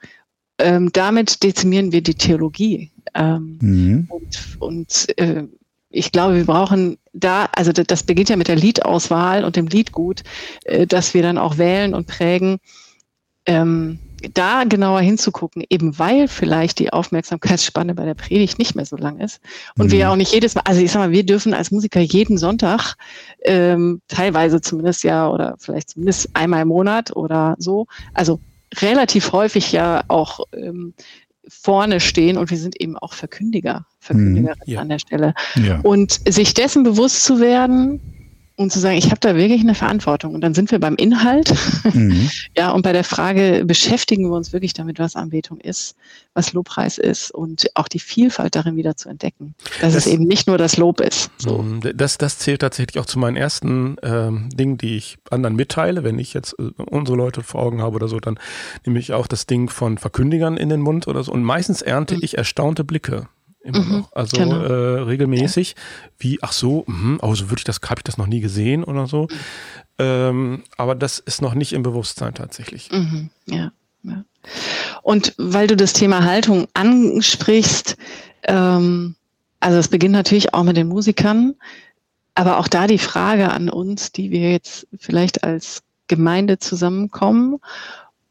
ähm, 0.59 0.91
damit 0.93 1.43
dezimieren 1.43 1.93
wir 1.93 2.03
die 2.03 2.15
Theologie. 2.15 2.91
Ähm, 3.15 3.59
mhm. 3.61 4.07
Und, 4.09 4.57
und 4.59 5.19
äh, 5.19 5.45
ich 5.91 6.13
glaube, 6.13 6.37
wir 6.37 6.47
brauchen 6.47 6.99
da, 7.13 7.49
also 7.53 7.73
das 7.73 8.05
beginnt 8.05 8.29
ja 8.29 8.37
mit 8.37 8.49
der 8.49 8.57
Liedauswahl 8.57 9.45
und 9.45 9.57
dem 9.57 9.67
Liedgut, 9.67 10.23
äh, 10.65 10.87
dass 10.87 11.15
wir 11.15 11.23
dann 11.23 11.39
auch 11.39 11.59
wählen 11.59 11.95
und 11.95 12.07
prägen, 12.07 12.59
ähm, 13.47 13.99
da 14.35 14.65
genauer 14.65 15.01
hinzugucken, 15.01 15.65
eben 15.71 15.99
weil 15.99 16.29
vielleicht 16.29 16.79
die 16.79 16.93
Aufmerksamkeitsspanne 16.93 17.95
bei 17.95 18.05
der 18.05 18.15
Predigt 18.15 18.59
nicht 18.59 18.75
mehr 18.75 18.85
so 18.85 18.97
lang 18.97 19.19
ist 19.19 19.41
und 19.79 19.87
mhm. 19.87 19.93
wir 19.93 20.11
auch 20.11 20.17
nicht 20.17 20.33
jedes 20.33 20.55
Mal, 20.55 20.63
also 20.67 20.81
ich 20.81 20.93
sag 20.93 21.01
mal, 21.01 21.11
wir 21.11 21.25
dürfen 21.25 21.55
als 21.55 21.71
Musiker 21.71 22.01
jeden 22.01 22.37
Sonntag, 22.37 22.97
ähm, 23.45 24.03
teilweise 24.09 24.61
zumindest 24.61 25.05
ja 25.05 25.29
oder 25.29 25.57
vielleicht 25.59 25.91
zumindest 25.91 26.29
einmal 26.35 26.63
im 26.63 26.69
Monat 26.69 27.17
oder 27.17 27.57
so, 27.59 27.87
also 28.13 28.41
relativ 28.77 29.33
häufig 29.33 29.73
ja 29.73 30.05
auch 30.09 30.41
ähm, 30.53 30.95
vorne 31.51 32.01
stehen 32.01 32.39
und 32.39 32.51
wir 32.51 32.59
sind 32.59 32.81
eben 32.81 32.97
auch 32.97 33.13
Verkündiger, 33.13 33.87
Verkündiger 33.99 34.55
mhm, 34.55 34.73
ja. 34.73 34.81
an 34.81 34.89
der 34.89 34.99
Stelle. 34.99 35.35
Ja. 35.57 35.81
Und 35.83 36.21
sich 36.29 36.55
dessen 36.55 36.83
bewusst 36.85 37.25
zu 37.25 37.41
werden, 37.41 38.01
und 38.61 38.71
zu 38.71 38.79
sagen, 38.79 38.99
ich 38.99 39.07
habe 39.07 39.21
da 39.21 39.37
wirklich 39.37 39.63
eine 39.63 39.75
Verantwortung. 39.75 40.35
Und 40.35 40.43
dann 40.43 40.53
sind 40.53 40.71
wir 40.71 40.79
beim 40.79 40.95
Inhalt. 40.97 41.55
Mhm. 41.95 42.29
ja, 42.57 42.73
und 42.73 42.83
bei 42.83 42.93
der 42.93 43.05
Frage, 43.05 43.65
beschäftigen 43.65 44.29
wir 44.29 44.37
uns 44.37 44.53
wirklich 44.53 44.75
damit, 44.75 44.99
was 44.99 45.17
Anbetung 45.17 45.59
ist, 45.61 45.97
was 46.35 46.53
Lobpreis 46.53 46.99
ist 46.99 47.31
und 47.31 47.71
auch 47.75 47.89
die 47.89 47.99
Vielfalt 47.99 48.55
darin 48.55 48.77
wieder 48.77 48.97
zu 48.97 49.09
entdecken. 49.09 49.55
Dass 49.81 49.95
das, 49.95 50.07
es 50.07 50.13
eben 50.13 50.25
nicht 50.25 50.47
nur 50.47 50.59
das 50.59 50.77
Lob 50.77 51.01
ist. 51.01 51.31
So. 51.39 51.63
Mhm, 51.63 51.81
das, 51.97 52.19
das 52.19 52.39
zählt 52.39 52.61
tatsächlich 52.61 53.01
auch 53.01 53.07
zu 53.07 53.19
meinen 53.19 53.37
ersten 53.37 53.97
ähm, 54.03 54.51
Dingen, 54.51 54.77
die 54.77 54.99
ich 54.99 55.17
anderen 55.31 55.57
mitteile. 55.57 56.05
Wenn 56.05 56.19
ich 56.19 56.35
jetzt 56.35 56.55
äh, 56.59 56.71
unsere 56.83 57.17
Leute 57.17 57.43
vor 57.43 57.63
Augen 57.63 57.81
habe 57.81 57.97
oder 57.97 58.09
so, 58.09 58.21
dann 58.21 58.39
nehme 58.85 58.99
ich 58.99 59.15
auch 59.15 59.27
das 59.27 59.47
Ding 59.47 59.71
von 59.71 59.97
Verkündigern 59.97 60.59
in 60.59 60.69
den 60.69 60.83
Mund 60.83 61.09
oder 61.09 61.25
so. 61.25 61.33
Und 61.33 61.43
meistens 61.45 61.81
ernte 61.81 62.17
mhm. 62.17 62.21
ich 62.23 62.37
erstaunte 62.37 62.85
Blicke 62.85 63.27
immer 63.63 63.81
mhm, 63.81 63.93
noch. 63.99 64.13
Also 64.13 64.37
genau. 64.37 64.63
äh, 64.63 65.01
regelmäßig, 65.03 65.77
wie, 66.19 66.39
ach 66.43 66.53
so, 66.53 66.85
mh, 66.87 67.19
oh, 67.23 67.35
so 67.35 67.51
würde 67.51 67.61
ich 67.61 67.65
das, 67.65 67.81
habe 67.85 68.01
ich 68.01 68.05
das 68.05 68.19
noch 68.19 68.27
nie 68.27 68.41
gesehen 68.41 68.85
oder 68.85 69.07
so. 69.07 69.23
Mhm. 69.23 69.29
Ähm, 69.99 70.63
aber 70.77 70.95
das 70.95 71.19
ist 71.19 71.43
noch 71.43 71.55
nicht 71.55 71.73
im 71.73 71.83
Bewusstsein 71.83 72.35
tatsächlich. 72.35 72.91
Mhm, 72.91 73.31
ja, 73.47 73.73
ja. 74.03 74.25
Und 75.03 75.35
weil 75.37 75.67
du 75.67 75.77
das 75.77 75.93
Thema 75.93 76.25
Haltung 76.25 76.69
ansprichst, 76.75 77.97
ähm, 78.45 79.15
also 79.61 79.79
es 79.79 79.89
beginnt 79.89 80.13
natürlich 80.13 80.55
auch 80.55 80.65
mit 80.65 80.77
den 80.77 80.89
Musikern, 80.89 81.55
aber 82.35 82.59
auch 82.59 82.69
da 82.69 82.87
die 82.87 82.99
Frage 82.99 83.51
an 83.51 83.69
uns, 83.69 84.13
die 84.13 84.31
wir 84.31 84.53
jetzt 84.53 84.87
vielleicht 84.99 85.45
als 85.45 85.83
Gemeinde 86.09 86.59
zusammenkommen 86.59 87.61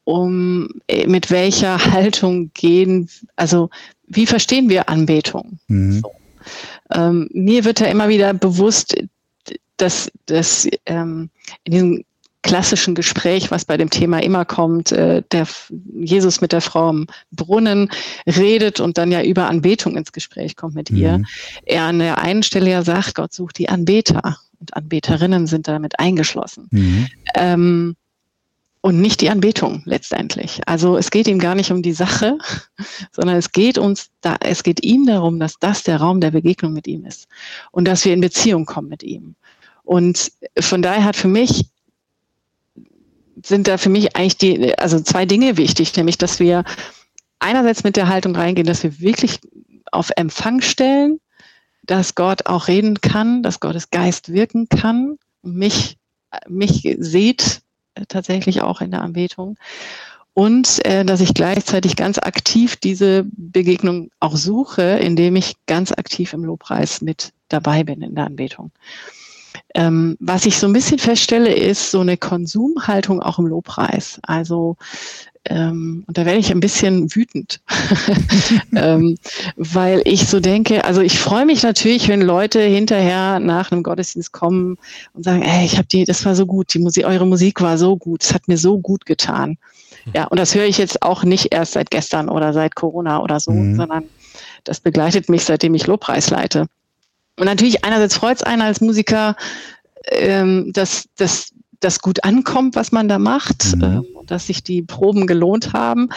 um 0.09 0.69
äh, 0.87 1.05
mit 1.05 1.29
welcher 1.29 1.77
Haltung 1.93 2.51
gehen, 2.55 3.09
also 3.35 3.69
wie 4.09 4.25
verstehen 4.25 4.69
wir 4.69 4.89
Anbetung? 4.89 5.59
Mhm. 5.67 6.01
So. 6.01 6.11
Ähm, 6.91 7.29
mir 7.31 7.63
wird 7.65 7.81
da 7.81 7.85
immer 7.85 8.09
wieder 8.09 8.33
bewusst, 8.33 8.95
dass, 9.77 10.11
dass 10.25 10.67
ähm, 10.85 11.29
in 11.63 11.71
diesem 11.71 12.03
klassischen 12.41 12.95
Gespräch, 12.95 13.51
was 13.51 13.65
bei 13.65 13.77
dem 13.77 13.89
Thema 13.89 14.23
immer 14.23 14.45
kommt, 14.45 14.91
äh, 14.91 15.23
der 15.31 15.47
Jesus 15.93 16.41
mit 16.41 16.51
der 16.51 16.61
Frau 16.61 16.89
am 16.89 17.07
Brunnen 17.31 17.89
redet 18.25 18.79
und 18.79 18.97
dann 18.97 19.11
ja 19.11 19.21
über 19.21 19.49
Anbetung 19.49 19.97
ins 19.97 20.13
Gespräch 20.13 20.55
kommt 20.55 20.75
mit 20.75 20.89
mhm. 20.89 20.97
ihr. 20.97 21.23
Er 21.65 21.83
an 21.83 21.99
der 21.99 22.19
einen 22.19 22.43
Stelle 22.43 22.71
ja 22.71 22.81
sagt, 22.81 23.15
Gott 23.15 23.33
sucht 23.33 23.57
die 23.57 23.69
Anbeter 23.69 24.37
und 24.59 24.73
Anbeterinnen 24.73 25.47
sind 25.47 25.67
damit 25.67 25.99
eingeschlossen. 25.99 26.67
Mhm. 26.71 27.07
Ähm, 27.35 27.95
und 28.81 29.01
nicht 29.01 29.21
die 29.21 29.29
Anbetung 29.29 29.81
letztendlich. 29.85 30.61
Also 30.65 30.97
es 30.97 31.11
geht 31.11 31.27
ihm 31.27 31.39
gar 31.39 31.55
nicht 31.55 31.71
um 31.71 31.81
die 31.81 31.93
Sache, 31.93 32.37
sondern 33.11 33.35
es 33.35 33.51
geht 33.51 33.77
uns 33.77 34.09
da, 34.21 34.37
es 34.39 34.63
geht 34.63 34.83
ihm 34.83 35.05
darum, 35.05 35.39
dass 35.39 35.59
das 35.59 35.83
der 35.83 35.97
Raum 35.97 36.21
der 36.21 36.31
Begegnung 36.31 36.73
mit 36.73 36.87
ihm 36.87 37.05
ist 37.05 37.27
und 37.71 37.85
dass 37.85 38.05
wir 38.05 38.13
in 38.13 38.21
Beziehung 38.21 38.65
kommen 38.65 38.89
mit 38.89 39.03
ihm. 39.03 39.35
Und 39.83 40.31
von 40.59 40.81
daher 40.81 41.03
hat 41.03 41.15
für 41.15 41.27
mich 41.27 41.65
sind 43.45 43.67
da 43.67 43.77
für 43.77 43.89
mich 43.89 44.15
eigentlich 44.15 44.37
die, 44.37 44.77
also 44.77 44.99
zwei 44.99 45.25
Dinge 45.25 45.57
wichtig, 45.57 45.95
nämlich, 45.95 46.17
dass 46.17 46.39
wir 46.39 46.63
einerseits 47.39 47.83
mit 47.83 47.95
der 47.95 48.07
Haltung 48.07 48.35
reingehen, 48.35 48.67
dass 48.67 48.83
wir 48.83 48.99
wirklich 48.99 49.39
auf 49.91 50.11
Empfang 50.15 50.61
stellen, 50.61 51.19
dass 51.83 52.15
Gott 52.15 52.45
auch 52.45 52.67
reden 52.67 53.01
kann, 53.01 53.41
dass 53.41 53.59
Gottes 53.59 53.89
Geist 53.89 54.31
wirken 54.31 54.67
kann, 54.69 55.17
mich, 55.41 55.97
mich 56.47 56.97
sieht, 56.99 57.61
tatsächlich 58.07 58.61
auch 58.61 58.81
in 58.81 58.91
der 58.91 59.01
Anbetung. 59.01 59.57
Und 60.33 60.85
äh, 60.85 61.03
dass 61.03 61.21
ich 61.21 61.33
gleichzeitig 61.33 61.95
ganz 61.95 62.17
aktiv 62.17 62.77
diese 62.77 63.25
Begegnung 63.31 64.09
auch 64.19 64.37
suche, 64.37 64.83
indem 64.83 65.35
ich 65.35 65.55
ganz 65.65 65.91
aktiv 65.91 66.33
im 66.33 66.45
Lobpreis 66.45 67.01
mit 67.01 67.33
dabei 67.49 67.83
bin 67.83 68.01
in 68.01 68.15
der 68.15 68.25
Anbetung. 68.25 68.71
Ähm, 69.75 70.17
was 70.19 70.45
ich 70.45 70.57
so 70.57 70.67
ein 70.67 70.73
bisschen 70.73 70.99
feststelle, 70.99 71.53
ist 71.53 71.91
so 71.91 71.99
eine 71.99 72.17
Konsumhaltung 72.17 73.21
auch 73.21 73.39
im 73.39 73.47
Lobpreis. 73.47 74.19
Also 74.23 74.77
ähm, 75.45 76.03
und 76.05 76.17
da 76.17 76.25
werde 76.25 76.39
ich 76.39 76.51
ein 76.51 76.59
bisschen 76.59 77.15
wütend, 77.15 77.61
ähm, 78.75 79.17
weil 79.55 80.01
ich 80.03 80.27
so 80.27 80.39
denke, 80.39 80.83
also 80.83 81.01
ich 81.01 81.17
freue 81.17 81.45
mich 81.45 81.63
natürlich, 81.63 82.09
wenn 82.09 82.21
Leute 82.21 82.61
hinterher 82.61 83.39
nach 83.39 83.71
einem 83.71 83.83
Gottesdienst 83.83 84.33
kommen 84.33 84.77
und 85.13 85.23
sagen, 85.23 85.41
ey, 85.41 85.65
ich 85.65 85.77
habe 85.77 85.87
die, 85.87 86.03
das 86.03 86.25
war 86.25 86.35
so 86.35 86.45
gut, 86.45 86.73
die 86.73 86.79
Musik, 86.79 87.05
eure 87.05 87.25
Musik 87.25 87.61
war 87.61 87.77
so 87.77 87.95
gut, 87.95 88.23
es 88.23 88.33
hat 88.33 88.47
mir 88.47 88.57
so 88.57 88.79
gut 88.79 89.05
getan. 89.05 89.57
Hm. 90.03 90.13
Ja, 90.13 90.25
und 90.25 90.37
das 90.37 90.55
höre 90.55 90.65
ich 90.65 90.77
jetzt 90.77 91.01
auch 91.01 91.23
nicht 91.23 91.53
erst 91.53 91.73
seit 91.73 91.89
gestern 91.89 92.27
oder 92.27 92.51
seit 92.51 92.75
Corona 92.75 93.21
oder 93.21 93.39
so, 93.39 93.51
mhm. 93.51 93.77
sondern 93.77 94.03
das 94.65 94.81
begleitet 94.81 95.29
mich, 95.29 95.45
seitdem 95.45 95.73
ich 95.73 95.87
Lobpreis 95.87 96.29
leite. 96.29 96.67
Und 97.37 97.45
natürlich 97.45 97.85
einerseits 97.85 98.15
freut 98.15 98.37
es 98.37 98.43
einen 98.43 98.61
als 98.61 98.81
Musiker, 98.81 99.37
ähm, 100.11 100.71
dass, 100.73 101.07
dass 101.15 101.53
das 101.79 101.99
gut 101.99 102.23
ankommt, 102.23 102.75
was 102.75 102.91
man 102.91 103.07
da 103.07 103.19
macht, 103.19 103.75
mhm. 103.75 103.83
äh, 103.83 104.25
dass 104.25 104.47
sich 104.47 104.63
die 104.63 104.81
Proben 104.81 105.27
gelohnt 105.27 105.73
haben, 105.73 106.09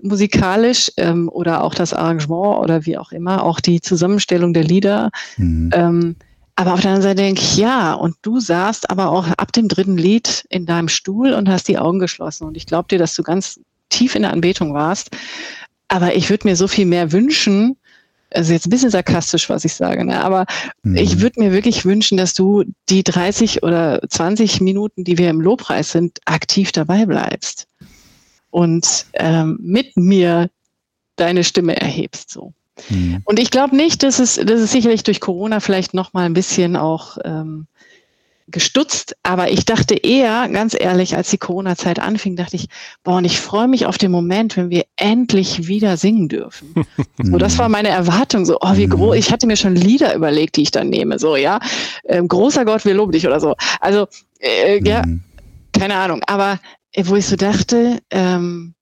musikalisch 0.00 0.92
ähm, 0.96 1.28
oder 1.28 1.64
auch 1.64 1.74
das 1.74 1.94
Arrangement 1.94 2.58
oder 2.58 2.86
wie 2.86 2.98
auch 2.98 3.12
immer, 3.12 3.42
auch 3.42 3.60
die 3.60 3.80
Zusammenstellung 3.80 4.52
der 4.52 4.64
Lieder. 4.64 5.10
Mhm. 5.36 5.70
Ähm, 5.72 6.16
aber 6.56 6.72
auf 6.72 6.80
der 6.80 6.90
anderen 6.90 7.02
Seite 7.02 7.22
denke 7.22 7.42
ich, 7.42 7.56
ja, 7.58 7.92
und 7.92 8.16
du 8.22 8.40
saßt 8.40 8.88
aber 8.88 9.10
auch 9.10 9.26
ab 9.28 9.52
dem 9.52 9.68
dritten 9.68 9.98
Lied 9.98 10.46
in 10.48 10.64
deinem 10.64 10.88
Stuhl 10.88 11.32
und 11.34 11.50
hast 11.50 11.68
die 11.68 11.78
Augen 11.78 11.98
geschlossen. 11.98 12.44
Und 12.44 12.56
ich 12.56 12.64
glaube 12.64 12.88
dir, 12.88 12.98
dass 12.98 13.14
du 13.14 13.22
ganz 13.22 13.60
tief 13.90 14.14
in 14.14 14.22
der 14.22 14.32
Anbetung 14.32 14.72
warst. 14.72 15.10
Aber 15.88 16.14
ich 16.14 16.30
würde 16.30 16.48
mir 16.48 16.56
so 16.56 16.66
viel 16.66 16.86
mehr 16.86 17.12
wünschen, 17.12 17.76
also 18.36 18.52
jetzt 18.52 18.66
ein 18.66 18.70
bisschen 18.70 18.90
sarkastisch, 18.90 19.48
was 19.48 19.64
ich 19.64 19.74
sage, 19.74 20.04
ne? 20.04 20.22
aber 20.22 20.46
mhm. 20.82 20.96
ich 20.96 21.20
würde 21.20 21.40
mir 21.40 21.52
wirklich 21.52 21.84
wünschen, 21.84 22.16
dass 22.16 22.34
du 22.34 22.64
die 22.88 23.02
30 23.02 23.62
oder 23.62 24.00
20 24.08 24.60
Minuten, 24.60 25.04
die 25.04 25.18
wir 25.18 25.30
im 25.30 25.40
Lobpreis 25.40 25.92
sind, 25.92 26.20
aktiv 26.24 26.72
dabei 26.72 27.06
bleibst 27.06 27.66
und 28.50 29.06
ähm, 29.14 29.58
mit 29.60 29.96
mir 29.96 30.50
deine 31.16 31.44
Stimme 31.44 31.76
erhebst. 31.76 32.30
So. 32.30 32.52
Mhm. 32.90 33.22
Und 33.24 33.38
ich 33.38 33.50
glaube 33.50 33.74
nicht, 33.74 34.02
dass 34.02 34.18
es, 34.18 34.36
dass 34.36 34.60
es 34.60 34.72
sicherlich 34.72 35.02
durch 35.02 35.20
Corona 35.20 35.60
vielleicht 35.60 35.94
noch 35.94 36.12
mal 36.12 36.26
ein 36.26 36.34
bisschen 36.34 36.76
auch 36.76 37.18
ähm, 37.24 37.66
gestutzt, 38.48 39.16
aber 39.24 39.50
ich 39.50 39.64
dachte 39.64 39.94
eher, 39.94 40.48
ganz 40.48 40.76
ehrlich, 40.78 41.16
als 41.16 41.30
die 41.30 41.38
Corona-Zeit 41.38 41.98
anfing, 41.98 42.36
dachte 42.36 42.56
ich, 42.56 42.68
boah, 43.02 43.16
und 43.16 43.24
ich 43.24 43.40
freue 43.40 43.66
mich 43.66 43.86
auf 43.86 43.98
den 43.98 44.12
Moment, 44.12 44.56
wenn 44.56 44.70
wir 44.70 44.84
endlich 44.96 45.66
wieder 45.66 45.96
singen 45.96 46.28
dürfen. 46.28 46.74
so, 47.22 47.38
das 47.38 47.58
war 47.58 47.68
meine 47.68 47.88
Erwartung, 47.88 48.44
so, 48.44 48.58
oh, 48.60 48.76
wie 48.76 48.86
groß, 48.86 49.16
ich 49.16 49.32
hatte 49.32 49.48
mir 49.48 49.56
schon 49.56 49.74
Lieder 49.74 50.14
überlegt, 50.14 50.56
die 50.56 50.62
ich 50.62 50.70
dann 50.70 50.90
nehme, 50.90 51.18
so, 51.18 51.34
ja, 51.34 51.58
ähm, 52.04 52.28
großer 52.28 52.64
Gott, 52.64 52.84
wir 52.84 52.94
loben 52.94 53.12
dich 53.12 53.26
oder 53.26 53.40
so. 53.40 53.56
Also, 53.80 54.06
äh, 54.38 54.80
ja, 54.86 55.04
mhm. 55.04 55.22
keine 55.72 55.96
Ahnung, 55.96 56.22
aber 56.26 56.60
äh, 56.92 57.02
wo 57.06 57.16
ich 57.16 57.26
so 57.26 57.36
dachte, 57.36 58.00
ähm, 58.10 58.74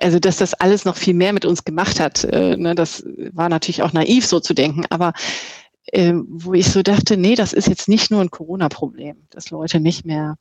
also 0.00 0.18
dass 0.18 0.36
das 0.36 0.54
alles 0.54 0.84
noch 0.84 0.96
viel 0.96 1.14
mehr 1.14 1.32
mit 1.32 1.44
uns 1.44 1.64
gemacht 1.64 2.00
hat, 2.00 2.24
äh, 2.24 2.56
ne, 2.56 2.74
das 2.74 3.04
war 3.32 3.48
natürlich 3.48 3.82
auch 3.82 3.92
naiv 3.92 4.26
so 4.26 4.40
zu 4.40 4.54
denken, 4.54 4.84
aber 4.90 5.12
wo 5.92 6.54
ich 6.54 6.70
so 6.70 6.82
dachte, 6.82 7.16
nee, 7.16 7.34
das 7.34 7.52
ist 7.52 7.68
jetzt 7.68 7.88
nicht 7.88 8.10
nur 8.10 8.20
ein 8.20 8.30
Corona-Problem, 8.30 9.16
dass 9.30 9.50
Leute 9.50 9.80
nicht 9.80 10.04
mehr 10.04 10.36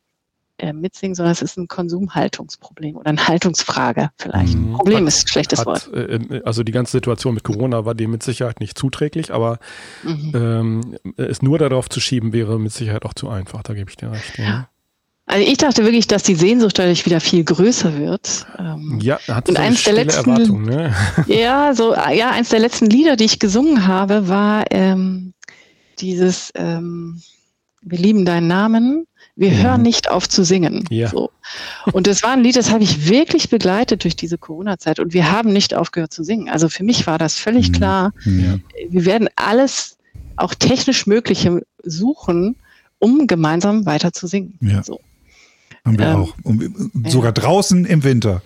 äh, 0.59 0.73
mitsingen, 0.73 1.13
sondern 1.13 1.31
es 1.31 1.41
ist 1.41 1.57
ein 1.57 1.67
Konsumhaltungsproblem 1.67 2.95
oder 2.95 3.09
eine 3.09 3.27
Haltungsfrage 3.27 4.09
vielleicht. 4.17 4.55
Mhm. 4.55 4.73
Problem 4.73 5.01
hat, 5.01 5.07
ist 5.07 5.25
ein 5.25 5.27
schlechtes 5.27 5.59
hat, 5.59 5.65
Wort. 5.67 5.89
Äh, 5.93 6.41
also 6.45 6.63
die 6.63 6.71
ganze 6.71 6.93
Situation 6.93 7.35
mit 7.35 7.43
Corona 7.43 7.85
war 7.85 7.93
dem 7.93 8.11
mit 8.11 8.23
Sicherheit 8.23 8.59
nicht 8.59 8.77
zuträglich, 8.77 9.31
aber 9.31 9.59
mhm. 10.03 10.31
ähm, 10.33 11.15
es 11.17 11.41
nur 11.41 11.59
darauf 11.59 11.89
zu 11.89 11.99
schieben 11.99 12.33
wäre 12.33 12.59
mit 12.59 12.73
Sicherheit 12.73 13.05
auch 13.05 13.13
zu 13.13 13.29
einfach, 13.29 13.61
da 13.63 13.73
gebe 13.73 13.89
ich 13.89 13.97
dir 13.97 14.11
recht. 14.11 14.37
Ja. 14.39 14.67
Also 15.27 15.45
ich 15.45 15.57
dachte 15.57 15.83
wirklich, 15.83 16.07
dass 16.07 16.23
die 16.23 16.35
Sehnsucht 16.35 16.79
dadurch 16.79 17.05
wieder 17.05 17.19
viel 17.19 17.43
größer 17.43 17.99
wird. 17.99 18.47
Ähm, 18.57 18.99
ja, 19.01 19.19
hat 19.27 19.49
und 19.49 19.57
eins 19.57 19.83
der 19.83 19.93
letzten, 19.93 20.31
Erwartung, 20.31 20.63
ne? 20.63 20.95
ja, 21.27 21.75
so 21.75 21.93
ja, 21.93 22.31
eins 22.31 22.49
der 22.49 22.59
letzten 22.59 22.85
Lieder, 22.85 23.17
die 23.17 23.25
ich 23.25 23.37
gesungen 23.37 23.85
habe, 23.85 24.29
war 24.29 24.63
ähm, 24.71 25.33
dieses 25.99 26.51
ähm, 26.55 27.21
Wir 27.81 27.99
lieben 27.99 28.25
deinen 28.25 28.47
Namen. 28.47 29.07
Wir 29.35 29.51
mhm. 29.51 29.63
hören 29.63 29.81
nicht 29.81 30.09
auf 30.09 30.27
zu 30.27 30.43
singen. 30.43 30.83
Ja. 30.89 31.09
So. 31.09 31.29
Und 31.91 32.07
das 32.07 32.23
war 32.23 32.31
ein 32.31 32.43
Lied, 32.43 32.55
das 32.55 32.71
habe 32.71 32.83
ich 32.83 33.07
wirklich 33.07 33.49
begleitet 33.49 34.03
durch 34.03 34.15
diese 34.15 34.37
Corona-Zeit. 34.37 34.99
Und 34.99 35.13
wir 35.13 35.31
haben 35.31 35.53
nicht 35.53 35.75
aufgehört 35.75 36.13
zu 36.13 36.23
singen. 36.23 36.49
Also 36.49 36.69
für 36.69 36.83
mich 36.83 37.05
war 37.05 37.17
das 37.17 37.35
völlig 37.35 37.69
mhm. 37.69 37.73
klar. 37.73 38.13
Ja. 38.25 38.57
Wir 38.89 39.05
werden 39.05 39.29
alles, 39.35 39.97
auch 40.37 40.55
technisch 40.55 41.05
Mögliche, 41.05 41.61
suchen, 41.83 42.55
um 42.99 43.27
gemeinsam 43.27 43.85
weiter 43.85 44.11
zu 44.11 44.27
singen. 44.27 44.57
Ja. 44.61 44.83
So. 44.83 44.99
Haben 45.85 45.99
wir 45.99 46.07
ähm, 46.07 46.15
auch. 46.15 46.33
Und 46.43 47.11
sogar 47.11 47.29
ja. 47.29 47.31
draußen 47.31 47.85
im 47.85 48.03
Winter 48.03 48.41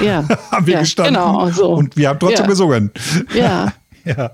ja. 0.00 0.26
haben 0.50 0.66
wir 0.66 0.74
ja, 0.74 0.80
gestanden. 0.80 1.14
Genau, 1.14 1.50
so. 1.50 1.74
Und 1.74 1.96
wir 1.96 2.08
haben 2.08 2.18
trotzdem 2.18 2.46
gesungen. 2.46 2.90
Ja. 3.34 3.72
ja. 4.04 4.30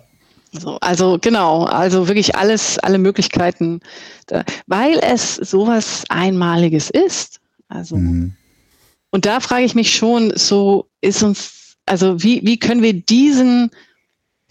So, 0.57 0.79
also 0.81 1.19
genau, 1.21 1.65
also 1.65 2.07
wirklich 2.07 2.37
alles, 2.37 2.79
alle 2.79 2.99
Möglichkeiten, 2.99 3.81
da, 4.27 4.45
weil 4.67 4.99
es 5.03 5.35
sowas 5.37 6.05
Einmaliges 6.09 6.91
ist. 6.91 7.41
Also 7.69 7.97
mhm. 7.97 8.35
und 9.11 9.27
da 9.27 9.41
frage 9.41 9.65
ich 9.65 9.75
mich 9.75 9.95
schon, 9.95 10.33
so 10.37 10.89
ist 11.01 11.23
uns, 11.23 11.77
also 11.87 12.23
wie, 12.23 12.41
wie 12.45 12.59
können 12.59 12.83
wir 12.83 12.93
diesen 12.93 13.71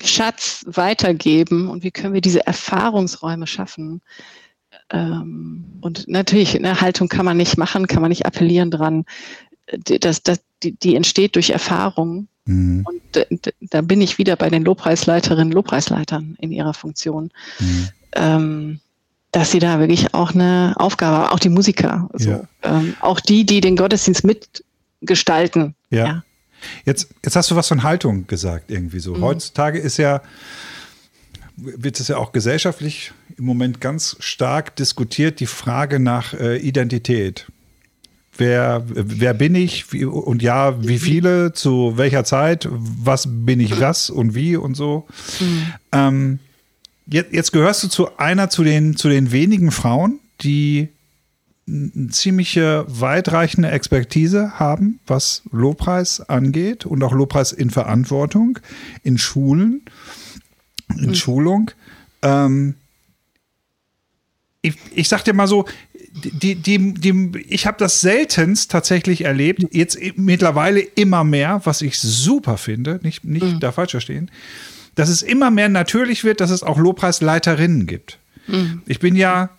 Schatz 0.03 0.65
weitergeben 0.67 1.69
und 1.69 1.83
wie 1.83 1.91
können 1.91 2.13
wir 2.13 2.21
diese 2.21 2.45
Erfahrungsräume 2.45 3.47
schaffen, 3.47 4.01
ähm, 4.89 5.65
und 5.81 6.07
natürlich, 6.07 6.55
eine 6.55 6.79
Haltung 6.79 7.07
kann 7.07 7.25
man 7.25 7.37
nicht 7.37 7.57
machen, 7.57 7.87
kann 7.87 8.01
man 8.01 8.09
nicht 8.09 8.25
appellieren 8.25 8.71
dran. 8.71 9.05
Das, 9.85 10.23
das, 10.23 10.41
die, 10.61 10.73
die 10.73 10.95
entsteht 10.95 11.35
durch 11.35 11.49
Erfahrung. 11.49 12.27
Mhm. 12.45 12.86
Und 12.86 13.47
da 13.62 13.82
bin 13.82 14.01
ich 14.01 14.17
wieder 14.17 14.36
bei 14.36 14.49
den 14.49 14.63
Lobpreisleiterinnen, 14.63 15.51
Lobpreisleitern 15.51 16.38
in 16.39 16.51
ihrer 16.51 16.73
Funktion. 16.73 17.32
Mhm. 17.60 17.89
Ähm, 18.15 18.79
dass 19.32 19.49
sie 19.49 19.60
da 19.60 19.79
wirklich 19.79 20.13
auch 20.13 20.34
eine 20.34 20.75
Aufgabe 20.77 21.17
haben, 21.17 21.34
auch 21.34 21.39
die 21.39 21.49
Musiker, 21.49 22.08
so. 22.13 22.29
ja. 22.29 22.43
ähm, 22.62 22.95
auch 23.01 23.19
die, 23.19 23.45
die 23.45 23.62
den 23.62 23.75
Gottesdienst 23.75 24.23
mitgestalten. 24.23 25.73
Ja. 25.89 26.06
ja. 26.06 26.23
Jetzt, 26.86 27.10
jetzt 27.23 27.36
hast 27.36 27.49
du 27.49 27.56
was 27.56 27.67
von 27.67 27.82
Haltung 27.82 28.27
gesagt, 28.27 28.69
irgendwie 28.69 28.99
so. 28.99 29.15
Mhm. 29.15 29.21
Heutzutage 29.21 29.79
ist 29.79 29.97
ja, 29.97 30.21
wird 31.58 31.99
es 31.99 32.08
ja 32.08 32.17
auch 32.17 32.32
gesellschaftlich 32.32 33.12
im 33.38 33.45
Moment 33.45 33.82
ganz 33.82 34.15
stark 34.19 34.75
diskutiert, 34.75 35.39
die 35.39 35.47
Frage 35.47 35.99
nach 35.99 36.36
äh, 36.36 36.58
Identität. 36.58 37.47
Wer, 38.38 38.84
wer 38.88 39.34
bin 39.34 39.54
ich 39.54 39.91
wie, 39.93 40.06
und 40.06 40.41
ja, 40.41 40.82
wie 40.84 40.98
viele, 40.98 41.54
zu 41.54 41.93
welcher 41.98 42.24
Zeit, 42.24 42.67
was 42.72 43.28
bin 43.28 43.60
ich 43.60 43.80
was 43.80 44.10
und 44.10 44.34
wie 44.34 44.56
und 44.56 44.76
so. 44.76 45.08
Mhm. 45.39 45.74
Ähm, 45.91 46.39
jetzt, 47.06 47.32
jetzt 47.32 47.52
gehörst 47.52 47.84
du 47.84 47.89
zu 47.89 48.17
einer 48.17 48.50
zu 48.50 48.63
den, 48.63 48.96
zu 48.96 49.08
den 49.10 49.32
wenigen 49.32 49.72
Frauen, 49.72 50.19
die 50.41 50.89
eine 51.67 52.10
ziemliche 52.10 52.86
weitreichende 52.88 53.69
Expertise 53.69 54.60
haben, 54.60 55.00
was 55.08 55.43
Lobpreis 55.52 56.19
angeht 56.22 56.86
und 56.86 57.04
auch 57.04 57.13
Lobpreis 57.13 57.52
in 57.52 57.69
Verantwortung 57.69 58.60
in 59.04 59.17
Schulen 59.17 59.82
in 60.98 61.10
mhm. 61.10 61.15
Schulung. 61.15 61.72
Ähm, 62.22 62.76
ich, 64.62 64.76
ich 64.96 65.10
sag 65.10 65.24
dir 65.24 65.34
mal 65.34 65.48
so, 65.48 65.65
die, 66.13 66.56
die, 66.56 66.93
die, 66.93 67.45
ich 67.47 67.65
habe 67.65 67.78
das 67.80 68.02
seltenst 68.02 68.71
tatsächlich 68.71 69.26
erlebt, 69.26 69.65
jetzt 69.71 69.97
mittlerweile 70.15 70.80
immer 70.80 71.23
mehr, 71.23 71.62
was 71.63 71.82
ich 71.82 71.99
super 71.99 72.58
finde, 72.58 72.99
nicht, 73.04 73.23
nicht 73.26 73.43
mhm. 73.43 73.60
da 73.60 73.71
falsch 73.71 73.91
verstehen, 73.91 74.30
dass 74.95 75.10
es 75.10 75.23
immer 75.23 75.49
mehr 75.49 75.69
natürlich 75.69 76.23
wird, 76.23 76.39
dass 76.39 76.52
es 76.52 76.62
auch 76.62 76.78
Lobpreisleiterinnen 76.78 77.88
gibt. 77.88 78.19
Mhm. 78.47 78.84
Ich 78.86 78.99
bin 78.99 79.15
ja 79.15 79.49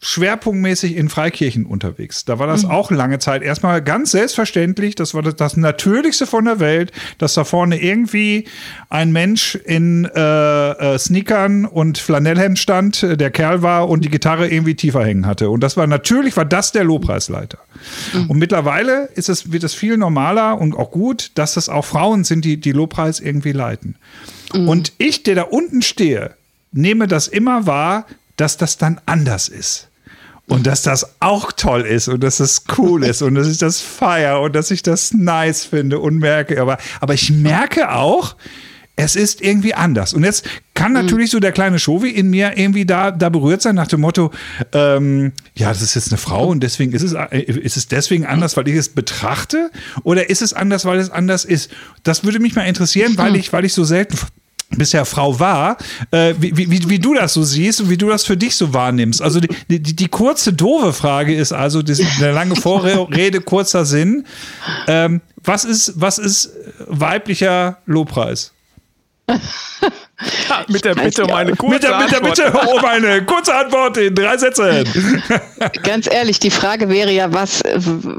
schwerpunktmäßig 0.00 0.96
in 0.96 1.08
Freikirchen 1.08 1.64
unterwegs. 1.64 2.24
Da 2.24 2.38
war 2.38 2.46
das 2.46 2.64
mhm. 2.64 2.70
auch 2.70 2.90
lange 2.90 3.18
Zeit 3.18 3.42
erstmal 3.42 3.82
ganz 3.82 4.10
selbstverständlich. 4.10 4.94
Das 4.94 5.14
war 5.14 5.22
das, 5.22 5.36
das, 5.36 5.56
Natürlichste 5.56 6.26
von 6.26 6.44
der 6.44 6.60
Welt, 6.60 6.92
dass 7.18 7.34
da 7.34 7.44
vorne 7.44 7.80
irgendwie 7.80 8.44
ein 8.90 9.12
Mensch 9.12 9.54
in 9.54 10.04
äh, 10.04 10.94
äh, 10.94 10.98
Sneakern 10.98 11.64
und 11.64 11.98
Flanellhemd 11.98 12.58
stand, 12.58 13.02
äh, 13.02 13.16
der 13.16 13.30
Kerl 13.30 13.62
war 13.62 13.88
und 13.88 14.04
die 14.04 14.10
Gitarre 14.10 14.48
irgendwie 14.48 14.74
tiefer 14.74 15.04
hängen 15.04 15.26
hatte. 15.26 15.48
Und 15.48 15.60
das 15.60 15.76
war 15.76 15.86
natürlich, 15.86 16.36
war 16.36 16.44
das 16.44 16.72
der 16.72 16.84
Lobpreisleiter. 16.84 17.58
Mhm. 18.12 18.30
Und 18.30 18.38
mittlerweile 18.38 19.08
ist 19.14 19.28
es, 19.28 19.52
wird 19.52 19.64
es 19.64 19.74
viel 19.74 19.96
normaler 19.96 20.60
und 20.60 20.76
auch 20.76 20.90
gut, 20.90 21.30
dass 21.36 21.56
es 21.56 21.68
auch 21.68 21.84
Frauen 21.84 22.24
sind, 22.24 22.44
die 22.44 22.60
die 22.60 22.72
Lobpreis 22.72 23.20
irgendwie 23.20 23.52
leiten. 23.52 23.96
Mhm. 24.52 24.68
Und 24.68 24.92
ich, 24.98 25.22
der 25.22 25.34
da 25.34 25.42
unten 25.42 25.82
stehe, 25.82 26.34
nehme 26.72 27.06
das 27.06 27.28
immer 27.28 27.66
wahr, 27.66 28.06
dass 28.36 28.56
das 28.56 28.78
dann 28.78 29.00
anders 29.06 29.48
ist. 29.48 29.88
Und 30.46 30.66
dass 30.66 30.82
das 30.82 31.16
auch 31.20 31.52
toll 31.52 31.82
ist 31.82 32.08
und 32.08 32.22
dass 32.22 32.38
es 32.38 32.64
cool 32.76 33.02
ist 33.04 33.22
und 33.22 33.34
dass 33.34 33.48
ich 33.48 33.56
das 33.56 33.80
feiere 33.80 34.42
und 34.42 34.54
dass 34.54 34.70
ich 34.70 34.82
das 34.82 35.14
nice 35.14 35.64
finde 35.64 36.00
und 36.00 36.18
merke. 36.18 36.60
Aber, 36.60 36.76
aber 37.00 37.14
ich 37.14 37.30
merke 37.30 37.90
auch, 37.90 38.36
es 38.96 39.16
ist 39.16 39.40
irgendwie 39.40 39.74
anders. 39.74 40.14
Und 40.14 40.22
jetzt 40.22 40.46
kann 40.74 40.92
mhm. 40.92 40.98
natürlich 40.98 41.30
so 41.30 41.40
der 41.40 41.52
kleine 41.52 41.78
Shovi 41.78 42.10
in 42.10 42.30
mir 42.30 42.56
irgendwie 42.56 42.84
da, 42.84 43.10
da 43.10 43.28
berührt 43.28 43.62
sein 43.62 43.74
nach 43.74 43.88
dem 43.88 44.00
Motto, 44.00 44.30
ähm, 44.72 45.32
ja, 45.56 45.68
das 45.68 45.82
ist 45.82 45.94
jetzt 45.94 46.12
eine 46.12 46.18
Frau 46.18 46.48
und 46.48 46.62
deswegen 46.62 46.92
ist 46.92 47.02
es, 47.02 47.14
äh, 47.14 47.40
ist 47.40 47.76
es 47.76 47.88
deswegen 47.88 48.24
anders, 48.26 48.56
weil 48.56 48.68
ich 48.68 48.76
es 48.76 48.90
betrachte? 48.90 49.70
Oder 50.04 50.30
ist 50.30 50.42
es 50.42 50.52
anders, 50.52 50.84
weil 50.84 50.98
es 50.98 51.10
anders 51.10 51.44
ist? 51.44 51.70
Das 52.02 52.22
würde 52.22 52.38
mich 52.38 52.54
mal 52.54 52.62
interessieren, 52.62 53.16
weil 53.16 53.34
ich, 53.34 53.52
weil 53.52 53.64
ich 53.64 53.72
so 53.72 53.82
selten 53.82 54.16
bisher 54.76 55.04
Frau 55.04 55.38
war, 55.38 55.76
äh, 56.10 56.34
wie, 56.38 56.70
wie, 56.70 56.88
wie 56.88 56.98
du 56.98 57.14
das 57.14 57.34
so 57.34 57.42
siehst 57.42 57.80
und 57.80 57.90
wie 57.90 57.96
du 57.96 58.08
das 58.08 58.24
für 58.24 58.36
dich 58.36 58.56
so 58.56 58.72
wahrnimmst. 58.72 59.22
Also 59.22 59.40
die, 59.40 59.48
die, 59.68 59.96
die 59.96 60.08
kurze, 60.08 60.52
doofe 60.52 60.92
Frage 60.92 61.34
ist 61.34 61.52
also, 61.52 61.82
das, 61.82 62.00
eine 62.00 62.32
lange 62.32 62.56
Vorrede, 62.56 63.40
kurzer 63.40 63.84
Sinn. 63.84 64.26
Ähm, 64.86 65.20
was, 65.42 65.64
ist, 65.64 65.92
was 65.96 66.18
ist 66.18 66.50
weiblicher 66.86 67.78
Lobpreis? 67.86 68.52
mit 70.68 70.84
der 70.84 70.94
Bitte 70.94 71.24
um 71.24 71.32
eine 71.32 71.56
kurze 71.56 71.74
mit 71.74 71.82
der, 71.82 71.98
mit 71.98 72.12
der 72.12 72.20
Bitte 72.20 72.52
um 72.52 72.84
eine 72.84 73.24
kurze 73.24 73.54
Antwort 73.54 73.96
in 73.96 74.14
drei 74.14 74.36
Sätzen. 74.36 74.84
Ganz 75.82 76.12
ehrlich, 76.12 76.38
die 76.38 76.50
Frage 76.50 76.88
wäre 76.88 77.10
ja, 77.10 77.32
was, 77.32 77.62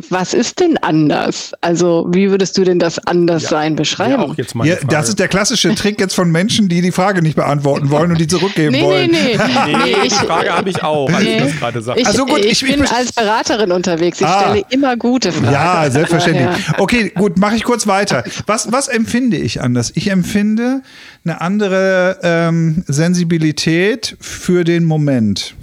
was 0.10 0.34
ist 0.34 0.60
denn 0.60 0.78
anders? 0.78 1.54
Also, 1.62 2.08
wie 2.10 2.30
würdest 2.30 2.58
du 2.58 2.64
denn 2.64 2.80
das 2.80 3.00
anders 3.08 3.44
ja, 3.44 3.50
sein 3.50 3.76
beschreiben? 3.76 4.22
Ja, 4.22 4.28
auch 4.28 4.38
jetzt 4.38 4.56
ja, 4.64 4.76
das 4.88 5.10
ist 5.10 5.20
der 5.20 5.28
klassische 5.28 5.74
Trick 5.76 6.00
jetzt 6.00 6.16
von 6.16 6.32
Menschen, 6.32 6.68
die 6.68 6.82
die 6.82 6.92
Frage 6.92 7.22
nicht 7.22 7.36
beantworten 7.36 7.90
wollen 7.90 8.12
und 8.12 8.20
die 8.20 8.28
zurückgeben 8.28 8.72
nee, 8.72 8.82
wollen. 8.82 9.12
Nee, 9.12 9.38
nee, 9.66 9.76
nee. 9.84 9.96
die 10.04 10.10
Frage 10.10 10.52
habe 10.52 10.70
ich 10.70 10.84
auch, 10.84 11.10
als 11.10 11.24
nee. 11.24 11.38
ich 11.38 11.44
das 11.44 11.60
gerade 11.60 11.82
sagte. 11.82 12.02
Ich, 12.02 12.08
also 12.08 12.26
gut, 12.26 12.40
ich, 12.40 12.64
ich 12.64 12.70
bin 12.70 12.84
ich, 12.84 12.92
als 12.92 13.14
Beraterin 13.14 13.72
unterwegs. 13.72 14.20
Ich 14.20 14.28
ah, 14.28 14.42
stelle 14.42 14.66
immer 14.70 14.98
gute 14.98 15.32
Fragen. 15.32 15.54
Ja, 15.54 15.90
selbstverständlich. 15.90 16.48
Okay, 16.78 17.12
gut, 17.16 17.38
mache 17.38 17.56
ich 17.56 17.64
kurz 17.64 17.88
weiter. 17.88 18.24
Was, 18.48 18.72
was 18.72 18.88
empfinde 18.88 19.38
ich 19.38 19.62
anders? 19.62 19.92
Ich 19.96 20.10
empfinde 20.10 20.82
eine 21.26 21.42
andere 21.42 22.20
ähm, 22.24 22.84
Sensibilität 22.88 24.16
für 24.20 24.64
den 24.64 24.86
Moment. 24.86 25.56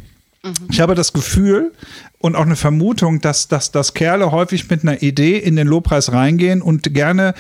Mhm. 0.43 0.53
Ich 0.71 0.81
habe 0.81 0.95
das 0.95 1.13
Gefühl 1.13 1.73
und 2.19 2.37
auch 2.37 2.45
eine 2.47 2.57
Vermutung, 2.57 3.21
dass, 3.21 3.49
dass, 3.49 3.71
dass 3.71 3.95
Kerle 3.95 4.33
häufig 4.33 4.69
mit 4.69 4.83
einer 4.83 5.03
Idee 5.03 5.39
in 5.39 5.57
den 5.57 5.67
Lobpreis 5.67 6.13
reingehen 6.13 6.63
und 6.63 6.95
gerne 6.95 7.35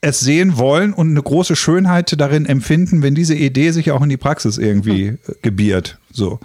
es 0.00 0.20
sehen 0.20 0.58
wollen 0.58 0.92
und 0.92 1.10
eine 1.10 1.22
große 1.22 1.56
Schönheit 1.56 2.20
darin 2.20 2.44
empfinden, 2.44 3.02
wenn 3.02 3.14
diese 3.14 3.34
Idee 3.34 3.70
sich 3.70 3.90
auch 3.90 4.02
in 4.02 4.10
die 4.10 4.18
Praxis 4.18 4.58
irgendwie 4.58 5.12
mhm. 5.12 5.18
gebiert. 5.42 5.98
So. 6.12 6.40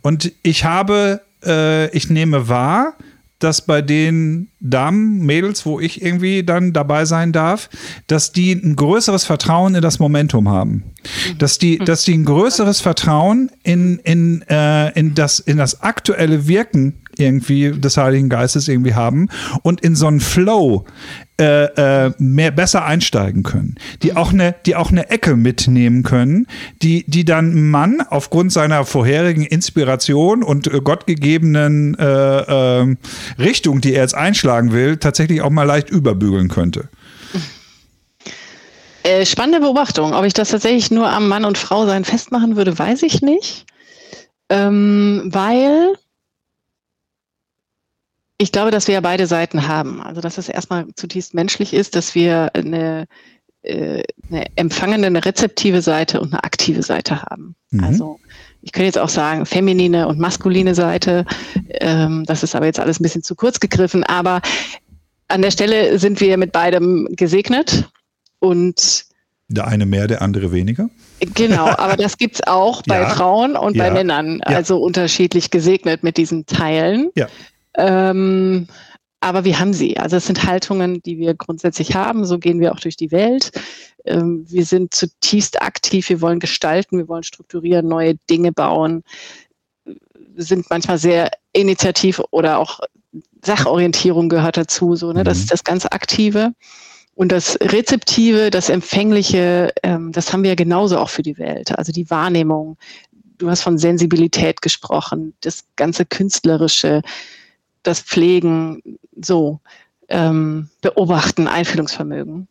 Und 0.00 0.32
ich 0.42 0.64
habe, 0.64 1.20
äh, 1.44 1.94
ich 1.94 2.08
nehme 2.08 2.48
wahr, 2.48 2.94
dass 3.38 3.62
bei 3.62 3.82
den 3.82 4.48
Damen, 4.60 5.20
Mädels, 5.20 5.66
wo 5.66 5.80
ich 5.80 6.02
irgendwie 6.02 6.44
dann 6.44 6.72
dabei 6.72 7.04
sein 7.04 7.32
darf, 7.32 7.68
dass 8.06 8.32
die 8.32 8.52
ein 8.52 8.76
größeres 8.76 9.24
Vertrauen 9.24 9.74
in 9.74 9.82
das 9.82 9.98
Momentum 9.98 10.48
haben. 10.48 10.84
Dass 11.38 11.58
die, 11.58 11.78
dass 11.78 12.04
die 12.04 12.14
ein 12.14 12.24
größeres 12.24 12.80
Vertrauen 12.80 13.50
in, 13.62 13.98
in, 13.98 14.42
äh, 14.48 14.98
in, 14.98 15.14
das, 15.14 15.40
in 15.40 15.58
das 15.58 15.82
aktuelle 15.82 16.48
Wirken 16.48 17.03
irgendwie 17.18 17.72
des 17.72 17.96
Heiligen 17.96 18.28
Geistes 18.28 18.68
irgendwie 18.68 18.94
haben 18.94 19.28
und 19.62 19.80
in 19.80 19.96
so 19.96 20.06
einen 20.06 20.20
Flow 20.20 20.84
äh, 21.40 21.64
äh, 22.06 22.12
mehr 22.18 22.52
besser 22.52 22.84
einsteigen 22.84 23.42
können, 23.42 23.74
die 24.02 24.14
auch 24.14 24.32
eine, 24.32 24.54
die 24.66 24.76
auch 24.76 24.92
eine 24.92 25.10
Ecke 25.10 25.34
mitnehmen 25.34 26.04
können, 26.04 26.46
die, 26.80 27.04
die 27.08 27.24
dann 27.24 27.70
Mann 27.70 28.00
aufgrund 28.08 28.52
seiner 28.52 28.84
vorherigen 28.84 29.42
Inspiration 29.42 30.44
und 30.44 30.72
äh, 30.72 30.80
gottgegebenen 30.80 31.96
äh, 31.98 32.04
äh, 32.82 32.96
Richtung, 33.38 33.80
die 33.80 33.94
er 33.94 34.02
jetzt 34.02 34.14
einschlagen 34.14 34.72
will, 34.72 34.96
tatsächlich 34.96 35.42
auch 35.42 35.50
mal 35.50 35.64
leicht 35.64 35.90
überbügeln 35.90 36.48
könnte. 36.48 36.88
Äh, 39.02 39.26
spannende 39.26 39.60
Beobachtung. 39.60 40.14
Ob 40.14 40.24
ich 40.24 40.32
das 40.32 40.48
tatsächlich 40.48 40.90
nur 40.90 41.10
am 41.10 41.28
Mann 41.28 41.44
und 41.44 41.58
Frau 41.58 41.84
sein 41.84 42.04
festmachen 42.04 42.56
würde, 42.56 42.78
weiß 42.78 43.02
ich 43.02 43.20
nicht. 43.20 43.66
Ähm, 44.48 45.22
weil 45.26 45.94
ich 48.38 48.52
glaube, 48.52 48.70
dass 48.70 48.86
wir 48.88 48.94
ja 48.94 49.00
beide 49.00 49.26
Seiten 49.26 49.68
haben. 49.68 50.02
Also, 50.02 50.20
dass 50.20 50.38
es 50.38 50.48
erstmal 50.48 50.86
zutiefst 50.94 51.34
menschlich 51.34 51.72
ist, 51.72 51.94
dass 51.94 52.14
wir 52.14 52.50
eine, 52.54 53.06
äh, 53.62 54.02
eine 54.28 54.46
empfangende, 54.56 55.06
eine 55.06 55.24
rezeptive 55.24 55.82
Seite 55.82 56.20
und 56.20 56.32
eine 56.32 56.44
aktive 56.44 56.82
Seite 56.82 57.22
haben. 57.22 57.54
Mhm. 57.70 57.84
Also, 57.84 58.18
ich 58.62 58.72
könnte 58.72 58.86
jetzt 58.86 58.98
auch 58.98 59.08
sagen, 59.08 59.46
feminine 59.46 60.08
und 60.08 60.18
maskuline 60.18 60.74
Seite. 60.74 61.26
Ähm, 61.68 62.24
das 62.26 62.42
ist 62.42 62.54
aber 62.54 62.66
jetzt 62.66 62.80
alles 62.80 62.98
ein 62.98 63.02
bisschen 63.02 63.22
zu 63.22 63.34
kurz 63.34 63.60
gegriffen. 63.60 64.04
Aber 64.04 64.40
an 65.28 65.42
der 65.42 65.50
Stelle 65.50 65.98
sind 65.98 66.20
wir 66.20 66.36
mit 66.36 66.52
beidem 66.52 67.08
gesegnet 67.10 67.90
und 68.38 69.06
der 69.48 69.66
eine 69.66 69.84
mehr, 69.84 70.06
der 70.06 70.22
andere 70.22 70.52
weniger. 70.52 70.88
Genau, 71.20 71.66
aber 71.66 71.96
das 71.96 72.16
gibt 72.16 72.36
es 72.36 72.46
auch 72.46 72.82
bei 72.86 73.00
ja, 73.00 73.10
Frauen 73.10 73.56
und 73.56 73.76
ja, 73.76 73.84
bei 73.84 73.90
Männern, 73.90 74.40
also 74.42 74.78
ja. 74.78 74.80
unterschiedlich 74.80 75.50
gesegnet 75.50 76.02
mit 76.02 76.16
diesen 76.16 76.46
Teilen. 76.46 77.10
Ja. 77.14 77.28
Ähm, 77.76 78.66
aber 79.20 79.44
wir 79.44 79.58
haben 79.58 79.72
sie. 79.72 79.96
Also 79.96 80.16
es 80.16 80.26
sind 80.26 80.44
Haltungen, 80.44 81.02
die 81.02 81.18
wir 81.18 81.34
grundsätzlich 81.34 81.94
haben. 81.94 82.26
So 82.26 82.38
gehen 82.38 82.60
wir 82.60 82.72
auch 82.72 82.80
durch 82.80 82.96
die 82.96 83.10
Welt. 83.10 83.52
Ähm, 84.04 84.44
wir 84.48 84.66
sind 84.66 84.92
zutiefst 84.92 85.62
aktiv. 85.62 86.08
Wir 86.10 86.20
wollen 86.20 86.40
gestalten, 86.40 86.98
wir 86.98 87.08
wollen 87.08 87.22
strukturieren, 87.22 87.88
neue 87.88 88.16
Dinge 88.28 88.52
bauen. 88.52 89.02
Wir 89.84 90.44
sind 90.44 90.68
manchmal 90.68 90.98
sehr 90.98 91.30
initiativ 91.54 92.20
oder 92.32 92.58
auch 92.58 92.80
Sachorientierung 93.42 94.28
gehört 94.28 94.56
dazu. 94.56 94.94
So, 94.94 95.12
ne? 95.12 95.24
Das 95.24 95.38
mhm. 95.38 95.42
ist 95.44 95.52
das 95.52 95.64
ganz 95.64 95.86
Aktive. 95.86 96.52
Und 97.14 97.30
das 97.30 97.56
Rezeptive, 97.60 98.50
das 98.50 98.68
Empfängliche, 98.68 99.72
ähm, 99.82 100.12
das 100.12 100.32
haben 100.32 100.42
wir 100.42 100.50
ja 100.50 100.56
genauso 100.56 100.98
auch 100.98 101.10
für 101.10 101.22
die 101.22 101.38
Welt. 101.38 101.76
Also 101.78 101.92
die 101.92 102.10
Wahrnehmung. 102.10 102.76
Du 103.38 103.48
hast 103.48 103.62
von 103.62 103.78
Sensibilität 103.78 104.62
gesprochen, 104.62 105.34
das 105.40 105.64
ganze 105.76 106.04
Künstlerische, 106.04 107.02
das 107.84 108.00
Pflegen, 108.00 108.82
so 109.20 109.60
ähm, 110.08 110.68
beobachten, 110.80 111.46
Einfühlungsvermögen. 111.46 112.48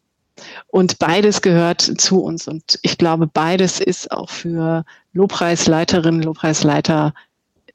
Und 0.68 1.00
beides 1.00 1.42
gehört 1.42 1.82
zu 1.82 2.24
uns. 2.24 2.48
Und 2.48 2.80
ich 2.82 2.98
glaube, 2.98 3.28
beides 3.28 3.80
ist 3.80 4.12
auch 4.12 4.30
für 4.30 4.86
Lobpreisleiterinnen, 5.14 6.24
Lobpreisleiter 6.24 7.14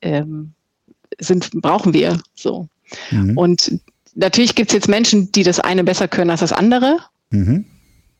ähm, 0.00 0.52
sind, 1.18 1.50
brauchen 1.60 1.92
wir 1.92 2.20
so. 2.34 2.68
Mhm. 3.10 3.36
Und 3.36 3.80
natürlich 4.14 4.54
gibt 4.54 4.70
es 4.70 4.74
jetzt 4.74 4.88
Menschen, 4.88 5.30
die 5.32 5.42
das 5.44 5.60
eine 5.60 5.84
besser 5.84 6.08
können 6.08 6.30
als 6.30 6.40
das 6.40 6.52
andere. 6.52 6.98
Mhm. 7.30 7.64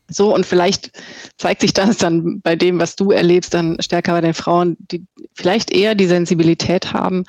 So, 0.09 0.33
und 0.33 0.45
vielleicht 0.45 0.91
zeigt 1.37 1.61
sich 1.61 1.73
das 1.73 1.97
dann 1.97 2.41
bei 2.41 2.55
dem, 2.55 2.79
was 2.79 2.95
du 2.95 3.11
erlebst, 3.11 3.53
dann 3.53 3.77
stärker 3.81 4.13
bei 4.13 4.21
den 4.21 4.33
Frauen, 4.33 4.77
die 4.79 5.05
vielleicht 5.33 5.71
eher 5.71 5.95
die 5.95 6.07
Sensibilität 6.07 6.93
haben, 6.93 7.25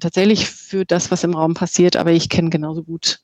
tatsächlich 0.00 0.48
für 0.48 0.84
das, 0.84 1.10
was 1.10 1.24
im 1.24 1.34
Raum 1.34 1.54
passiert. 1.54 1.96
Aber 1.96 2.12
ich 2.12 2.28
kenne 2.28 2.50
genauso 2.50 2.82
gut 2.82 3.20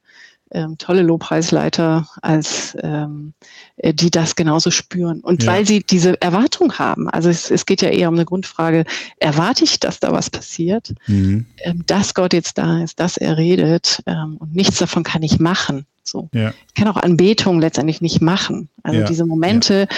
ähm, 0.51 0.79
tolle 0.79 1.03
Lobpreisleiter, 1.03 2.09
als 2.23 2.77
ähm, 2.83 3.35
äh, 3.77 3.93
die 3.93 4.11
das 4.11 4.37
genauso 4.37 4.71
spüren. 4.71 5.21
Und 5.21 5.43
ja. 5.43 5.53
weil 5.53 5.67
sie 5.67 5.83
diese 5.83 6.21
Erwartung 6.23 6.79
haben, 6.79 7.09
also 7.11 7.29
es, 7.29 7.51
es, 7.51 7.67
geht 7.67 7.83
ja 7.83 7.91
eher 7.91 8.09
um 8.09 8.15
eine 8.15 8.25
Grundfrage, 8.25 8.85
erwarte 9.19 9.65
ich, 9.65 9.81
dass 9.81 10.01
da 10.01 10.13
was 10.13 10.31
passiert, 10.31 10.95
mhm. 11.07 11.47
ähm, 11.59 11.85
dass 11.87 12.15
Gott 12.15 12.33
jetzt 12.33 12.59
da 12.59 12.83
ist, 12.83 13.01
dass 13.01 13.17
er 13.17 13.37
redet 13.37 14.03
ähm, 14.07 14.37
und 14.39 14.55
nichts 14.55 14.79
davon 14.79 15.03
kann 15.03 15.23
ich 15.23 15.39
machen. 15.39 15.87
So. 16.11 16.29
Ja. 16.33 16.53
Ich 16.67 16.75
kann 16.75 16.89
auch 16.89 16.97
Anbetung 16.97 17.61
letztendlich 17.61 18.01
nicht 18.01 18.21
machen. 18.21 18.69
Also 18.83 19.01
ja. 19.01 19.07
diese 19.07 19.25
Momente, 19.25 19.89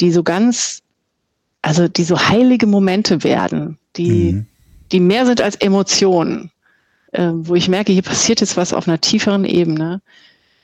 die 0.00 0.10
so 0.10 0.22
ganz, 0.22 0.82
also 1.62 1.88
die 1.88 2.04
so 2.04 2.18
heilige 2.18 2.66
Momente 2.66 3.24
werden, 3.24 3.78
die, 3.96 4.32
mhm. 4.32 4.46
die 4.92 5.00
mehr 5.00 5.26
sind 5.26 5.40
als 5.40 5.56
Emotionen 5.56 6.50
äh, 7.12 7.30
wo 7.32 7.54
ich 7.54 7.68
merke, 7.68 7.92
hier 7.92 8.02
passiert 8.02 8.40
jetzt 8.40 8.56
was 8.56 8.72
auf 8.72 8.88
einer 8.88 9.00
tieferen 9.00 9.44
Ebene, 9.44 10.00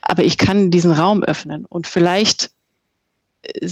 aber 0.01 0.23
ich 0.23 0.37
kann 0.37 0.71
diesen 0.71 0.91
Raum 0.91 1.23
öffnen 1.23 1.65
und 1.65 1.87
vielleicht 1.87 2.51
äh, 3.43 3.67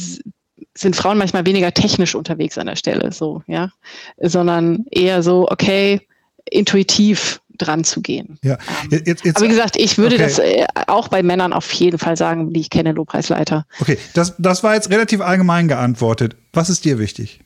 sind 0.75 0.95
Frauen 0.95 1.17
manchmal 1.17 1.45
weniger 1.45 1.71
technisch 1.73 2.15
unterwegs 2.15 2.57
an 2.57 2.67
der 2.67 2.75
Stelle, 2.75 3.11
so, 3.11 3.43
ja, 3.47 3.69
sondern 4.17 4.85
eher 4.89 5.21
so, 5.21 5.47
okay, 5.49 6.01
intuitiv 6.49 7.41
dran 7.57 7.83
zu 7.83 8.01
gehen. 8.01 8.37
Ja. 8.43 8.57
Ähm, 8.91 9.01
jetzt, 9.05 9.25
jetzt, 9.25 9.37
Aber 9.37 9.45
wie 9.45 9.49
gesagt, 9.49 9.75
ich 9.77 9.97
würde 9.97 10.15
okay. 10.15 10.23
das 10.23 10.39
äh, 10.39 10.65
auch 10.87 11.07
bei 11.07 11.23
Männern 11.23 11.53
auf 11.53 11.71
jeden 11.73 11.99
Fall 11.99 12.17
sagen, 12.17 12.53
die 12.53 12.61
ich 12.61 12.69
kenne, 12.69 12.91
Lobpreisleiter. 12.91 13.65
Okay, 13.79 13.97
das, 14.13 14.35
das 14.37 14.63
war 14.63 14.75
jetzt 14.75 14.89
relativ 14.89 15.21
allgemein 15.21 15.67
geantwortet. 15.67 16.35
Was 16.51 16.69
ist 16.69 16.85
dir 16.85 16.99
wichtig? 16.99 17.41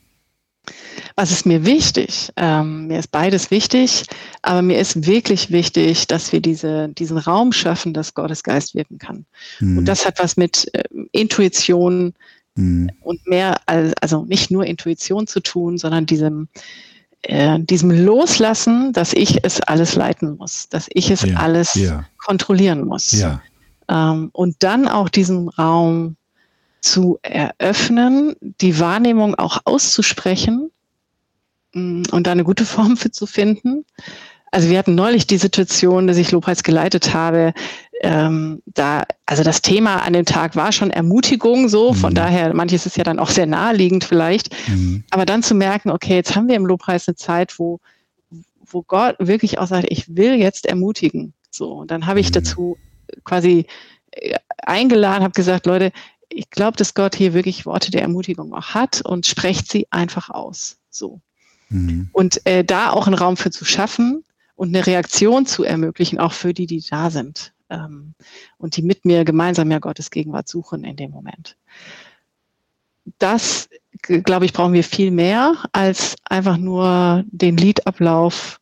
Was 1.16 1.32
ist 1.32 1.46
mir 1.46 1.64
wichtig? 1.64 2.32
Ähm, 2.36 2.86
mir 2.86 2.98
ist 2.98 3.10
beides 3.10 3.50
wichtig, 3.50 4.04
aber 4.42 4.62
mir 4.62 4.78
ist 4.78 5.06
wirklich 5.06 5.50
wichtig, 5.50 6.06
dass 6.06 6.32
wir 6.32 6.40
diese, 6.40 6.88
diesen 6.90 7.18
Raum 7.18 7.52
schaffen, 7.52 7.92
dass 7.92 8.14
Gottes 8.14 8.42
Geist 8.42 8.74
wirken 8.74 8.98
kann. 8.98 9.24
Mhm. 9.60 9.78
Und 9.78 9.84
das 9.86 10.06
hat 10.06 10.18
was 10.18 10.36
mit 10.36 10.72
äh, 10.74 10.84
Intuition 11.12 12.14
mhm. 12.54 12.90
und 13.00 13.26
mehr, 13.26 13.60
als, 13.66 13.94
also 14.00 14.24
nicht 14.26 14.50
nur 14.50 14.64
Intuition 14.64 15.26
zu 15.26 15.40
tun, 15.40 15.78
sondern 15.78 16.06
diesem, 16.06 16.48
äh, 17.22 17.58
diesem 17.60 17.90
Loslassen, 17.90 18.92
dass 18.92 19.12
ich 19.12 19.44
es 19.44 19.60
alles 19.60 19.94
leiten 19.94 20.36
muss, 20.36 20.68
dass 20.68 20.86
ich 20.90 21.10
es 21.10 21.22
ja. 21.22 21.36
alles 21.36 21.74
ja. 21.74 22.04
kontrollieren 22.18 22.84
muss. 22.84 23.12
Ja. 23.12 23.42
Ähm, 23.88 24.30
und 24.32 24.56
dann 24.62 24.88
auch 24.88 25.08
diesen 25.08 25.48
Raum 25.48 26.16
zu 26.80 27.18
eröffnen, 27.22 28.34
die 28.40 28.78
Wahrnehmung 28.78 29.34
auch 29.34 29.60
auszusprechen 29.64 30.70
Mm, 31.74 32.02
und 32.10 32.26
da 32.26 32.32
eine 32.32 32.44
gute 32.44 32.64
Form 32.64 32.96
für 32.96 33.10
zu 33.10 33.26
finden. 33.26 33.84
Also 34.50 34.68
wir 34.68 34.78
hatten 34.78 34.94
neulich 34.94 35.26
die 35.26 35.36
Situation, 35.36 36.06
dass 36.06 36.16
ich 36.16 36.30
Lobpreis 36.30 36.62
geleitet 36.62 37.12
habe. 37.14 37.52
Ähm, 38.00 38.62
da, 38.66 39.04
also 39.26 39.42
das 39.42 39.60
Thema 39.60 40.02
an 40.02 40.12
dem 40.12 40.24
Tag 40.24 40.56
war 40.56 40.72
schon 40.72 40.90
Ermutigung, 40.90 41.68
so 41.68 41.92
von 41.92 42.10
mhm. 42.10 42.16
daher, 42.16 42.54
manches 42.54 42.86
ist 42.86 42.96
ja 42.96 43.04
dann 43.04 43.18
auch 43.18 43.30
sehr 43.30 43.46
naheliegend 43.46 44.04
vielleicht. 44.04 44.54
Mhm. 44.68 45.04
Aber 45.10 45.26
dann 45.26 45.42
zu 45.42 45.54
merken, 45.54 45.90
okay, 45.90 46.14
jetzt 46.14 46.36
haben 46.36 46.48
wir 46.48 46.54
im 46.54 46.66
Lobpreis 46.66 47.08
eine 47.08 47.16
Zeit, 47.16 47.58
wo, 47.58 47.80
wo 48.64 48.82
Gott 48.82 49.16
wirklich 49.18 49.58
auch 49.58 49.66
sagt, 49.66 49.86
ich 49.90 50.16
will 50.16 50.34
jetzt 50.34 50.66
ermutigen. 50.66 51.34
So, 51.50 51.72
und 51.72 51.90
dann 51.90 52.06
habe 52.06 52.20
ich 52.20 52.28
mhm. 52.28 52.34
dazu 52.34 52.78
quasi 53.24 53.66
äh, 54.12 54.36
eingeladen, 54.62 55.24
habe 55.24 55.32
gesagt, 55.32 55.66
Leute, 55.66 55.92
ich 56.28 56.50
glaube, 56.50 56.76
dass 56.76 56.94
Gott 56.94 57.16
hier 57.16 57.34
wirklich 57.34 57.66
Worte 57.66 57.90
der 57.90 58.02
Ermutigung 58.02 58.54
auch 58.54 58.68
hat 58.68 59.00
und 59.00 59.26
sprecht 59.26 59.70
sie 59.70 59.86
einfach 59.90 60.30
aus. 60.30 60.76
So. 60.90 61.20
Mhm. 61.70 62.10
Und 62.12 62.46
äh, 62.46 62.64
da 62.64 62.90
auch 62.90 63.06
einen 63.06 63.16
Raum 63.16 63.36
für 63.36 63.50
zu 63.50 63.64
schaffen 63.64 64.24
und 64.58 64.74
eine 64.74 64.84
Reaktion 64.84 65.46
zu 65.46 65.62
ermöglichen, 65.62 66.18
auch 66.18 66.32
für 66.32 66.52
die, 66.52 66.66
die 66.66 66.82
da 66.90 67.10
sind 67.10 67.52
ähm, 67.70 68.14
und 68.58 68.76
die 68.76 68.82
mit 68.82 69.04
mir 69.04 69.24
gemeinsam 69.24 69.70
ja 69.70 69.78
Gottes 69.78 70.10
Gegenwart 70.10 70.48
suchen 70.48 70.82
in 70.82 70.96
dem 70.96 71.12
Moment. 71.12 71.56
Das, 73.20 73.68
glaube 74.02 74.46
ich, 74.46 74.52
brauchen 74.52 74.72
wir 74.72 74.82
viel 74.82 75.12
mehr 75.12 75.54
als 75.70 76.16
einfach 76.24 76.56
nur 76.56 77.22
den 77.28 77.56
Liedablauf 77.56 78.60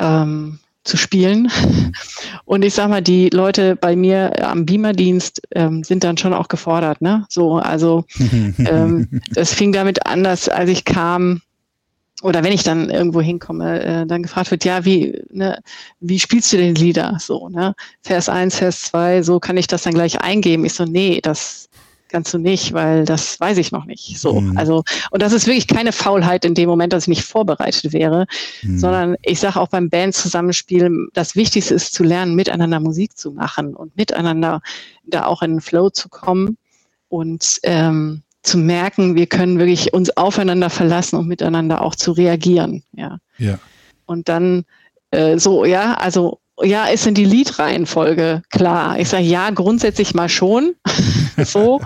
ähm, 0.00 0.58
zu 0.82 0.96
spielen. 0.96 1.50
Und 2.44 2.64
ich 2.64 2.74
sag 2.74 2.90
mal, 2.90 3.00
die 3.00 3.30
Leute 3.30 3.76
bei 3.76 3.96
mir 3.96 4.46
am 4.46 4.66
Beamer-Dienst 4.66 5.42
ähm, 5.52 5.84
sind 5.84 6.04
dann 6.04 6.18
schon 6.18 6.34
auch 6.34 6.48
gefordert. 6.48 7.00
Ne? 7.00 7.24
So, 7.28 7.56
also 7.56 8.04
ähm, 8.58 9.20
es 9.34 9.54
fing 9.54 9.72
damit 9.72 10.04
an, 10.06 10.24
dass 10.24 10.48
als 10.48 10.68
ich 10.68 10.84
kam, 10.84 11.42
oder 12.22 12.42
wenn 12.42 12.52
ich 12.52 12.62
dann 12.62 12.88
irgendwo 12.88 13.20
hinkomme, 13.20 13.82
äh, 13.82 14.06
dann 14.06 14.22
gefragt 14.22 14.50
wird, 14.50 14.64
ja, 14.64 14.84
wie, 14.84 15.22
ne, 15.30 15.60
wie 16.00 16.18
spielst 16.18 16.52
du 16.52 16.56
den 16.56 16.74
Lieder? 16.74 17.18
So, 17.20 17.48
ne? 17.48 17.74
Vers 18.02 18.28
1, 18.28 18.56
Vers 18.56 18.82
2, 18.82 19.22
so 19.22 19.38
kann 19.38 19.56
ich 19.56 19.66
das 19.66 19.82
dann 19.82 19.94
gleich 19.94 20.20
eingeben. 20.20 20.64
Ich 20.64 20.72
so, 20.72 20.84
nee, 20.84 21.20
das 21.22 21.68
kannst 22.08 22.32
du 22.32 22.38
nicht, 22.38 22.72
weil 22.72 23.04
das 23.04 23.38
weiß 23.38 23.58
ich 23.58 23.72
noch 23.72 23.84
nicht. 23.84 24.18
So, 24.18 24.40
mhm. 24.40 24.56
also, 24.56 24.82
und 25.10 25.22
das 25.22 25.32
ist 25.32 25.46
wirklich 25.46 25.66
keine 25.66 25.92
Faulheit 25.92 26.44
in 26.44 26.54
dem 26.54 26.68
Moment, 26.68 26.92
dass 26.92 27.04
ich 27.04 27.08
nicht 27.08 27.24
vorbereitet 27.24 27.92
wäre, 27.92 28.26
mhm. 28.62 28.78
sondern 28.78 29.16
ich 29.22 29.40
sage 29.40 29.60
auch 29.60 29.68
beim 29.68 29.90
Bandzusammenspiel, 29.90 31.08
das 31.12 31.36
Wichtigste 31.36 31.74
ist 31.74 31.92
zu 31.92 32.02
lernen, 32.02 32.34
miteinander 32.34 32.80
Musik 32.80 33.18
zu 33.18 33.32
machen 33.32 33.74
und 33.74 33.96
miteinander 33.96 34.62
da 35.04 35.26
auch 35.26 35.42
in 35.42 35.52
den 35.52 35.60
Flow 35.60 35.90
zu 35.90 36.08
kommen 36.08 36.56
und 37.08 37.58
ähm, 37.62 38.22
zu 38.46 38.58
merken, 38.58 39.14
wir 39.14 39.26
können 39.26 39.58
wirklich 39.58 39.92
uns 39.92 40.16
aufeinander 40.16 40.70
verlassen 40.70 41.16
und 41.16 41.26
miteinander 41.26 41.82
auch 41.82 41.94
zu 41.94 42.12
reagieren. 42.12 42.82
Ja. 42.92 43.18
ja. 43.38 43.58
Und 44.06 44.28
dann 44.28 44.64
äh, 45.10 45.38
so, 45.38 45.64
ja, 45.64 45.94
also 45.94 46.40
ja, 46.62 46.86
ist 46.86 47.04
denn 47.04 47.14
die 47.14 47.24
Liedreihenfolge 47.24 48.42
klar? 48.50 48.98
Ich 48.98 49.08
sage 49.08 49.24
ja, 49.24 49.50
grundsätzlich 49.50 50.14
mal 50.14 50.28
schon. 50.28 50.74
so. 51.44 51.80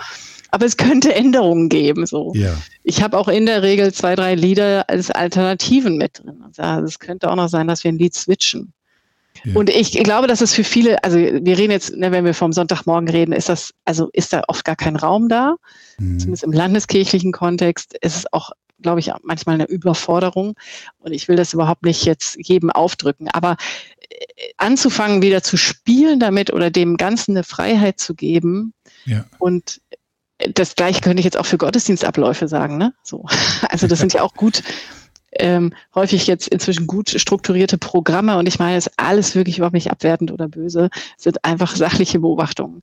Aber 0.53 0.67
es 0.67 0.77
könnte 0.77 1.15
Änderungen 1.15 1.69
geben. 1.69 2.07
So. 2.07 2.33
Ja. 2.35 2.57
Ich 2.83 3.03
habe 3.03 3.17
auch 3.19 3.29
in 3.29 3.47
der 3.47 3.63
Regel 3.63 3.93
zwei, 3.93 4.17
drei 4.17 4.35
Lieder 4.35 4.85
als 4.89 5.11
Alternativen 5.11 5.97
mit 5.97 6.19
drin. 6.19 6.43
Also 6.57 6.85
es 6.85 6.99
könnte 6.99 7.31
auch 7.31 7.37
noch 7.37 7.49
sein, 7.49 7.69
dass 7.69 7.85
wir 7.85 7.93
ein 7.93 7.99
Lied 7.99 8.15
switchen. 8.15 8.73
Ja. 9.45 9.55
Und 9.55 9.71
ich 9.71 9.93
glaube, 9.93 10.27
dass 10.27 10.41
es 10.41 10.55
für 10.55 10.65
viele, 10.65 11.03
also 11.05 11.19
wir 11.19 11.59
reden 11.59 11.71
jetzt, 11.71 11.97
ne, 11.97 12.13
wenn 12.13 12.25
wir 12.25 12.35
vom 12.35 12.53
Sonntagmorgen 12.53 13.09
reden, 13.09 13.33
ist 13.33 13.49
das, 13.49 13.73
also 13.85 14.11
ist 14.13 14.33
da 14.33 14.43
oft 14.49 14.65
gar 14.65 14.77
kein 14.77 14.97
Raum 14.97 15.29
da. 15.29 15.57
Mhm. 15.99 16.19
Zumindest 16.19 16.45
im 16.45 16.53
landeskirchlichen 16.53 17.33
Kontext 17.33 17.97
ist 18.01 18.17
es 18.17 18.33
auch, 18.33 18.51
glaube 18.81 19.01
ich, 19.01 19.11
manchmal 19.23 19.55
eine 19.55 19.67
Überforderung. 19.67 20.55
Und 20.99 21.13
ich 21.13 21.29
will 21.29 21.37
das 21.37 21.53
überhaupt 21.53 21.85
nicht 21.85 22.05
jetzt 22.05 22.37
jedem 22.39 22.71
aufdrücken. 22.71 23.29
Aber 23.29 23.57
äh, 24.09 24.25
anzufangen, 24.57 25.23
wieder 25.23 25.43
zu 25.43 25.57
spielen 25.57 26.21
damit 26.21 26.53
oder 26.53 26.71
dem 26.71 26.97
Ganzen 26.97 27.33
eine 27.33 27.45
Freiheit 27.45 27.99
zu 27.99 28.15
geben. 28.15 28.75
Ja. 29.05 29.25
Und 29.39 29.81
das 30.55 30.75
gleiche 30.75 31.01
könnte 31.01 31.21
ich 31.21 31.25
jetzt 31.25 31.37
auch 31.37 31.47
für 31.47 31.59
Gottesdienstabläufe 31.59 32.49
sagen, 32.49 32.79
ne? 32.79 32.95
So. 33.03 33.27
Also 33.69 33.87
das 33.87 33.99
sind 33.99 34.13
ja 34.13 34.23
auch 34.23 34.35
gut 34.35 34.63
ähm, 35.33 35.73
häufig 35.95 36.27
jetzt 36.27 36.49
inzwischen 36.49 36.87
gut 36.87 37.11
strukturierte 37.11 37.79
Programme 37.79 38.39
und 38.39 38.47
ich 38.47 38.59
meine, 38.59 38.77
es 38.77 38.87
ist 38.87 38.95
alles 38.97 39.35
wirklich 39.35 39.59
überhaupt 39.59 39.75
nicht 39.75 39.91
abwertend 39.91 40.33
oder 40.33 40.49
böse, 40.49 40.91
sind 41.17 41.45
einfach 41.45 41.77
sachliche 41.77 42.21
Beobachtungen, 42.21 42.83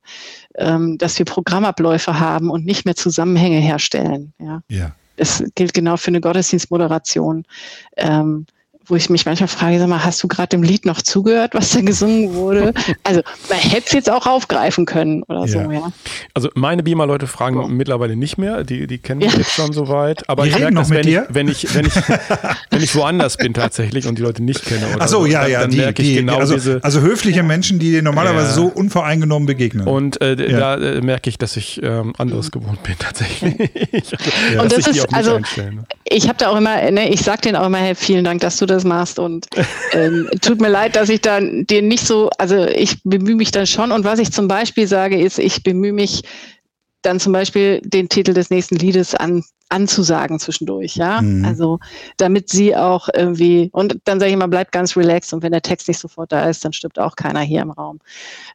ähm, 0.56 0.98
dass 0.98 1.18
wir 1.18 1.26
Programmabläufe 1.26 2.18
haben 2.18 2.50
und 2.50 2.64
nicht 2.64 2.84
mehr 2.84 2.96
Zusammenhänge 2.96 3.58
herstellen. 3.58 4.32
Ja. 4.38 4.62
ja. 4.68 4.92
Es 5.16 5.42
gilt 5.56 5.74
genau 5.74 5.96
für 5.96 6.08
eine 6.08 6.20
Gottesdienstmoderation. 6.20 7.44
Ähm, 7.96 8.46
wo 8.88 8.96
ich 8.96 9.10
mich 9.10 9.26
manchmal 9.26 9.48
frage, 9.48 9.78
sag 9.78 9.88
mal, 9.88 10.04
hast 10.04 10.22
du 10.22 10.28
gerade 10.28 10.48
dem 10.48 10.62
Lied 10.62 10.86
noch 10.86 11.02
zugehört, 11.02 11.54
was 11.54 11.70
da 11.70 11.80
gesungen 11.80 12.34
wurde? 12.34 12.72
Also 13.04 13.22
man 13.48 13.58
hätte 13.58 13.84
es 13.86 13.92
jetzt 13.92 14.10
auch 14.10 14.26
aufgreifen 14.26 14.84
können 14.84 15.22
oder 15.24 15.46
ja. 15.46 15.46
so, 15.46 15.70
ja. 15.70 15.92
Also 16.34 16.50
meine 16.54 16.82
Beamer-Leute 16.82 17.26
fragen 17.26 17.58
oh. 17.58 17.68
mittlerweile 17.68 18.16
nicht 18.16 18.36
mehr, 18.38 18.64
die, 18.64 18.86
die 18.86 18.98
kennen 18.98 19.20
mich 19.20 19.32
ja. 19.32 19.38
jetzt 19.38 19.52
schon 19.52 19.72
soweit. 19.72 20.28
Aber 20.28 20.42
die 20.42 20.50
ich 20.50 20.58
merke 20.58 20.74
das, 20.74 20.90
wenn 20.90 21.06
ich, 21.08 21.18
wenn, 21.28 21.48
ich, 21.48 21.74
wenn, 21.74 21.86
ich, 21.86 21.94
wenn 22.70 22.82
ich 22.82 22.94
woanders 22.94 23.36
bin 23.36 23.54
tatsächlich 23.54 24.06
und 24.06 24.18
die 24.18 24.22
Leute 24.22 24.42
nicht 24.42 24.64
kenne. 24.64 24.86
Oder 24.94 25.04
Ach 25.04 25.08
so, 25.08 25.26
ja, 25.26 25.46
ja, 25.46 25.60
dann, 25.60 25.70
die, 25.70 25.78
merke 25.78 26.02
ich 26.02 26.08
die, 26.08 26.14
genau 26.16 26.38
also, 26.38 26.54
diese, 26.54 26.80
also 26.82 27.00
höfliche 27.00 27.42
Menschen, 27.42 27.78
die 27.78 27.90
dir 27.90 28.02
normalerweise 28.02 28.52
so 28.52 28.66
unvoreingenommen 28.66 29.46
begegnen. 29.46 29.86
Und 29.86 30.20
äh, 30.20 30.36
da 30.36 30.76
äh, 30.76 31.00
merke 31.00 31.30
ich, 31.30 31.38
dass 31.38 31.56
ich 31.56 31.82
ähm, 31.82 32.12
anderes 32.18 32.50
gewohnt 32.50 32.82
bin 32.82 32.96
tatsächlich. 32.98 33.58
also, 33.60 34.62
und 34.62 34.72
das 34.72 34.86
ist, 34.86 35.14
also, 35.14 35.40
ich 36.10 36.28
habe 36.28 36.38
da 36.38 36.48
auch 36.48 36.56
immer, 36.56 36.90
ne, 36.90 37.08
ich 37.10 37.22
sage 37.22 37.42
denen 37.42 37.56
auch 37.56 37.66
immer, 37.66 37.78
hey, 37.78 37.94
vielen 37.94 38.24
Dank, 38.24 38.40
dass 38.40 38.56
du 38.56 38.66
das 38.66 38.84
machst 38.84 39.18
und 39.18 39.46
ähm, 39.92 40.28
tut 40.40 40.60
mir 40.60 40.68
leid, 40.68 40.96
dass 40.96 41.08
ich 41.08 41.20
dann 41.20 41.66
dir 41.66 41.82
nicht 41.82 42.06
so, 42.06 42.30
also 42.38 42.64
ich 42.64 43.02
bemühe 43.04 43.36
mich 43.36 43.50
dann 43.50 43.66
schon 43.66 43.92
und 43.92 44.04
was 44.04 44.18
ich 44.18 44.32
zum 44.32 44.48
Beispiel 44.48 44.86
sage, 44.86 45.20
ist, 45.20 45.38
ich 45.38 45.62
bemühe 45.62 45.92
mich 45.92 46.22
dann 47.02 47.20
zum 47.20 47.32
Beispiel 47.32 47.80
den 47.84 48.08
Titel 48.08 48.34
des 48.34 48.50
nächsten 48.50 48.76
Liedes 48.76 49.14
an, 49.14 49.44
anzusagen 49.68 50.38
zwischendurch, 50.40 50.96
ja. 50.96 51.20
Mhm. 51.20 51.44
Also 51.44 51.78
damit 52.16 52.48
sie 52.48 52.74
auch 52.74 53.08
irgendwie, 53.14 53.70
und 53.72 53.98
dann 54.04 54.18
sage 54.18 54.30
ich 54.30 54.34
immer, 54.34 54.48
bleib 54.48 54.72
ganz 54.72 54.96
relaxed 54.96 55.32
und 55.32 55.42
wenn 55.42 55.52
der 55.52 55.62
Text 55.62 55.88
nicht 55.88 56.00
sofort 56.00 56.32
da 56.32 56.48
ist, 56.48 56.64
dann 56.64 56.72
stirbt 56.72 56.98
auch 56.98 57.16
keiner 57.16 57.40
hier 57.40 57.62
im 57.62 57.70
Raum. 57.70 58.00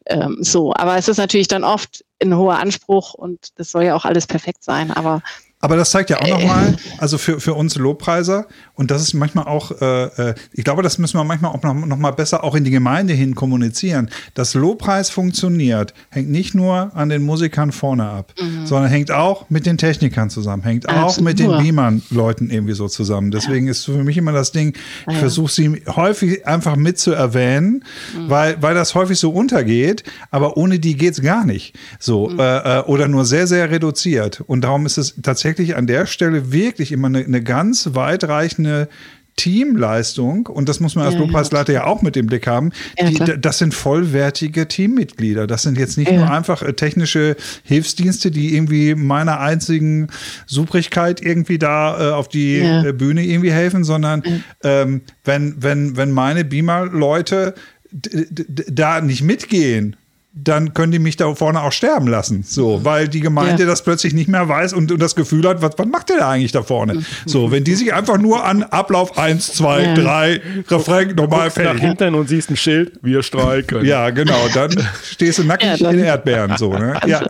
Ähm, 0.05 0.37
so, 0.41 0.73
aber 0.73 0.97
es 0.97 1.07
ist 1.07 1.17
natürlich 1.17 1.47
dann 1.47 1.63
oft 1.63 2.03
ein 2.21 2.35
hoher 2.35 2.59
Anspruch 2.59 3.13
und 3.13 3.49
das 3.55 3.71
soll 3.71 3.83
ja 3.83 3.95
auch 3.95 4.05
alles 4.05 4.27
perfekt 4.27 4.63
sein, 4.63 4.91
aber 4.91 5.21
aber 5.63 5.77
das 5.77 5.91
zeigt 5.91 6.09
ja 6.09 6.19
auch 6.19 6.27
nochmal, 6.27 6.75
also 6.97 7.17
für, 7.17 7.39
für 7.39 7.53
uns 7.53 7.75
Lobpreiser, 7.75 8.47
und 8.75 8.91
das 8.91 9.01
ist 9.01 9.13
manchmal 9.13 9.45
auch, 9.45 9.71
äh, 9.81 10.05
äh, 10.05 10.35
ich 10.51 10.63
glaube, 10.63 10.81
das 10.83 10.97
müssen 10.97 11.17
wir 11.17 11.23
manchmal 11.23 11.51
auch 11.51 11.61
noch, 11.61 11.73
noch 11.73 11.97
mal 11.97 12.11
besser 12.11 12.43
auch 12.43 12.55
in 12.55 12.63
die 12.63 12.71
Gemeinde 12.71 13.13
hin 13.13 13.35
kommunizieren. 13.35 14.09
Dass 14.33 14.53
Lobpreis 14.53 15.09
funktioniert, 15.09 15.93
hängt 16.09 16.29
nicht 16.29 16.55
nur 16.55 16.91
an 16.95 17.09
den 17.09 17.23
Musikern 17.23 17.71
vorne 17.71 18.05
ab, 18.09 18.33
mhm. 18.39 18.65
sondern 18.65 18.89
hängt 18.89 19.11
auch 19.11 19.49
mit 19.49 19.65
den 19.65 19.77
Technikern 19.77 20.29
zusammen, 20.29 20.63
hängt 20.63 20.89
Absolut. 20.89 21.09
auch 21.09 21.21
mit 21.21 21.39
den 21.39 21.51
Beamern-Leuten 21.51 22.49
irgendwie 22.49 22.73
so 22.73 22.87
zusammen. 22.87 23.31
Deswegen 23.31 23.65
ja. 23.67 23.71
ist 23.71 23.85
für 23.85 24.03
mich 24.03 24.17
immer 24.17 24.31
das 24.31 24.51
Ding, 24.51 24.73
ich 25.07 25.13
ja. 25.13 25.19
versuche 25.19 25.51
sie 25.51 25.83
häufig 25.87 26.45
einfach 26.47 26.75
mit 26.75 26.97
zu 26.97 27.11
erwähnen, 27.11 27.83
mhm. 28.17 28.29
weil, 28.29 28.61
weil 28.61 28.73
das 28.73 28.95
häufig 28.95 29.19
so 29.19 29.31
untergeht, 29.31 30.03
aber 30.31 30.57
ohne 30.57 30.79
die 30.79 30.97
geht 30.97 31.13
es 31.13 31.21
gar 31.21 31.45
nicht. 31.45 31.75
So, 31.99 32.29
mhm. 32.29 32.39
äh, 32.39 32.79
äh, 32.79 32.83
oder 32.83 33.07
nur 33.07 33.25
sehr, 33.25 33.47
sehr 33.47 33.69
reduziert. 33.69 34.41
Und 34.41 34.61
darum 34.61 34.85
ist 34.85 34.97
es 34.97 35.15
tatsächlich 35.21 35.43
tatsächlich 35.43 35.75
an 35.75 35.87
der 35.87 36.05
Stelle 36.05 36.51
wirklich 36.51 36.91
immer 36.91 37.07
eine, 37.07 37.19
eine 37.19 37.43
ganz 37.43 37.89
weitreichende 37.93 38.62
Teamleistung, 39.35 40.45
und 40.45 40.69
das 40.69 40.79
muss 40.79 40.95
man 40.95 41.05
als 41.05 41.15
ja, 41.15 41.21
Lobpreisleiter 41.21 41.73
ja 41.73 41.83
auch 41.85 42.01
mit 42.01 42.15
im 42.15 42.27
Blick 42.27 42.45
haben, 42.45 42.71
ja, 42.99 43.09
die, 43.09 43.41
das 43.41 43.57
sind 43.57 43.73
vollwertige 43.73 44.67
Teammitglieder. 44.67 45.47
Das 45.47 45.63
sind 45.63 45.77
jetzt 45.77 45.97
nicht 45.97 46.11
ja. 46.11 46.19
nur 46.19 46.31
einfach 46.31 46.61
äh, 46.61 46.73
technische 46.73 47.35
Hilfsdienste, 47.63 48.29
die 48.29 48.53
irgendwie 48.55 48.93
meiner 48.93 49.39
einzigen 49.39 50.07
Subrigkeit 50.45 51.21
irgendwie 51.21 51.57
da 51.57 52.09
äh, 52.09 52.13
auf 52.13 52.27
die 52.27 52.59
äh, 52.59 52.93
Bühne 52.93 53.25
irgendwie 53.25 53.51
helfen, 53.51 53.83
sondern 53.83 54.23
ähm, 54.63 55.01
wenn, 55.23 55.55
wenn, 55.61 55.97
wenn 55.97 56.11
meine 56.11 56.45
Beamer-Leute 56.45 57.55
da 57.91 59.01
nicht 59.01 59.23
mitgehen, 59.23 59.95
dann 60.35 60.73
können 60.73 60.91
die 60.91 60.99
mich 60.99 61.15
da 61.15 61.33
vorne 61.35 61.61
auch 61.61 61.71
sterben 61.71 62.07
lassen. 62.07 62.43
So, 62.43 62.83
weil 62.83 63.07
die 63.07 63.19
Gemeinde 63.19 63.63
ja. 63.63 63.69
das 63.69 63.83
plötzlich 63.83 64.13
nicht 64.15 64.27
mehr 64.27 64.49
weiß 64.49 64.73
und, 64.73 64.91
und 64.91 64.99
das 64.99 65.15
Gefühl 65.15 65.47
hat, 65.47 65.61
was, 65.61 65.77
was 65.77 65.85
macht 65.85 66.09
der 66.09 66.17
da 66.17 66.29
eigentlich 66.29 66.51
da 66.51 66.63
vorne? 66.63 66.95
Mhm. 66.95 67.05
So, 67.27 67.51
wenn 67.51 67.63
die 67.63 67.75
sich 67.75 67.93
einfach 67.93 68.17
nur 68.17 68.43
an 68.43 68.63
Ablauf 68.63 69.17
1, 69.17 69.53
2, 69.53 69.83
ja. 69.83 69.93
3, 69.93 70.41
Refrain 70.69 71.13
normal 71.15 71.51
fertig. 71.51 71.73
nach 71.73 71.87
hinten 71.87 72.15
und 72.15 72.27
siehst 72.29 72.49
ein 72.49 72.57
Schild, 72.57 72.93
wir 73.03 73.21
streiken. 73.21 73.85
Ja, 73.85 74.09
genau, 74.09 74.47
dann 74.55 74.71
stehst 75.03 75.37
du 75.37 75.43
nackig 75.43 75.79
ja, 75.79 75.91
in 75.91 75.99
Erdbeeren. 75.99 76.57
So, 76.57 76.73
ne? 76.73 76.99
ja. 77.05 77.21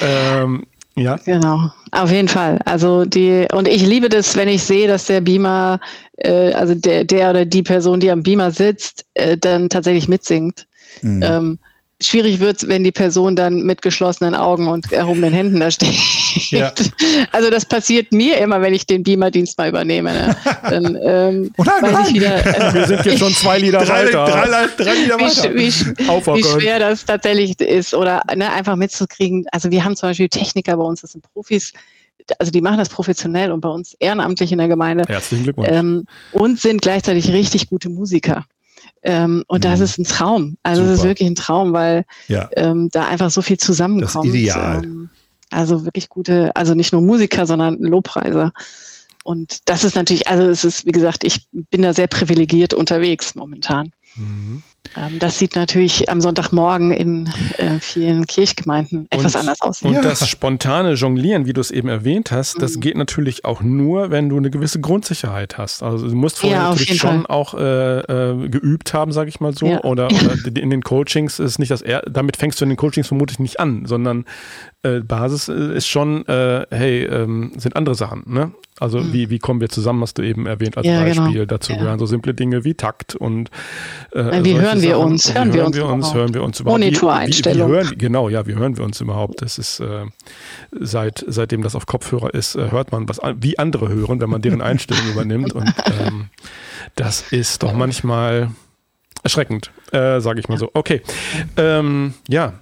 Ähm, 0.00 0.64
ja. 0.94 1.16
Genau, 1.24 1.70
auf 1.92 2.10
jeden 2.10 2.28
Fall. 2.28 2.58
Also 2.66 3.06
die, 3.06 3.46
und 3.50 3.66
ich 3.66 3.86
liebe 3.86 4.10
das, 4.10 4.36
wenn 4.36 4.48
ich 4.48 4.62
sehe, 4.62 4.88
dass 4.88 5.06
der 5.06 5.22
Beamer, 5.22 5.80
äh, 6.18 6.52
also 6.52 6.74
der, 6.74 7.04
der 7.04 7.30
oder 7.30 7.46
die 7.46 7.62
Person, 7.62 7.98
die 7.98 8.10
am 8.10 8.22
Beamer 8.22 8.50
sitzt, 8.50 9.06
äh, 9.14 9.38
dann 9.38 9.70
tatsächlich 9.70 10.06
mitsingt. 10.06 10.66
Mhm. 11.00 11.22
Ähm, 11.22 11.58
schwierig 12.06 12.40
wird 12.40 12.58
es, 12.58 12.68
wenn 12.68 12.84
die 12.84 12.92
Person 12.92 13.36
dann 13.36 13.62
mit 13.62 13.82
geschlossenen 13.82 14.34
Augen 14.34 14.68
und 14.68 14.92
erhobenen 14.92 15.32
Händen 15.32 15.60
da 15.60 15.70
steht. 15.70 15.94
Ja. 16.50 16.72
Also 17.30 17.50
das 17.50 17.64
passiert 17.64 18.12
mir 18.12 18.38
immer, 18.38 18.60
wenn 18.60 18.74
ich 18.74 18.86
den 18.86 19.02
Beamer-Dienst 19.02 19.58
mal 19.58 19.68
übernehme. 19.68 20.12
Ne? 20.12 20.36
Dann 20.62 20.98
ähm, 21.02 21.52
oh 21.58 21.64
nein, 21.64 21.82
weiß 21.82 21.92
nein. 21.92 22.06
ich 22.08 22.14
wieder. 22.14 22.46
Äh, 22.46 22.74
Wir 22.74 22.86
sind 22.86 23.04
jetzt 23.04 23.18
schon 23.18 23.34
zwei 23.34 23.58
Lieder 23.58 23.84
drei, 23.84 24.06
weiter. 24.06 24.24
Drei, 24.24 24.66
drei 24.76 24.94
Lieder 24.94 25.20
weiter. 25.20 25.54
Wie, 25.54 25.70
wie, 25.70 26.36
wie 26.36 26.44
schwer 26.44 26.78
das 26.78 27.04
tatsächlich 27.04 27.60
ist 27.60 27.94
oder 27.94 28.22
ne, 28.34 28.52
einfach 28.52 28.76
mitzukriegen. 28.76 29.46
Also 29.52 29.70
wir 29.70 29.84
haben 29.84 29.96
zum 29.96 30.10
Beispiel 30.10 30.28
Techniker 30.28 30.76
bei 30.76 30.84
uns, 30.84 31.00
das 31.00 31.12
sind 31.12 31.24
Profis, 31.32 31.72
also 32.38 32.52
die 32.52 32.60
machen 32.60 32.78
das 32.78 32.88
professionell 32.88 33.52
und 33.52 33.60
bei 33.60 33.68
uns 33.68 33.94
ehrenamtlich 33.98 34.52
in 34.52 34.58
der 34.58 34.68
Gemeinde. 34.68 35.04
Herzlichen 35.06 35.44
Glückwunsch. 35.44 35.68
Ähm, 35.70 36.04
und 36.32 36.60
sind 36.60 36.82
gleichzeitig 36.82 37.32
richtig 37.32 37.68
gute 37.68 37.88
Musiker. 37.88 38.44
Ähm, 39.02 39.44
und 39.48 39.64
mhm. 39.64 39.68
das 39.68 39.80
ist 39.80 39.98
ein 39.98 40.04
Traum. 40.04 40.56
Also 40.62 40.82
es 40.82 41.00
ist 41.00 41.04
wirklich 41.04 41.28
ein 41.28 41.34
Traum, 41.34 41.72
weil 41.72 42.04
ja. 42.28 42.48
ähm, 42.56 42.88
da 42.90 43.06
einfach 43.06 43.30
so 43.30 43.42
viel 43.42 43.58
zusammenkommt. 43.58 44.28
Das 44.28 44.34
Ideal. 44.34 44.84
Ähm, 44.84 45.10
also 45.50 45.84
wirklich 45.84 46.08
gute, 46.08 46.54
also 46.56 46.74
nicht 46.74 46.92
nur 46.92 47.02
Musiker, 47.02 47.46
sondern 47.46 47.78
Lobpreiser. 47.78 48.52
Und 49.24 49.68
das 49.68 49.84
ist 49.84 49.94
natürlich, 49.94 50.28
also 50.28 50.48
es 50.48 50.64
ist, 50.64 50.86
wie 50.86 50.92
gesagt, 50.92 51.24
ich 51.24 51.46
bin 51.52 51.82
da 51.82 51.92
sehr 51.92 52.06
privilegiert 52.06 52.74
unterwegs 52.74 53.34
momentan. 53.34 53.92
Mhm. 54.16 54.62
Ähm, 54.96 55.18
das 55.18 55.38
sieht 55.38 55.56
natürlich 55.56 56.10
am 56.10 56.20
Sonntagmorgen 56.20 56.90
in 56.90 57.30
äh, 57.56 57.78
vielen 57.80 58.26
Kirchgemeinden 58.26 59.06
etwas 59.10 59.34
und, 59.34 59.40
anders 59.40 59.60
aus. 59.62 59.82
Und 59.82 59.94
ja. 59.94 60.02
das 60.02 60.28
spontane 60.28 60.94
Jonglieren, 60.94 61.46
wie 61.46 61.52
du 61.52 61.60
es 61.60 61.70
eben 61.70 61.88
erwähnt 61.88 62.30
hast, 62.30 62.60
das 62.60 62.76
mhm. 62.76 62.80
geht 62.80 62.96
natürlich 62.96 63.44
auch 63.44 63.62
nur, 63.62 64.10
wenn 64.10 64.28
du 64.28 64.36
eine 64.36 64.50
gewisse 64.50 64.80
Grundsicherheit 64.80 65.56
hast. 65.56 65.82
Also 65.82 66.08
du 66.08 66.14
musst 66.14 66.40
vorher 66.40 66.58
ja, 66.58 66.70
natürlich 66.70 66.98
schon 66.98 67.24
Fall. 67.24 67.34
auch 67.34 67.54
äh, 67.54 68.00
äh, 68.00 68.48
geübt 68.48 68.92
haben, 68.92 69.12
sage 69.12 69.28
ich 69.30 69.40
mal 69.40 69.54
so. 69.54 69.66
Ja. 69.66 69.82
Oder, 69.84 70.06
oder, 70.24 70.36
in 70.60 70.70
den 70.70 70.82
Coachings 70.82 71.38
ist 71.38 71.58
nicht 71.58 71.70
das, 71.70 71.80
er 71.82 72.02
damit 72.02 72.36
fängst 72.36 72.60
du 72.60 72.64
in 72.64 72.70
den 72.70 72.76
Coachings 72.76 73.08
vermutlich 73.08 73.38
nicht 73.38 73.60
an, 73.60 73.86
sondern 73.86 74.26
äh, 74.82 75.00
Basis 75.00 75.48
äh, 75.48 75.76
ist 75.76 75.86
schon, 75.86 76.26
äh, 76.26 76.66
hey, 76.70 77.04
ähm, 77.04 77.52
sind 77.56 77.76
andere 77.76 77.94
Sachen. 77.94 78.24
Ne? 78.26 78.52
Also 78.80 78.98
mhm. 78.98 79.12
wie, 79.12 79.30
wie 79.30 79.38
kommen 79.38 79.60
wir 79.60 79.68
zusammen, 79.68 80.02
hast 80.02 80.18
du 80.18 80.22
eben 80.22 80.46
erwähnt 80.46 80.76
als 80.76 80.86
ja, 80.86 81.04
genau. 81.04 81.22
Beispiel. 81.22 81.40
Genau. 81.40 81.46
Dazu 81.46 81.72
ja. 81.72 81.78
gehören 81.78 81.98
so 81.98 82.06
simple 82.06 82.34
Dinge 82.34 82.64
wie 82.64 82.74
Takt 82.74 83.14
und 83.14 83.50
äh, 84.12 84.42
wie 84.42 84.58
hören 84.58 84.82
wir 84.82 84.96
Sachen. 84.96 85.04
uns? 85.04 85.34
Hören, 85.34 85.52
wir 85.52 85.66
uns, 85.66 85.76
wir 85.76 85.86
uns 85.86 86.14
hören 86.14 86.34
wir 86.34 86.42
uns 86.42 86.58
überhaupt? 86.58 86.80
Monitoreinstellung. 86.80 87.70
Wie, 87.70 87.76
wie, 87.76 87.90
wie 87.90 87.96
genau, 87.96 88.28
ja, 88.28 88.46
wie 88.46 88.54
hören 88.54 88.76
wir 88.76 88.84
uns 88.84 89.00
überhaupt? 89.00 89.40
Das 89.42 89.58
ist 89.58 89.78
äh, 89.80 90.06
seit 90.72 91.24
seitdem 91.28 91.62
das 91.62 91.76
auf 91.76 91.86
Kopfhörer 91.86 92.34
ist, 92.34 92.56
äh, 92.56 92.70
hört 92.72 92.90
man 92.90 93.08
was 93.08 93.20
wie 93.36 93.58
andere 93.58 93.88
hören, 93.88 94.20
wenn 94.20 94.30
man 94.30 94.42
deren 94.42 94.62
Einstellung 94.62 95.04
übernimmt 95.12 95.52
und 95.52 95.72
ähm, 96.06 96.30
das 96.96 97.30
ist 97.30 97.62
doch 97.62 97.74
manchmal 97.74 98.50
erschreckend, 99.22 99.70
äh, 99.92 100.20
sage 100.20 100.40
ich 100.40 100.48
mal 100.48 100.58
so. 100.58 100.70
Okay, 100.74 101.02
ähm, 101.56 102.14
ja, 102.28 102.54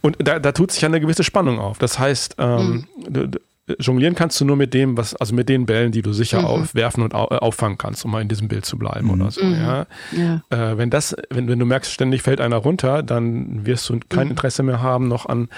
und 0.00 0.16
da, 0.18 0.38
da, 0.38 0.52
tut 0.52 0.72
sich 0.72 0.84
eine 0.84 1.00
gewisse 1.00 1.24
Spannung 1.24 1.58
auf. 1.58 1.78
Das 1.78 1.98
heißt, 1.98 2.36
ähm, 2.38 2.86
mhm. 3.08 3.32
jonglieren 3.78 4.14
kannst 4.14 4.40
du 4.40 4.44
nur 4.44 4.56
mit 4.56 4.72
dem, 4.72 4.96
was, 4.96 5.14
also 5.14 5.34
mit 5.34 5.48
den 5.48 5.66
Bällen, 5.66 5.92
die 5.92 6.02
du 6.02 6.12
sicher 6.12 6.40
mhm. 6.40 6.46
aufwerfen 6.46 7.02
und 7.02 7.14
au, 7.14 7.28
äh, 7.30 7.36
auffangen 7.38 7.76
kannst, 7.76 8.04
um 8.04 8.12
mal 8.12 8.22
in 8.22 8.28
diesem 8.28 8.48
Bild 8.48 8.64
zu 8.64 8.78
bleiben 8.78 9.08
mhm. 9.08 9.20
oder 9.20 9.30
so. 9.30 9.44
Mhm. 9.44 9.52
Ja? 9.52 9.86
ja. 10.12 10.42
Äh, 10.50 10.78
wenn 10.78 10.90
das, 10.90 11.14
wenn, 11.30 11.48
wenn 11.48 11.58
du 11.58 11.66
merkst, 11.66 11.92
ständig 11.92 12.22
fällt 12.22 12.40
einer 12.40 12.56
runter, 12.56 13.02
dann 13.02 13.66
wirst 13.66 13.88
du 13.88 14.00
kein 14.08 14.26
mhm. 14.26 14.30
Interesse 14.32 14.62
mehr 14.62 14.80
haben 14.80 15.08
noch 15.08 15.26
an 15.26 15.48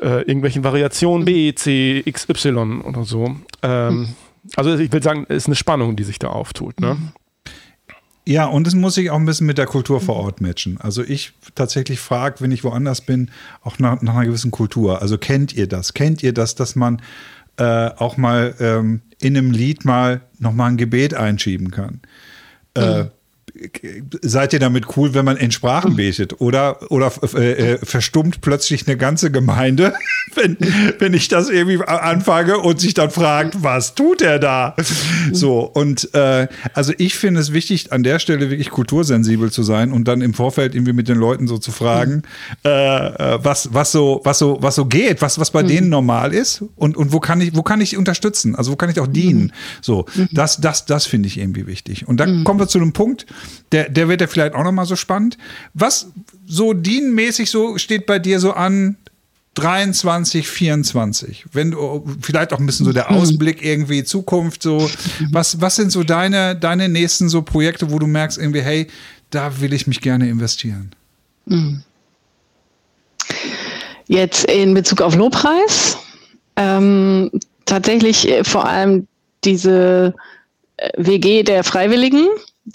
äh, 0.00 0.20
irgendwelchen 0.20 0.62
Variationen 0.62 1.24
B, 1.24 1.52
C, 1.54 2.02
X, 2.04 2.28
Y 2.28 2.82
oder 2.82 3.04
so. 3.04 3.36
Ähm, 3.62 3.98
mhm. 3.98 4.08
also 4.54 4.76
ich 4.76 4.92
will 4.92 5.02
sagen, 5.02 5.26
es 5.28 5.38
ist 5.38 5.46
eine 5.46 5.56
Spannung, 5.56 5.96
die 5.96 6.04
sich 6.04 6.20
da 6.20 6.28
auftut. 6.28 6.78
Ne? 6.80 6.96
Ja, 8.30 8.44
und 8.44 8.68
es 8.68 8.76
muss 8.76 8.94
sich 8.94 9.10
auch 9.10 9.16
ein 9.16 9.26
bisschen 9.26 9.48
mit 9.48 9.58
der 9.58 9.66
Kultur 9.66 10.00
vor 10.00 10.14
Ort 10.14 10.40
matchen. 10.40 10.80
Also 10.80 11.02
ich 11.02 11.32
tatsächlich 11.56 11.98
frage, 11.98 12.36
wenn 12.38 12.52
ich 12.52 12.62
woanders 12.62 13.00
bin, 13.00 13.28
auch 13.60 13.80
nach, 13.80 14.00
nach, 14.02 14.14
einer 14.14 14.26
gewissen 14.26 14.52
Kultur. 14.52 15.02
Also 15.02 15.18
kennt 15.18 15.52
ihr 15.52 15.66
das? 15.66 15.94
Kennt 15.94 16.22
ihr 16.22 16.32
das, 16.32 16.54
dass 16.54 16.76
man 16.76 17.02
äh, 17.56 17.88
auch 17.88 18.18
mal 18.18 18.54
ähm, 18.60 19.00
in 19.20 19.36
einem 19.36 19.50
Lied 19.50 19.84
mal 19.84 20.20
nochmal 20.38 20.70
ein 20.70 20.76
Gebet 20.76 21.12
einschieben 21.12 21.72
kann? 21.72 22.02
Äh, 22.76 23.02
mhm. 23.02 23.10
Seid 24.22 24.52
ihr 24.54 24.58
damit 24.58 24.96
cool, 24.96 25.12
wenn 25.12 25.24
man 25.24 25.36
in 25.36 25.50
Sprachen 25.50 25.96
betet? 25.96 26.40
Oder, 26.40 26.90
oder 26.90 27.12
äh, 27.34 27.74
äh, 27.74 27.78
verstummt 27.84 28.40
plötzlich 28.40 28.86
eine 28.86 28.96
ganze 28.96 29.30
Gemeinde, 29.30 29.92
wenn, 30.34 30.56
wenn 30.98 31.12
ich 31.12 31.28
das 31.28 31.50
irgendwie 31.50 31.84
anfange 31.84 32.58
und 32.58 32.80
sich 32.80 32.94
dann 32.94 33.10
fragt, 33.10 33.62
was 33.62 33.94
tut 33.94 34.22
er 34.22 34.38
da? 34.38 34.74
So, 35.32 35.60
und 35.60 36.12
äh, 36.14 36.48
also 36.74 36.92
ich 36.96 37.16
finde 37.16 37.40
es 37.40 37.52
wichtig, 37.52 37.92
an 37.92 38.02
der 38.02 38.18
Stelle 38.18 38.50
wirklich 38.50 38.70
kultursensibel 38.70 39.50
zu 39.50 39.62
sein 39.62 39.92
und 39.92 40.08
dann 40.08 40.22
im 40.22 40.32
Vorfeld 40.32 40.74
irgendwie 40.74 40.94
mit 40.94 41.08
den 41.08 41.18
Leuten 41.18 41.46
so 41.46 41.58
zu 41.58 41.70
fragen, 41.70 42.22
äh, 42.64 42.70
äh, 42.70 43.38
was, 43.42 43.74
was, 43.74 43.92
so, 43.92 44.20
was, 44.24 44.38
so, 44.38 44.58
was 44.60 44.74
so 44.74 44.86
geht, 44.86 45.20
was, 45.20 45.38
was 45.38 45.50
bei 45.50 45.62
mhm. 45.62 45.68
denen 45.68 45.88
normal 45.90 46.32
ist 46.32 46.64
und, 46.76 46.96
und 46.96 47.12
wo, 47.12 47.20
kann 47.20 47.40
ich, 47.40 47.54
wo 47.54 47.62
kann 47.62 47.80
ich 47.80 47.96
unterstützen? 47.96 48.54
Also 48.54 48.72
wo 48.72 48.76
kann 48.76 48.88
ich 48.88 49.00
auch 49.00 49.06
dienen? 49.06 49.44
Mhm. 49.44 49.52
So, 49.82 50.06
das, 50.32 50.60
das, 50.60 50.86
das 50.86 51.06
finde 51.06 51.28
ich 51.28 51.38
irgendwie 51.38 51.66
wichtig. 51.66 52.08
Und 52.08 52.18
dann 52.18 52.40
mhm. 52.40 52.44
kommen 52.44 52.58
wir 52.58 52.68
zu 52.68 52.78
einem 52.78 52.92
Punkt, 52.92 53.26
der, 53.72 53.88
der 53.88 54.08
wird 54.08 54.20
ja 54.20 54.26
vielleicht 54.26 54.54
auch 54.54 54.64
nochmal 54.64 54.86
so 54.86 54.96
spannend. 54.96 55.38
Was 55.74 56.08
so 56.46 56.72
dienmäßig 56.72 57.50
so 57.50 57.78
steht 57.78 58.06
bei 58.06 58.18
dir 58.18 58.40
so 58.40 58.52
an 58.52 58.96
23, 59.54 60.48
24? 60.48 61.46
Wenn 61.52 61.72
du 61.72 62.04
vielleicht 62.20 62.52
auch 62.52 62.58
ein 62.58 62.66
bisschen 62.66 62.86
so 62.86 62.92
der 62.92 63.10
mhm. 63.10 63.18
Ausblick 63.18 63.64
irgendwie 63.64 64.04
Zukunft 64.04 64.62
so. 64.62 64.90
Was, 65.30 65.60
was 65.60 65.76
sind 65.76 65.92
so 65.92 66.04
deine, 66.04 66.56
deine 66.56 66.88
nächsten 66.88 67.28
so 67.28 67.42
Projekte, 67.42 67.90
wo 67.90 67.98
du 67.98 68.06
merkst 68.06 68.38
irgendwie, 68.38 68.62
hey, 68.62 68.86
da 69.30 69.60
will 69.60 69.72
ich 69.72 69.86
mich 69.86 70.00
gerne 70.00 70.28
investieren? 70.28 70.94
Mhm. 71.46 71.82
Jetzt 74.06 74.44
in 74.44 74.74
Bezug 74.74 75.02
auf 75.02 75.14
Lobpreis. 75.14 75.96
Ähm, 76.56 77.30
tatsächlich 77.64 78.28
äh, 78.28 78.44
vor 78.44 78.66
allem 78.66 79.06
diese 79.44 80.14
äh, 80.76 80.90
WG 80.96 81.42
der 81.42 81.64
Freiwilligen, 81.64 82.26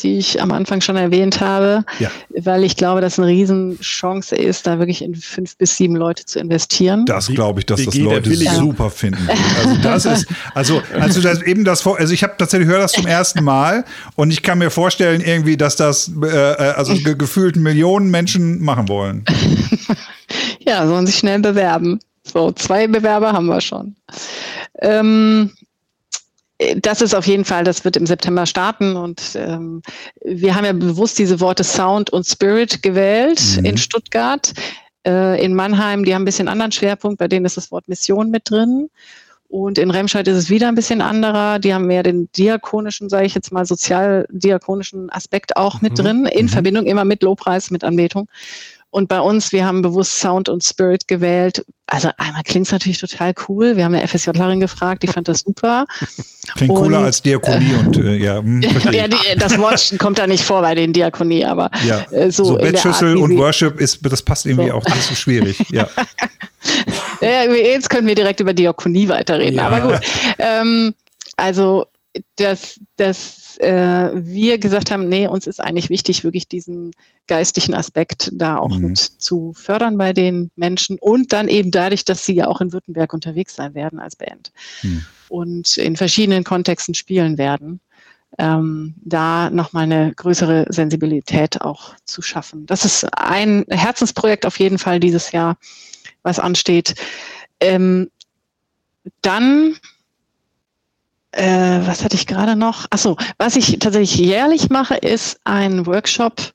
die 0.01 0.17
ich 0.17 0.41
am 0.41 0.51
Anfang 0.51 0.81
schon 0.81 0.95
erwähnt 0.95 1.39
habe, 1.41 1.83
ja. 1.99 2.09
weil 2.29 2.63
ich 2.63 2.75
glaube, 2.75 3.01
dass 3.01 3.17
eine 3.17 3.27
Riesenchance 3.27 4.35
ist, 4.35 4.67
da 4.67 4.79
wirklich 4.79 5.01
in 5.01 5.15
fünf 5.15 5.57
bis 5.57 5.77
sieben 5.77 5.95
Leute 5.95 6.25
zu 6.25 6.39
investieren. 6.39 7.05
Das 7.05 7.27
glaube 7.27 7.61
ich, 7.61 7.65
dass 7.65 7.83
das 7.83 7.95
Leute 7.95 8.35
super 8.35 8.89
finden. 8.89 9.27
Also 9.57 9.81
das 9.81 10.05
ist, 10.05 10.27
also 10.53 10.81
als 10.99 11.15
du 11.15 11.21
das 11.21 11.41
eben 11.41 11.63
das 11.63 11.81
vor, 11.81 11.97
also 11.97 12.13
ich 12.13 12.23
habe 12.23 12.33
tatsächlich 12.37 12.69
höre 12.69 12.79
das 12.79 12.93
zum 12.93 13.07
ersten 13.07 13.43
Mal 13.43 13.85
und 14.15 14.31
ich 14.31 14.43
kann 14.43 14.57
mir 14.57 14.69
vorstellen 14.69 15.21
irgendwie, 15.21 15.57
dass 15.57 15.75
das 15.75 16.11
äh, 16.21 16.27
äh 16.27 16.55
also 16.75 16.93
ge 16.93 17.15
gefühlt 17.15 17.55
Millionen 17.55 18.11
Menschen 18.11 18.61
machen 18.61 18.87
wollen. 18.87 19.25
ja, 20.59 20.85
sollen 20.87 21.05
sich 21.05 21.15
schnell 21.15 21.39
bewerben. 21.39 21.99
So 22.23 22.51
zwei 22.51 22.87
Bewerber 22.87 23.33
haben 23.33 23.45
wir 23.45 23.61
schon. 23.61 23.95
Ähm, 24.81 25.51
das 26.77 27.01
ist 27.01 27.13
auf 27.13 27.27
jeden 27.27 27.43
Fall, 27.43 27.63
das 27.63 27.83
wird 27.83 27.97
im 27.97 28.05
September 28.05 28.45
starten 28.45 28.95
und 28.95 29.21
ähm, 29.35 29.81
wir 30.23 30.55
haben 30.55 30.65
ja 30.65 30.71
bewusst 30.73 31.19
diese 31.19 31.39
Worte 31.39 31.63
Sound 31.63 32.11
und 32.11 32.25
Spirit 32.25 32.81
gewählt 32.81 33.41
mhm. 33.57 33.65
in 33.65 33.77
Stuttgart. 33.77 34.53
Äh, 35.05 35.43
in 35.43 35.53
Mannheim, 35.53 36.05
die 36.05 36.15
haben 36.15 36.21
ein 36.21 36.25
bisschen 36.25 36.47
anderen 36.47 36.71
Schwerpunkt, 36.71 37.19
bei 37.19 37.27
denen 37.27 37.45
ist 37.45 37.57
das 37.57 37.71
Wort 37.71 37.87
Mission 37.87 38.31
mit 38.31 38.49
drin. 38.49 38.89
Und 39.47 39.77
in 39.77 39.91
Remscheid 39.91 40.27
ist 40.27 40.37
es 40.37 40.49
wieder 40.49 40.67
ein 40.67 40.75
bisschen 40.75 41.01
anderer. 41.01 41.59
Die 41.59 41.73
haben 41.73 41.85
mehr 41.85 42.03
den 42.03 42.29
diakonischen, 42.35 43.09
sage 43.09 43.25
ich 43.25 43.35
jetzt 43.35 43.51
mal, 43.51 43.65
sozial-diakonischen 43.65 45.09
Aspekt 45.11 45.55
auch 45.55 45.81
mit 45.81 45.93
mhm. 45.93 45.95
drin, 45.97 46.25
in 46.25 46.45
mhm. 46.45 46.49
Verbindung 46.49 46.85
immer 46.85 47.05
mit 47.05 47.21
Lobpreis, 47.21 47.69
mit 47.69 47.83
Anbetung. 47.83 48.27
Und 48.95 49.09
bei 49.09 49.19
uns, 49.19 49.51
wir 49.51 49.65
haben 49.65 49.81
bewusst 49.81 50.21
Sound 50.21 50.47
und 50.47 50.63
Spirit 50.63 51.05
gewählt. 51.09 51.65
Also 51.85 52.11
einmal 52.17 52.43
klingt 52.43 52.67
es 52.67 52.71
natürlich 52.71 52.97
total 52.97 53.33
cool. 53.49 53.75
Wir 53.75 53.83
haben 53.83 53.93
eine 53.93 54.07
FSJlerin 54.07 54.61
gefragt, 54.61 55.03
die 55.03 55.07
fand 55.07 55.27
das 55.27 55.41
super. 55.41 55.85
Klingt 56.55 56.71
und, 56.71 56.81
cooler 56.81 56.99
als 56.99 57.21
Diakonie 57.21 57.73
äh, 57.73 57.77
und 57.77 57.97
äh, 57.97 58.15
ja. 58.15 58.37
Hm, 58.37 58.61
ja 58.93 59.09
die, 59.09 59.17
das 59.37 59.57
Wort 59.57 59.95
kommt 59.99 60.17
da 60.17 60.27
nicht 60.27 60.45
vor 60.45 60.61
bei 60.61 60.75
den 60.75 60.93
Diakonie, 60.93 61.43
aber 61.43 61.71
ja. 61.85 62.05
äh, 62.11 62.31
so, 62.31 62.45
so 62.45 62.55
Bettschüssel 62.55 63.17
und 63.17 63.37
Worship 63.37 63.81
ist, 63.81 63.99
das 64.01 64.21
passt 64.21 64.45
irgendwie 64.45 64.69
so. 64.69 64.75
auch 64.75 64.85
nicht 64.85 65.03
so 65.03 65.13
schwierig. 65.13 65.57
Ja. 65.71 65.89
ja, 67.19 67.51
jetzt 67.51 67.89
können 67.89 68.07
wir 68.07 68.15
direkt 68.15 68.39
über 68.39 68.53
Diakonie 68.53 69.09
weiterreden. 69.09 69.59
Aber 69.59 69.81
gut. 69.81 69.99
Ähm, 70.39 70.95
also 71.35 71.87
das, 72.37 72.79
das 72.95 73.44
äh, 73.59 74.11
wir 74.13 74.57
gesagt 74.57 74.91
haben, 74.91 75.07
nee, 75.07 75.27
uns 75.27 75.47
ist 75.47 75.59
eigentlich 75.59 75.89
wichtig, 75.89 76.23
wirklich 76.23 76.47
diesen 76.47 76.91
geistlichen 77.27 77.73
Aspekt 77.73 78.31
da 78.33 78.57
auch 78.57 78.75
mhm. 78.77 78.89
mit 78.89 78.97
zu 78.97 79.53
fördern 79.53 79.97
bei 79.97 80.13
den 80.13 80.51
Menschen 80.55 80.97
und 80.99 81.33
dann 81.33 81.47
eben 81.47 81.71
dadurch, 81.71 82.05
dass 82.05 82.25
sie 82.25 82.35
ja 82.35 82.47
auch 82.47 82.61
in 82.61 82.73
Württemberg 82.73 83.13
unterwegs 83.13 83.55
sein 83.55 83.73
werden 83.73 83.99
als 83.99 84.15
Band 84.15 84.51
mhm. 84.83 85.05
und 85.29 85.77
in 85.77 85.95
verschiedenen 85.95 86.43
Kontexten 86.43 86.93
spielen 86.93 87.37
werden. 87.37 87.79
Ähm, 88.37 88.95
da 88.97 89.49
nochmal 89.49 89.83
eine 89.83 90.13
größere 90.13 90.65
Sensibilität 90.67 91.61
auch 91.61 91.95
zu 92.03 92.21
schaffen. 92.21 92.65
Das 92.65 92.83
ist 92.83 93.05
ein 93.17 93.63
Herzensprojekt 93.69 94.45
auf 94.45 94.59
jeden 94.59 94.77
Fall 94.77 94.99
dieses 94.99 95.31
Jahr, 95.31 95.57
was 96.21 96.39
ansteht. 96.39 96.95
Ähm, 97.61 98.09
dann 99.21 99.77
äh, 101.35 101.85
was 101.85 102.03
hatte 102.03 102.15
ich 102.15 102.27
gerade 102.27 102.55
noch? 102.55 102.85
Achso, 102.91 103.17
was 103.37 103.57
ich 103.57 103.77
tatsächlich 103.79 104.15
jährlich 104.15 104.69
mache, 104.69 104.95
ist 104.95 105.39
ein 105.43 105.85
Workshop. 105.85 106.53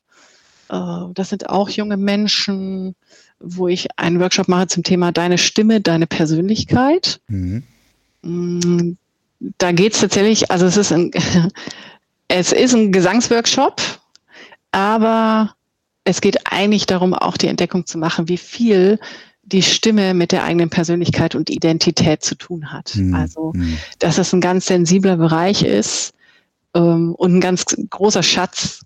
Äh, 0.71 0.79
das 1.13 1.29
sind 1.29 1.51
auch 1.51 1.69
junge 1.69 1.99
Menschen, 1.99 2.95
wo 3.41 3.69
ich 3.69 3.89
einen 3.99 4.21
Workshop 4.21 4.49
mache 4.49 4.69
zum 4.69 4.83
Thema 4.83 5.13
Deine 5.13 5.37
Stimme, 5.37 5.83
deine 5.83 6.07
Persönlichkeit. 6.07 7.21
Mhm. 7.29 7.63
Mm, 8.23 8.93
da 9.59 9.73
geht 9.73 9.93
es 9.93 10.01
tatsächlich, 10.01 10.51
also 10.51 10.65
es 10.65 10.79
ist 10.79 10.93
ein, 10.93 11.11
es 12.29 12.53
ist 12.53 12.75
ein 12.75 12.91
Gesangsworkshop, 12.91 13.83
aber 14.73 15.55
es 16.05 16.23
geht 16.23 16.51
eigentlich 16.51 16.87
darum, 16.87 17.13
auch 17.13 17.37
die 17.37 17.49
Entdeckung 17.49 17.85
zu 17.85 17.99
machen, 17.99 18.29
wie 18.29 18.39
viel 18.39 18.99
die 19.53 19.63
Stimme 19.63 20.15
mit 20.15 20.33
der 20.33 20.45
eigenen 20.45 20.71
Persönlichkeit 20.71 21.35
und 21.35 21.51
Identität 21.51 22.23
zu 22.23 22.35
tun 22.35 22.73
hat. 22.73 22.95
Mhm. 22.95 23.15
Also, 23.15 23.53
hm. 23.53 23.79
dass 23.99 24.19
es 24.19 24.33
ein 24.33 24.41
ganz 24.41 24.67
sensibler 24.67 25.17
Bereich 25.17 25.63
ist 25.63 26.13
ähm, 26.75 27.15
und 27.15 27.37
ein 27.37 27.41
ganz 27.41 27.65
großer 27.91 28.23
Schatz, 28.23 28.83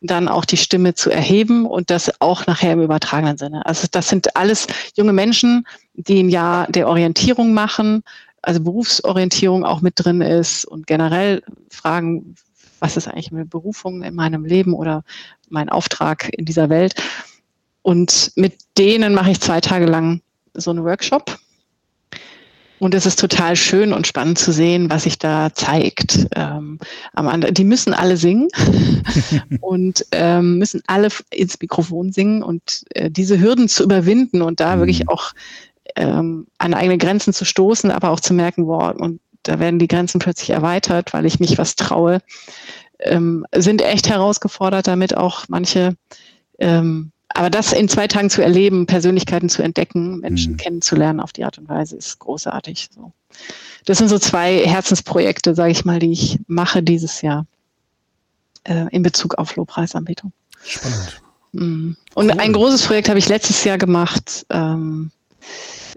dann 0.00 0.28
auch 0.28 0.44
die 0.44 0.58
Stimme 0.58 0.94
zu 0.94 1.10
erheben 1.10 1.66
und 1.66 1.90
das 1.90 2.20
auch 2.20 2.46
nachher 2.46 2.74
im 2.74 2.82
übertragenen 2.82 3.38
Sinne. 3.38 3.64
Also 3.64 3.86
das 3.90 4.08
sind 4.08 4.36
alles 4.36 4.66
junge 4.96 5.14
Menschen, 5.14 5.66
die 5.94 6.22
ein 6.22 6.28
Jahr 6.28 6.70
der 6.70 6.88
Orientierung 6.88 7.54
machen, 7.54 8.02
also 8.42 8.60
Berufsorientierung 8.60 9.64
auch 9.64 9.80
mit 9.80 9.94
drin 9.96 10.20
ist 10.20 10.66
und 10.66 10.86
generell 10.86 11.42
fragen, 11.70 12.34
was 12.80 12.98
ist 12.98 13.08
eigentlich 13.08 13.32
meine 13.32 13.46
Berufung 13.46 14.02
in 14.02 14.14
meinem 14.14 14.44
Leben 14.44 14.74
oder 14.74 15.04
mein 15.48 15.70
Auftrag 15.70 16.28
in 16.36 16.44
dieser 16.44 16.68
Welt. 16.68 16.94
Und 17.84 18.32
mit 18.34 18.54
denen 18.78 19.12
mache 19.12 19.30
ich 19.30 19.40
zwei 19.40 19.60
Tage 19.60 19.84
lang 19.84 20.22
so 20.54 20.70
einen 20.70 20.84
Workshop. 20.84 21.38
Und 22.78 22.94
es 22.94 23.04
ist 23.04 23.20
total 23.20 23.56
schön 23.56 23.92
und 23.92 24.06
spannend 24.06 24.38
zu 24.38 24.52
sehen, 24.52 24.88
was 24.88 25.02
sich 25.02 25.18
da 25.18 25.52
zeigt. 25.52 26.26
Ähm, 26.34 26.78
die 27.50 27.64
müssen 27.64 27.92
alle 27.92 28.16
singen 28.16 28.48
und 29.60 30.06
ähm, 30.12 30.58
müssen 30.58 30.82
alle 30.86 31.08
ins 31.30 31.60
Mikrofon 31.60 32.10
singen 32.10 32.42
und 32.42 32.84
äh, 32.94 33.10
diese 33.10 33.38
Hürden 33.38 33.68
zu 33.68 33.84
überwinden 33.84 34.40
und 34.40 34.60
da 34.60 34.76
mhm. 34.76 34.80
wirklich 34.80 35.08
auch 35.10 35.32
ähm, 35.94 36.46
an 36.56 36.72
eigene 36.72 36.96
Grenzen 36.96 37.34
zu 37.34 37.44
stoßen, 37.44 37.90
aber 37.90 38.10
auch 38.10 38.20
zu 38.20 38.32
merken, 38.32 38.64
boah, 38.64 38.94
und 38.98 39.20
da 39.42 39.58
werden 39.58 39.78
die 39.78 39.88
Grenzen 39.88 40.20
plötzlich 40.20 40.50
erweitert, 40.50 41.12
weil 41.12 41.26
ich 41.26 41.38
mich 41.38 41.58
was 41.58 41.76
traue, 41.76 42.20
ähm, 42.98 43.44
sind 43.54 43.82
echt 43.82 44.08
herausgefordert, 44.08 44.86
damit 44.86 45.14
auch 45.14 45.44
manche 45.48 45.96
ähm, 46.58 47.12
aber 47.34 47.50
das 47.50 47.72
in 47.72 47.88
zwei 47.88 48.06
Tagen 48.06 48.30
zu 48.30 48.42
erleben, 48.42 48.86
Persönlichkeiten 48.86 49.48
zu 49.48 49.62
entdecken, 49.62 50.20
Menschen 50.20 50.52
mhm. 50.52 50.56
kennenzulernen 50.56 51.20
auf 51.20 51.32
die 51.32 51.44
Art 51.44 51.58
und 51.58 51.68
Weise, 51.68 51.96
ist 51.96 52.20
großartig. 52.20 52.88
So. 52.94 53.12
Das 53.84 53.98
sind 53.98 54.08
so 54.08 54.18
zwei 54.18 54.64
Herzensprojekte, 54.64 55.54
sage 55.54 55.72
ich 55.72 55.84
mal, 55.84 55.98
die 55.98 56.12
ich 56.12 56.38
mache 56.46 56.82
dieses 56.82 57.22
Jahr 57.22 57.46
äh, 58.62 58.86
in 58.90 59.02
Bezug 59.02 59.34
auf 59.34 59.56
Lobpreisanbetung. 59.56 60.32
Spannend. 60.64 61.20
Mhm. 61.52 61.96
Und 62.14 62.32
cool. 62.32 62.40
ein 62.40 62.52
großes 62.52 62.86
Projekt 62.86 63.08
habe 63.08 63.18
ich 63.18 63.28
letztes 63.28 63.64
Jahr 63.64 63.78
gemacht, 63.78 64.46
ähm, 64.50 65.10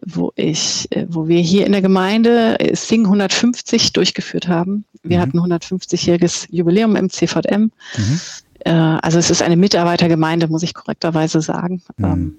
wo 0.05 0.31
ich, 0.35 0.87
äh, 0.91 1.05
wo 1.07 1.27
wir 1.27 1.39
hier 1.39 1.67
in 1.67 1.71
der 1.71 1.81
Gemeinde 1.81 2.57
Sing 2.73 3.05
150 3.05 3.93
durchgeführt 3.93 4.47
haben. 4.47 4.85
Wir 5.03 5.17
mhm. 5.17 5.21
hatten 5.21 5.39
150-jähriges 5.39 6.47
Jubiläum 6.49 6.95
im 6.95 7.11
CVM. 7.11 7.71
Mhm. 7.95 8.21
Äh, 8.67 8.99
also 9.01 9.17
es 9.17 9.29
ist 9.29 9.41
eine 9.41 9.55
Mitarbeitergemeinde, 9.55 10.49
muss 10.49 10.63
ich 10.63 10.73
korrekterweise 10.73 11.41
sagen. 11.41 11.81
Mhm. 11.97 12.05
Ähm, 12.05 12.37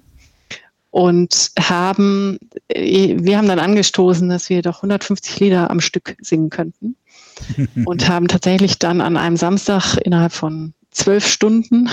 und 0.91 1.51
haben, 1.59 2.39
äh, 2.67 3.15
wir 3.19 3.37
haben 3.37 3.47
dann 3.47 3.59
angestoßen, 3.59 4.29
dass 4.29 4.49
wir 4.49 4.61
doch 4.61 4.77
150 4.77 5.39
Lieder 5.39 5.71
am 5.71 5.81
Stück 5.81 6.15
singen 6.21 6.49
könnten. 6.49 6.95
und 7.85 8.07
haben 8.07 8.27
tatsächlich 8.27 8.79
dann 8.79 9.01
an 9.01 9.17
einem 9.17 9.37
Samstag 9.37 9.95
innerhalb 10.03 10.33
von 10.33 10.73
zwölf 10.91 11.25
Stunden 11.25 11.89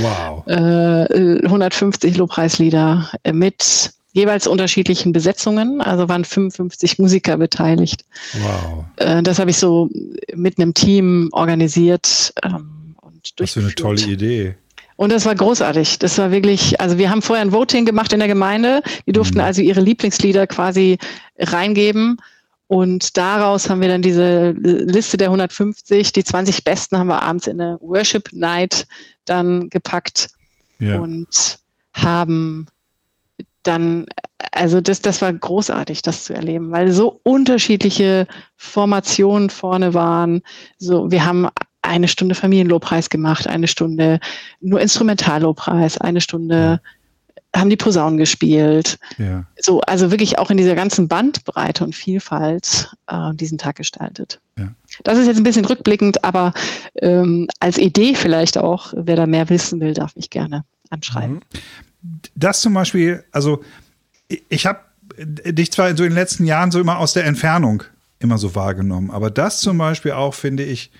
wow. 0.00 0.46
äh, 0.46 1.42
150 1.44 2.16
Lobpreislieder 2.16 3.10
mit 3.32 3.92
jeweils 4.12 4.46
unterschiedlichen 4.46 5.12
Besetzungen. 5.12 5.80
Also 5.80 6.08
waren 6.08 6.24
55 6.24 7.00
Musiker 7.00 7.36
beteiligt. 7.36 8.04
Wow. 8.34 8.84
Äh, 8.96 9.22
das 9.22 9.40
habe 9.40 9.50
ich 9.50 9.58
so 9.58 9.90
mit 10.34 10.58
einem 10.58 10.72
Team 10.72 11.30
organisiert. 11.32 12.32
Ähm, 12.44 12.85
das 13.36 13.56
ist 13.56 13.62
eine 13.62 13.74
tolle 13.74 14.00
Idee. 14.02 14.56
Und 14.96 15.12
das 15.12 15.26
war 15.26 15.34
großartig. 15.34 15.98
Das 15.98 16.16
war 16.18 16.30
wirklich, 16.30 16.80
also 16.80 16.96
wir 16.96 17.10
haben 17.10 17.20
vorher 17.20 17.44
ein 17.44 17.52
Voting 17.52 17.84
gemacht 17.84 18.12
in 18.12 18.18
der 18.18 18.28
Gemeinde. 18.28 18.82
Die 19.06 19.12
durften 19.12 19.38
mhm. 19.38 19.44
also 19.44 19.60
ihre 19.60 19.80
Lieblingslieder 19.80 20.46
quasi 20.46 20.98
reingeben. 21.38 22.16
Und 22.68 23.16
daraus 23.16 23.70
haben 23.70 23.80
wir 23.80 23.88
dann 23.88 24.02
diese 24.02 24.50
Liste 24.50 25.16
der 25.16 25.28
150, 25.28 26.12
die 26.12 26.24
20 26.24 26.64
besten 26.64 26.98
haben 26.98 27.06
wir 27.06 27.22
abends 27.22 27.46
in 27.46 27.60
eine 27.60 27.78
Worship 27.80 28.32
Night 28.32 28.86
dann 29.24 29.70
gepackt 29.70 30.30
ja. 30.80 30.98
und 30.98 31.58
haben 31.92 32.66
dann, 33.62 34.06
also 34.50 34.80
das, 34.80 35.00
das 35.00 35.22
war 35.22 35.32
großartig, 35.32 36.02
das 36.02 36.24
zu 36.24 36.34
erleben, 36.34 36.72
weil 36.72 36.90
so 36.90 37.20
unterschiedliche 37.22 38.26
Formationen 38.56 39.50
vorne 39.50 39.94
waren. 39.94 40.42
So, 40.78 41.10
wir 41.10 41.24
haben 41.24 41.48
eine 41.86 42.08
Stunde 42.08 42.34
Familienlobpreis 42.34 43.10
gemacht, 43.10 43.46
eine 43.46 43.68
Stunde 43.68 44.20
nur 44.60 44.80
Instrumentallobpreis, 44.80 45.98
eine 45.98 46.20
Stunde 46.20 46.80
haben 47.54 47.70
die 47.70 47.76
Posaunen 47.76 48.18
gespielt. 48.18 48.98
Ja. 49.18 49.44
So, 49.58 49.80
also 49.80 50.10
wirklich 50.10 50.38
auch 50.38 50.50
in 50.50 50.56
dieser 50.56 50.74
ganzen 50.74 51.08
Bandbreite 51.08 51.84
und 51.84 51.94
Vielfalt 51.94 52.94
äh, 53.06 53.34
diesen 53.34 53.58
Tag 53.58 53.76
gestaltet. 53.76 54.40
Ja. 54.58 54.68
Das 55.04 55.18
ist 55.18 55.26
jetzt 55.26 55.38
ein 55.38 55.42
bisschen 55.42 55.64
rückblickend, 55.64 56.24
aber 56.24 56.52
ähm, 57.00 57.48
als 57.60 57.78
Idee 57.78 58.14
vielleicht 58.14 58.58
auch, 58.58 58.92
wer 58.96 59.16
da 59.16 59.26
mehr 59.26 59.48
wissen 59.48 59.80
will, 59.80 59.94
darf 59.94 60.16
mich 60.16 60.30
gerne 60.30 60.64
anschreiben. 60.90 61.36
Mhm. 61.36 62.20
Das 62.34 62.60
zum 62.60 62.74
Beispiel, 62.74 63.24
also 63.32 63.62
ich 64.48 64.66
habe 64.66 64.80
dich 65.18 65.72
zwar 65.72 65.96
so 65.96 66.04
in 66.04 66.10
den 66.10 66.16
letzten 66.16 66.44
Jahren 66.44 66.70
so 66.70 66.80
immer 66.80 66.98
aus 66.98 67.12
der 67.12 67.24
Entfernung 67.24 67.82
immer 68.18 68.38
so 68.38 68.54
wahrgenommen, 68.54 69.10
aber 69.10 69.30
das 69.30 69.60
zum 69.60 69.78
Beispiel 69.78 70.12
auch 70.12 70.34
finde 70.34 70.64
ich 70.64 70.90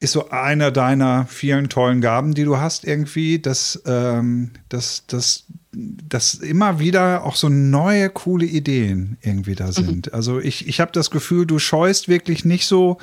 ist 0.00 0.12
so 0.12 0.30
einer 0.30 0.70
deiner 0.70 1.26
vielen 1.26 1.68
tollen 1.68 2.00
Gaben, 2.00 2.32
die 2.32 2.44
du 2.44 2.56
hast 2.58 2.86
irgendwie, 2.86 3.38
dass, 3.38 3.82
ähm, 3.86 4.50
dass, 4.70 5.06
dass, 5.06 5.44
dass 5.72 6.34
immer 6.34 6.80
wieder 6.80 7.24
auch 7.24 7.36
so 7.36 7.48
neue, 7.48 8.10
coole 8.10 8.46
Ideen 8.46 9.18
irgendwie 9.22 9.54
da 9.54 9.68
mhm. 9.68 9.72
sind. 9.72 10.06
Mhm. 10.06 10.14
Also 10.14 10.40
ich, 10.40 10.66
ich 10.66 10.80
habe 10.80 10.92
das 10.92 11.10
Gefühl, 11.10 11.46
du 11.46 11.58
scheust 11.58 12.08
wirklich 12.08 12.44
nicht 12.44 12.66
so 12.66 12.98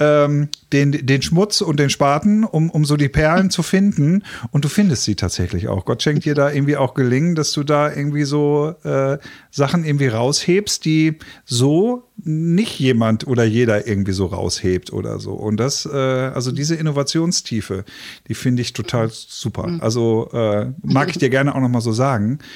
ähm, 0.00 0.48
den, 0.72 0.92
den 0.92 1.22
Schmutz 1.22 1.60
und 1.60 1.78
den 1.78 1.90
Spaten, 1.90 2.44
um, 2.44 2.70
um 2.70 2.84
so 2.84 2.96
die 2.96 3.08
Perlen 3.08 3.50
zu 3.50 3.62
finden. 3.62 4.24
Und 4.50 4.64
du 4.64 4.68
findest 4.68 5.04
sie 5.04 5.14
tatsächlich 5.14 5.68
auch. 5.68 5.84
Gott 5.84 6.02
schenkt 6.02 6.24
dir 6.24 6.34
da 6.34 6.50
irgendwie 6.50 6.76
auch 6.76 6.94
gelingen, 6.94 7.34
dass 7.34 7.52
du 7.52 7.62
da 7.62 7.94
irgendwie 7.94 8.24
so 8.24 8.74
äh, 8.82 9.18
Sachen 9.50 9.84
irgendwie 9.84 10.08
raushebst, 10.08 10.84
die 10.84 11.18
so 11.44 12.04
nicht 12.22 12.78
jemand 12.78 13.26
oder 13.26 13.44
jeder 13.44 13.86
irgendwie 13.86 14.12
so 14.12 14.26
raushebt 14.26 14.92
oder 14.92 15.20
so. 15.20 15.32
Und 15.32 15.58
das, 15.58 15.86
äh, 15.86 15.96
also 15.96 16.50
diese 16.50 16.74
Innovationstiefe, 16.74 17.84
die 18.28 18.34
finde 18.34 18.62
ich 18.62 18.72
total 18.72 19.10
super. 19.10 19.66
Mhm. 19.66 19.80
Also 19.80 20.30
äh, 20.32 20.72
mag 20.82 21.10
ich 21.10 21.18
dir 21.18 21.30
gerne 21.30 21.54
auch 21.54 21.60
nochmal 21.60 21.82
so 21.82 21.92
sagen. 21.92 21.99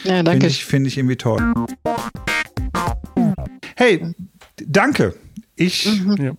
Ja, 0.05 0.23
danke. 0.23 0.31
Finde 0.31 0.47
ich, 0.47 0.65
find 0.65 0.87
ich 0.87 0.99
irgendwie 0.99 1.17
toll. 1.17 1.55
Hey, 3.77 4.15
danke. 4.57 5.15
Ich 5.57 5.87
mhm. 5.87 6.37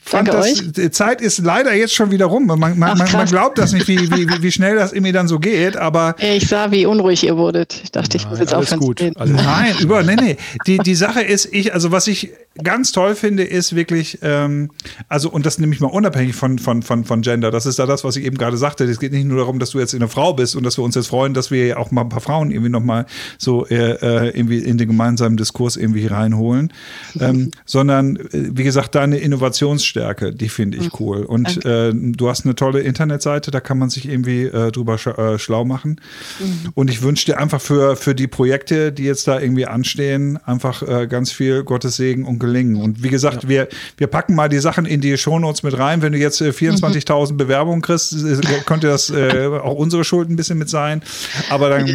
fand 0.00 0.28
Danke 0.28 0.30
das, 0.30 0.78
euch. 0.78 0.92
Zeit 0.92 1.20
ist 1.20 1.38
leider 1.38 1.74
jetzt 1.74 1.92
schon 1.92 2.12
wieder 2.12 2.26
rum. 2.26 2.46
Man, 2.46 2.60
man, 2.60 2.82
Ach, 2.82 2.96
man, 2.96 3.12
man 3.12 3.26
glaubt 3.26 3.58
das 3.58 3.72
nicht, 3.72 3.88
wie, 3.88 3.98
wie, 3.98 4.42
wie 4.42 4.52
schnell 4.52 4.76
das 4.76 4.92
irgendwie 4.92 5.10
dann 5.10 5.26
so 5.26 5.40
geht, 5.40 5.76
aber. 5.76 6.14
Ich 6.34 6.48
sah, 6.48 6.70
wie 6.72 6.86
unruhig 6.86 7.24
ihr 7.24 7.36
wurdet. 7.36 7.80
Ich 7.82 7.92
dachte, 7.92 8.16
ich 8.16 8.28
muss 8.28 8.38
jetzt 8.38 8.54
aufhören 8.54 8.80
gut. 8.80 9.00
reden. 9.00 9.14
Nein, 9.34 9.74
über, 9.80 10.02
nee, 10.02 10.16
nee. 10.16 10.36
Die, 10.66 10.78
die 10.78 10.94
Sache 10.94 11.22
ist, 11.22 11.48
ich, 11.52 11.72
also 11.74 11.92
was 11.92 12.06
ich 12.06 12.32
ganz 12.62 12.92
toll 12.92 13.14
finde, 13.14 13.42
ist 13.42 13.74
wirklich, 13.74 14.18
ähm, 14.22 14.70
also, 15.08 15.30
und 15.30 15.46
das 15.46 15.58
nehme 15.58 15.74
ich 15.74 15.80
mal 15.80 15.88
unabhängig 15.88 16.36
von, 16.36 16.58
von, 16.58 16.82
von, 16.82 17.04
von 17.04 17.22
Gender. 17.22 17.50
Das 17.50 17.66
ist 17.66 17.78
da 17.78 17.86
das, 17.86 18.04
was 18.04 18.16
ich 18.16 18.24
eben 18.24 18.38
gerade 18.38 18.56
sagte. 18.56 18.84
Es 18.84 19.00
geht 19.00 19.12
nicht 19.12 19.26
nur 19.26 19.38
darum, 19.38 19.58
dass 19.58 19.70
du 19.70 19.80
jetzt 19.80 19.94
eine 19.94 20.08
Frau 20.08 20.32
bist 20.32 20.54
und 20.54 20.64
dass 20.64 20.78
wir 20.78 20.84
uns 20.84 20.94
jetzt 20.94 21.08
freuen, 21.08 21.34
dass 21.34 21.50
wir 21.50 21.78
auch 21.78 21.90
mal 21.90 22.02
ein 22.02 22.08
paar 22.08 22.20
Frauen 22.20 22.50
irgendwie 22.50 22.70
nochmal 22.70 23.06
so 23.38 23.66
äh, 23.66 23.92
äh, 23.92 24.28
irgendwie 24.30 24.58
in 24.58 24.78
den 24.78 24.88
gemeinsamen 24.88 25.36
Diskurs 25.36 25.76
irgendwie 25.76 26.06
reinholen, 26.06 26.72
ähm, 27.20 27.50
sondern, 27.64 28.16
äh, 28.16 28.43
wie 28.52 28.64
gesagt, 28.64 28.94
deine 28.94 29.18
Innovationsstärke, 29.18 30.32
die 30.32 30.48
finde 30.48 30.78
ich 30.78 30.84
mhm. 30.84 30.98
cool. 31.00 31.22
Und 31.24 31.64
äh, 31.64 31.92
du 31.94 32.28
hast 32.28 32.44
eine 32.44 32.54
tolle 32.54 32.80
Internetseite, 32.80 33.50
da 33.50 33.60
kann 33.60 33.78
man 33.78 33.90
sich 33.90 34.08
irgendwie 34.08 34.44
äh, 34.44 34.70
drüber 34.70 34.98
sch 34.98 35.06
äh, 35.06 35.38
schlau 35.38 35.64
machen. 35.64 36.00
Mhm. 36.38 36.70
Und 36.74 36.90
ich 36.90 37.02
wünsche 37.02 37.26
dir 37.26 37.38
einfach 37.38 37.60
für, 37.60 37.96
für 37.96 38.14
die 38.14 38.26
Projekte, 38.26 38.92
die 38.92 39.04
jetzt 39.04 39.26
da 39.28 39.40
irgendwie 39.40 39.66
anstehen, 39.66 40.38
einfach 40.44 40.82
äh, 40.82 41.06
ganz 41.06 41.32
viel 41.32 41.64
Gottes 41.64 41.96
Segen 41.96 42.24
und 42.24 42.38
gelingen. 42.38 42.76
Und 42.76 43.02
wie 43.02 43.10
gesagt, 43.10 43.44
ja. 43.44 43.48
wir, 43.48 43.68
wir 43.96 44.06
packen 44.06 44.34
mal 44.34 44.48
die 44.48 44.58
Sachen 44.58 44.86
in 44.86 45.00
die 45.00 45.16
Shownotes 45.16 45.62
mit 45.62 45.78
rein. 45.78 46.02
Wenn 46.02 46.12
du 46.12 46.18
jetzt 46.18 46.40
äh, 46.40 46.50
24.000 46.50 47.32
mhm. 47.32 47.36
Bewerbungen 47.36 47.82
kriegst, 47.82 48.12
äh, 48.12 48.40
könnte 48.66 48.88
das 48.88 49.10
äh, 49.10 49.46
auch 49.46 49.74
unsere 49.74 50.04
Schuld 50.04 50.30
ein 50.30 50.36
bisschen 50.36 50.58
mit 50.58 50.68
sein. 50.68 51.02
Aber 51.50 51.68
dann. 51.68 51.86
Ja 51.86 51.94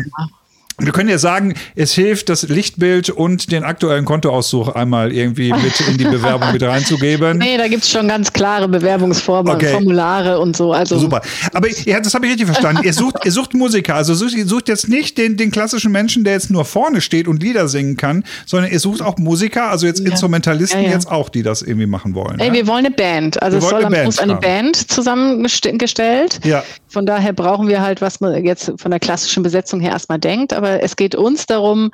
wir 0.80 0.92
können 0.92 1.10
ja 1.10 1.18
sagen, 1.18 1.54
es 1.76 1.94
hilft, 1.94 2.30
das 2.30 2.44
Lichtbild 2.44 3.10
und 3.10 3.52
den 3.52 3.64
aktuellen 3.64 4.06
Kontoauszug 4.06 4.76
einmal 4.76 5.12
irgendwie 5.12 5.52
mit 5.52 5.80
in 5.88 5.98
die 5.98 6.06
Bewerbung 6.06 6.52
mit 6.52 6.64
reinzugeben. 6.64 7.38
Nee, 7.38 7.58
da 7.58 7.68
gibt 7.68 7.84
es 7.84 7.90
schon 7.90 8.08
ganz 8.08 8.32
klare 8.34 8.68
Bewerbungsformen, 8.68 9.54
okay. 9.54 9.72
Formulare 9.72 10.40
und 10.40 10.56
so. 10.56 10.74
Also 10.74 10.98
Super. 10.98 11.22
Aber 11.54 11.68
ja, 11.86 12.00
das 12.00 12.14
habe 12.14 12.26
ich 12.26 12.34
richtig 12.34 12.48
verstanden. 12.48 12.84
ihr, 12.84 12.94
sucht, 12.94 13.26
ihr 13.26 13.32
sucht 13.32 13.54
Musiker. 13.54 13.96
Also 13.96 14.14
ihr 14.26 14.48
sucht 14.48 14.68
jetzt 14.68 14.90
nicht 14.90 15.18
den, 15.18 15.38
den 15.38 15.52
klassischen 15.52 15.92
Menschen, 15.92 16.24
der 16.24 16.34
jetzt 16.34 16.52
nur 16.52 16.66
vorne 16.66 17.02
steht 17.02 17.28
und 17.28 17.42
Lieder 17.42 17.68
singen 17.68 17.98
kann, 17.98 18.24
sondern 18.46 18.72
ihr 18.72 18.80
sucht 18.80 19.02
auch 19.02 19.18
Musiker, 19.18 19.70
also 19.70 19.86
jetzt 19.86 20.00
ja. 20.00 20.12
Instrumentalisten 20.12 20.82
ja, 20.82 20.88
ja. 20.88 20.94
jetzt 20.94 21.10
auch, 21.10 21.30
die 21.30 21.44
das 21.44 21.62
irgendwie 21.62 21.88
machen 21.88 22.16
wollen. 22.16 22.40
Ey, 22.40 22.54
wir 22.54 22.68
wollen 22.68 22.86
eine 22.86 22.96
Band. 22.96 23.42
Also 23.42 23.58
wir 23.58 23.64
es 23.64 23.70
soll 23.70 23.86
am 23.86 23.94
Schluss 23.94 24.20
eine 24.20 24.36
Band 24.36 24.92
zusammengestellt. 24.92 26.40
Ja. 26.44 26.64
Von 26.88 27.06
daher 27.06 27.34
brauchen 27.34 27.68
wir 27.68 27.82
halt, 27.82 28.02
was 28.02 28.20
man 28.20 28.44
jetzt 28.44 28.74
von 28.78 28.92
der 28.92 29.00
klassischen 29.00 29.44
Besetzung 29.44 29.80
her 29.80 29.92
erstmal 29.92 30.20
denkt. 30.20 30.54
Aber 30.54 30.69
es 30.78 30.96
geht 30.96 31.16
uns 31.16 31.46
darum, 31.46 31.92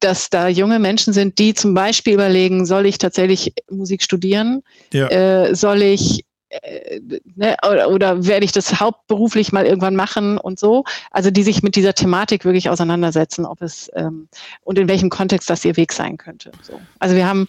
dass 0.00 0.28
da 0.28 0.48
junge 0.48 0.78
Menschen 0.78 1.12
sind, 1.12 1.38
die 1.38 1.54
zum 1.54 1.74
Beispiel 1.74 2.14
überlegen, 2.14 2.66
soll 2.66 2.86
ich 2.86 2.98
tatsächlich 2.98 3.54
Musik 3.70 4.02
studieren? 4.02 4.62
Ja. 4.92 5.08
Äh, 5.08 5.54
soll 5.54 5.82
ich 5.82 6.25
äh, 6.48 7.00
ne, 7.34 7.56
oder, 7.68 7.90
oder, 7.90 8.26
werde 8.26 8.44
ich 8.44 8.52
das 8.52 8.78
hauptberuflich 8.78 9.52
mal 9.52 9.66
irgendwann 9.66 9.96
machen 9.96 10.38
und 10.38 10.58
so. 10.58 10.84
Also 11.10 11.30
die 11.30 11.42
sich 11.42 11.62
mit 11.62 11.74
dieser 11.74 11.94
Thematik 11.94 12.44
wirklich 12.44 12.70
auseinandersetzen, 12.70 13.44
ob 13.44 13.62
es 13.62 13.90
ähm, 13.94 14.28
und 14.62 14.78
in 14.78 14.88
welchem 14.88 15.10
Kontext 15.10 15.50
das 15.50 15.64
ihr 15.64 15.76
Weg 15.76 15.92
sein 15.92 16.18
könnte. 16.18 16.52
So. 16.62 16.80
Also 17.00 17.16
wir 17.16 17.26
haben 17.26 17.46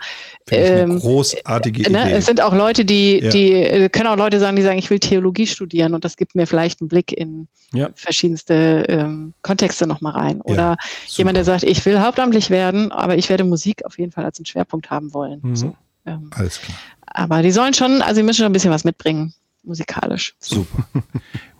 ähm, 0.49 0.99
großartige 0.99 1.91
ne, 1.91 2.05
Idee. 2.05 2.11
Es 2.13 2.25
sind 2.25 2.41
auch 2.41 2.53
Leute, 2.53 2.85
die, 2.85 3.19
ja. 3.19 3.29
die 3.29 3.53
äh, 3.53 3.89
können 3.89 4.07
auch 4.07 4.17
Leute 4.17 4.39
sagen, 4.39 4.55
die 4.55 4.63
sagen, 4.63 4.79
ich 4.79 4.89
will 4.89 4.99
Theologie 4.99 5.45
studieren 5.45 5.93
und 5.93 6.03
das 6.03 6.17
gibt 6.17 6.33
mir 6.33 6.47
vielleicht 6.47 6.81
einen 6.81 6.87
Blick 6.87 7.11
in 7.11 7.47
ja. 7.73 7.89
verschiedenste 7.93 8.85
ähm, 8.87 9.33
Kontexte 9.43 9.85
nochmal 9.85 10.13
rein. 10.13 10.41
Oder 10.41 10.55
ja, 10.55 10.75
jemand, 11.09 11.37
der 11.37 11.43
sagt, 11.43 11.63
ich 11.63 11.85
will 11.85 11.99
hauptamtlich 11.99 12.49
werden, 12.49 12.91
aber 12.91 13.17
ich 13.17 13.29
werde 13.29 13.43
Musik 13.43 13.85
auf 13.85 13.99
jeden 13.99 14.11
Fall 14.11 14.25
als 14.25 14.39
einen 14.39 14.45
Schwerpunkt 14.45 14.89
haben 14.89 15.13
wollen. 15.13 15.39
Mhm. 15.43 15.55
So. 15.55 15.75
Ähm, 16.05 16.29
Alles 16.33 16.61
klar. 16.61 16.77
Aber 17.07 17.41
die 17.41 17.51
sollen 17.51 17.73
schon, 17.73 18.01
also 18.01 18.21
die 18.21 18.25
müssen 18.25 18.39
schon 18.39 18.47
ein 18.47 18.53
bisschen 18.53 18.71
was 18.71 18.83
mitbringen, 18.83 19.33
musikalisch. 19.63 20.35
Super. 20.39 20.87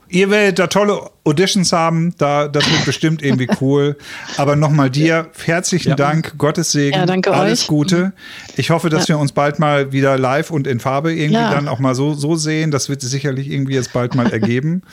Ihr 0.10 0.30
werdet 0.30 0.60
da 0.60 0.68
tolle 0.68 1.10
Auditions 1.26 1.74
haben, 1.74 2.14
da, 2.18 2.48
das 2.48 2.70
wird 2.72 2.86
bestimmt 2.86 3.22
irgendwie 3.22 3.50
cool. 3.60 3.98
Aber 4.38 4.56
nochmal 4.56 4.90
dir 4.90 5.30
herzlichen 5.46 5.90
ja. 5.90 5.96
Dank, 5.96 6.38
Gottes 6.38 6.72
Segen, 6.72 6.96
ja, 6.96 7.06
danke 7.06 7.34
alles 7.34 7.64
euch. 7.64 7.68
Gute. 7.68 8.14
Ich 8.56 8.70
hoffe, 8.70 8.90
dass 8.90 9.08
ja. 9.08 9.16
wir 9.16 9.20
uns 9.20 9.34
bald 9.34 9.60
mal 9.60 9.92
wieder 9.92 10.18
live 10.18 10.50
und 10.50 10.66
in 10.66 10.80
Farbe 10.80 11.14
irgendwie 11.14 11.34
ja. 11.34 11.52
dann 11.52 11.68
auch 11.68 11.80
mal 11.80 11.94
so, 11.94 12.14
so 12.14 12.36
sehen. 12.36 12.72
Das 12.72 12.88
wird 12.88 13.02
sich 13.02 13.10
sicherlich 13.10 13.50
irgendwie 13.50 13.74
jetzt 13.74 13.92
bald 13.92 14.16
mal 14.16 14.32
ergeben. 14.32 14.84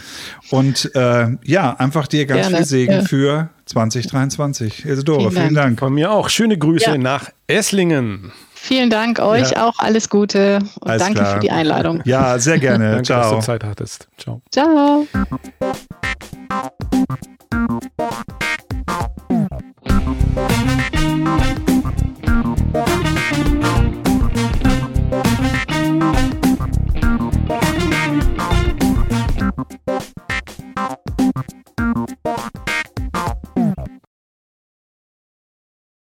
Und 0.50 0.92
äh, 0.96 1.28
ja, 1.44 1.76
einfach 1.76 2.09
dir 2.09 2.26
ganz 2.26 2.42
Gerne. 2.42 2.57
viel 2.57 2.66
Segen 2.66 3.07
für 3.07 3.50
2023. 3.66 4.84
Isidore, 4.84 5.20
vielen, 5.20 5.32
vielen 5.32 5.55
Dank. 5.55 5.66
Dank. 5.66 5.78
Von 5.78 5.94
mir 5.94 6.11
auch. 6.11 6.28
Schöne 6.28 6.59
Grüße 6.59 6.98
nach 6.98 7.30
Esslingen. 7.46 8.32
Vielen 8.64 8.88
Dank 8.88 9.18
euch 9.18 9.50
ja. 9.50 9.66
auch. 9.68 9.78
Alles 9.78 10.08
Gute 10.08 10.60
und 10.80 10.88
Alles 10.88 11.02
danke 11.02 11.20
klar. 11.20 11.34
für 11.34 11.40
die 11.40 11.50
Einladung. 11.50 12.00
Ja, 12.06 12.38
sehr 12.38 12.58
gerne. 12.58 12.90
danke, 12.92 13.02
Ciao. 13.02 13.20
dass 13.20 13.30
du 13.30 13.40
Zeit 13.40 13.62
hattest. 13.62 14.08
Ciao. 14.16 14.40
Ciao. 14.50 15.06